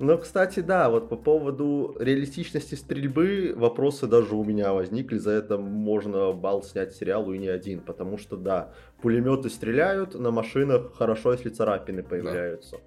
Ну, 0.00 0.16
кстати, 0.16 0.60
да, 0.60 0.88
вот 0.88 1.10
по 1.10 1.16
поводу 1.16 1.94
реалистичности 2.00 2.74
стрельбы 2.74 3.52
вопросы 3.54 4.06
даже 4.06 4.34
у 4.34 4.42
меня 4.42 4.72
возникли. 4.72 5.18
За 5.18 5.30
это 5.30 5.58
можно 5.58 6.32
бал 6.32 6.62
снять 6.62 6.94
сериалу 6.94 7.34
и 7.34 7.38
не 7.38 7.48
один. 7.48 7.80
Потому 7.80 8.16
что, 8.16 8.38
да, 8.38 8.72
пулеметы 9.02 9.50
стреляют, 9.50 10.14
на 10.14 10.30
машинах 10.30 10.94
хорошо, 10.94 11.32
если 11.32 11.50
царапины 11.50 12.02
появляются. 12.02 12.78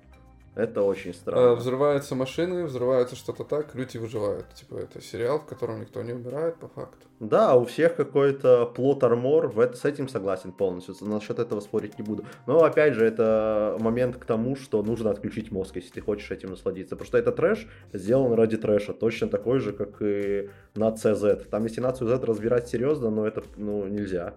Это 0.56 0.84
очень 0.84 1.12
А, 1.12 1.14
странно. 1.14 1.56
Взрываются 1.56 2.16
машины, 2.16 2.66
взрываются 2.66 3.16
что-то 3.16 3.44
так, 3.44 3.74
люди 3.74 3.98
выживают. 3.98 4.46
Типа, 4.54 4.76
это 4.76 5.02
сериал, 5.02 5.40
в 5.40 5.46
котором 5.46 5.82
никто 5.82 6.02
не 6.04 6.14
умирает, 6.14 6.58
по 6.58 6.68
факту. 6.68 7.08
Да, 7.20 7.56
у 7.56 7.66
всех 7.66 7.96
какой-то 7.96 8.66
плот 8.66 9.04
армор, 9.04 9.48
в 9.48 9.60
это, 9.60 9.78
с 9.78 9.86
этим 9.86 10.08
согласен 10.08 10.52
полностью, 10.52 10.96
насчет 11.02 11.40
этого 11.40 11.60
спорить 11.60 11.98
не 11.98 12.04
буду. 12.04 12.26
Но 12.46 12.64
опять 12.64 12.94
же, 12.94 13.06
это 13.06 13.78
момент 13.80 14.18
к 14.18 14.26
тому, 14.26 14.56
что 14.56 14.84
нужно 14.84 15.10
отключить 15.10 15.52
мозг, 15.52 15.76
если 15.78 15.90
ты 15.90 16.02
хочешь 16.02 16.30
этим 16.30 16.50
насладиться. 16.50 16.96
Потому 16.96 17.08
что 17.08 17.18
это 17.18 17.32
трэш 17.32 17.68
сделан 17.94 18.34
ради 18.34 18.58
трэша, 18.58 18.94
точно 18.94 19.30
такой 19.30 19.60
же, 19.60 19.74
как 19.74 20.02
и 20.02 20.50
нация 20.76 21.16
Z. 21.16 21.46
Там 21.50 21.64
если 21.64 21.82
нацию 21.82 22.10
Z 22.10 22.24
разбирать 22.26 22.68
серьезно, 22.68 23.10
но 23.10 23.26
это 23.26 23.44
ну, 23.58 23.88
нельзя. 23.88 24.36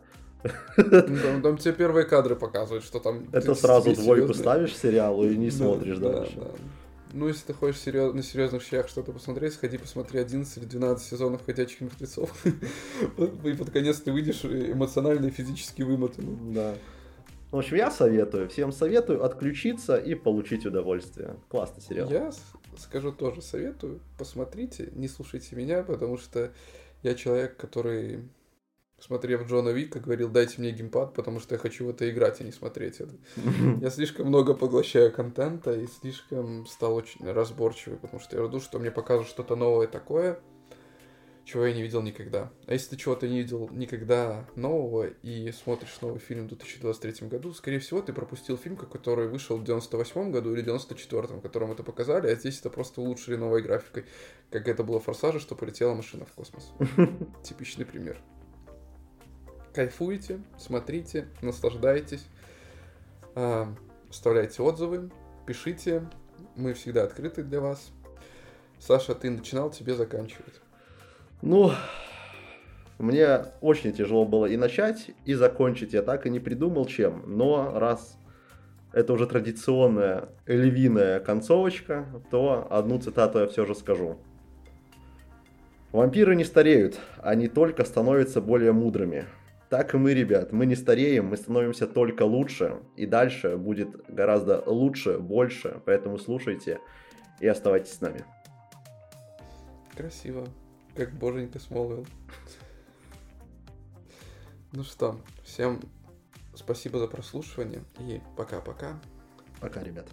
Ну, 0.76 1.18
Там, 1.22 1.42
там 1.42 1.56
тебе 1.58 1.72
первые 1.74 2.04
кадры 2.06 2.36
показывают, 2.36 2.84
что 2.84 2.98
там... 3.00 3.26
Это 3.32 3.54
сразу 3.54 3.94
двойку 3.94 4.28
серьезно- 4.32 4.34
ставишь 4.42 4.76
сериалу 4.76 5.26
и 5.28 5.36
не 5.36 5.50
Да, 5.50 5.56
смотришь 5.56 5.98
да, 5.98 6.12
дальше. 6.12 6.34
да. 6.36 6.46
Ну, 7.12 7.28
если 7.28 7.46
ты 7.46 7.52
хочешь 7.54 7.80
серьез- 7.80 8.12
на 8.12 8.22
серьезных 8.22 8.62
щах 8.62 8.88
что-то 8.88 9.12
посмотреть, 9.12 9.54
сходи 9.54 9.78
посмотри 9.78 10.20
11 10.20 10.58
или 10.58 10.64
12 10.66 11.06
сезонов 11.08 11.44
«Ходячих 11.46 11.80
мертвецов». 11.80 12.30
И 13.44 13.52
под 13.54 13.70
конец 13.70 14.00
ты 14.00 14.12
выйдешь 14.12 14.44
эмоционально 14.44 15.26
и 15.26 15.30
физически 15.30 15.82
вымотанный. 15.82 16.36
Да. 16.54 16.74
В 17.52 17.56
общем, 17.58 17.76
я 17.76 17.90
советую, 17.90 18.48
всем 18.50 18.70
советую 18.72 19.24
отключиться 19.24 19.96
и 19.96 20.14
получить 20.14 20.66
удовольствие. 20.66 21.36
Классный 21.48 21.80
сериал. 21.82 22.10
Я 22.10 22.32
скажу 22.76 23.12
тоже, 23.12 23.40
советую, 23.40 24.00
посмотрите, 24.18 24.90
не 24.92 25.08
слушайте 25.08 25.56
меня, 25.56 25.82
потому 25.84 26.18
что 26.18 26.52
я 27.02 27.14
человек, 27.14 27.56
который 27.56 28.28
смотрев 28.98 29.46
Джона 29.46 29.70
Вика, 29.70 30.00
говорил, 30.00 30.28
дайте 30.28 30.60
мне 30.60 30.70
геймпад, 30.70 31.14
потому 31.14 31.40
что 31.40 31.54
я 31.54 31.58
хочу 31.58 31.86
в 31.86 31.90
это 31.90 32.08
играть, 32.10 32.40
а 32.40 32.44
не 32.44 32.52
смотреть 32.52 33.00
это. 33.00 33.14
Я 33.80 33.90
слишком 33.90 34.26
много 34.26 34.54
поглощаю 34.54 35.12
контента 35.12 35.72
и 35.72 35.86
слишком 35.86 36.66
стал 36.66 36.94
очень 36.94 37.30
разборчивый, 37.30 37.98
потому 37.98 38.20
что 38.20 38.36
я 38.36 38.44
жду, 38.44 38.60
что 38.60 38.78
мне 38.78 38.90
покажут 38.90 39.28
что-то 39.28 39.56
новое 39.56 39.86
такое, 39.86 40.40
чего 41.44 41.64
я 41.64 41.74
не 41.74 41.82
видел 41.82 42.02
никогда. 42.02 42.50
А 42.66 42.72
если 42.72 42.90
ты 42.90 42.96
чего-то 42.96 43.28
не 43.28 43.38
видел 43.38 43.68
никогда 43.70 44.48
нового 44.56 45.06
и 45.22 45.52
смотришь 45.52 46.00
новый 46.00 46.18
фильм 46.18 46.46
в 46.46 46.48
2023 46.48 47.28
году, 47.28 47.52
скорее 47.52 47.78
всего, 47.78 48.02
ты 48.02 48.12
пропустил 48.12 48.56
фильм, 48.56 48.76
который 48.76 49.28
вышел 49.28 49.56
в 49.56 49.64
98 49.64 50.32
году 50.32 50.52
или 50.52 50.62
94 50.62 51.22
в 51.22 51.40
котором 51.40 51.70
это 51.70 51.84
показали, 51.84 52.28
а 52.28 52.34
здесь 52.34 52.58
это 52.60 52.70
просто 52.70 53.00
улучшили 53.00 53.36
новой 53.36 53.62
графикой, 53.62 54.06
как 54.50 54.66
это 54.66 54.82
было 54.82 54.98
в 54.98 55.04
«Форсаже», 55.04 55.38
что 55.38 55.54
полетела 55.54 55.94
машина 55.94 56.24
в 56.24 56.32
космос. 56.32 56.72
Типичный 57.44 57.86
пример. 57.86 58.20
Кайфуйте, 59.76 60.40
смотрите, 60.56 61.26
наслаждайтесь, 61.42 62.26
а, 63.34 63.68
оставляйте 64.08 64.62
отзывы, 64.62 65.10
пишите, 65.46 66.08
мы 66.56 66.72
всегда 66.72 67.02
открыты 67.02 67.42
для 67.42 67.60
вас. 67.60 67.92
Саша, 68.78 69.14
ты 69.14 69.28
начинал, 69.28 69.68
тебе 69.70 69.94
заканчивать. 69.94 70.62
Ну, 71.42 71.72
мне 72.96 73.44
очень 73.60 73.92
тяжело 73.92 74.24
было 74.24 74.46
и 74.46 74.56
начать, 74.56 75.10
и 75.26 75.34
закончить. 75.34 75.92
Я 75.92 76.00
так 76.00 76.24
и 76.24 76.30
не 76.30 76.40
придумал 76.40 76.86
чем. 76.86 77.24
Но 77.26 77.78
раз 77.78 78.16
это 78.94 79.12
уже 79.12 79.26
традиционная 79.26 80.30
львиная 80.46 81.20
концовочка, 81.20 82.06
то 82.30 82.66
одну 82.70 82.98
цитату 82.98 83.40
я 83.40 83.46
все 83.46 83.66
же 83.66 83.74
скажу. 83.74 84.16
Вампиры 85.92 86.34
не 86.34 86.44
стареют, 86.44 86.98
они 87.18 87.48
только 87.48 87.84
становятся 87.84 88.40
более 88.40 88.72
мудрыми. 88.72 89.26
Так 89.68 89.94
и 89.94 89.96
мы, 89.98 90.14
ребят, 90.14 90.52
мы 90.52 90.64
не 90.66 90.76
стареем, 90.76 91.26
мы 91.26 91.36
становимся 91.36 91.86
только 91.86 92.22
лучше, 92.22 92.80
и 92.94 93.04
дальше 93.04 93.56
будет 93.56 93.88
гораздо 94.08 94.62
лучше, 94.64 95.18
больше, 95.18 95.80
поэтому 95.84 96.18
слушайте 96.18 96.80
и 97.40 97.46
оставайтесь 97.48 97.94
с 97.94 98.00
нами. 98.00 98.24
Красиво 99.96 100.46
как 100.96 101.12
боженька 101.12 101.58
Смолвилл. 101.58 102.06
Ну 104.72 104.82
что, 104.82 105.20
всем 105.44 105.80
спасибо 106.54 106.98
за 106.98 107.06
прослушивание 107.06 107.84
и 107.98 108.20
пока-пока. 108.36 109.00
Пока, 109.60 109.82
ребят. 109.82 110.06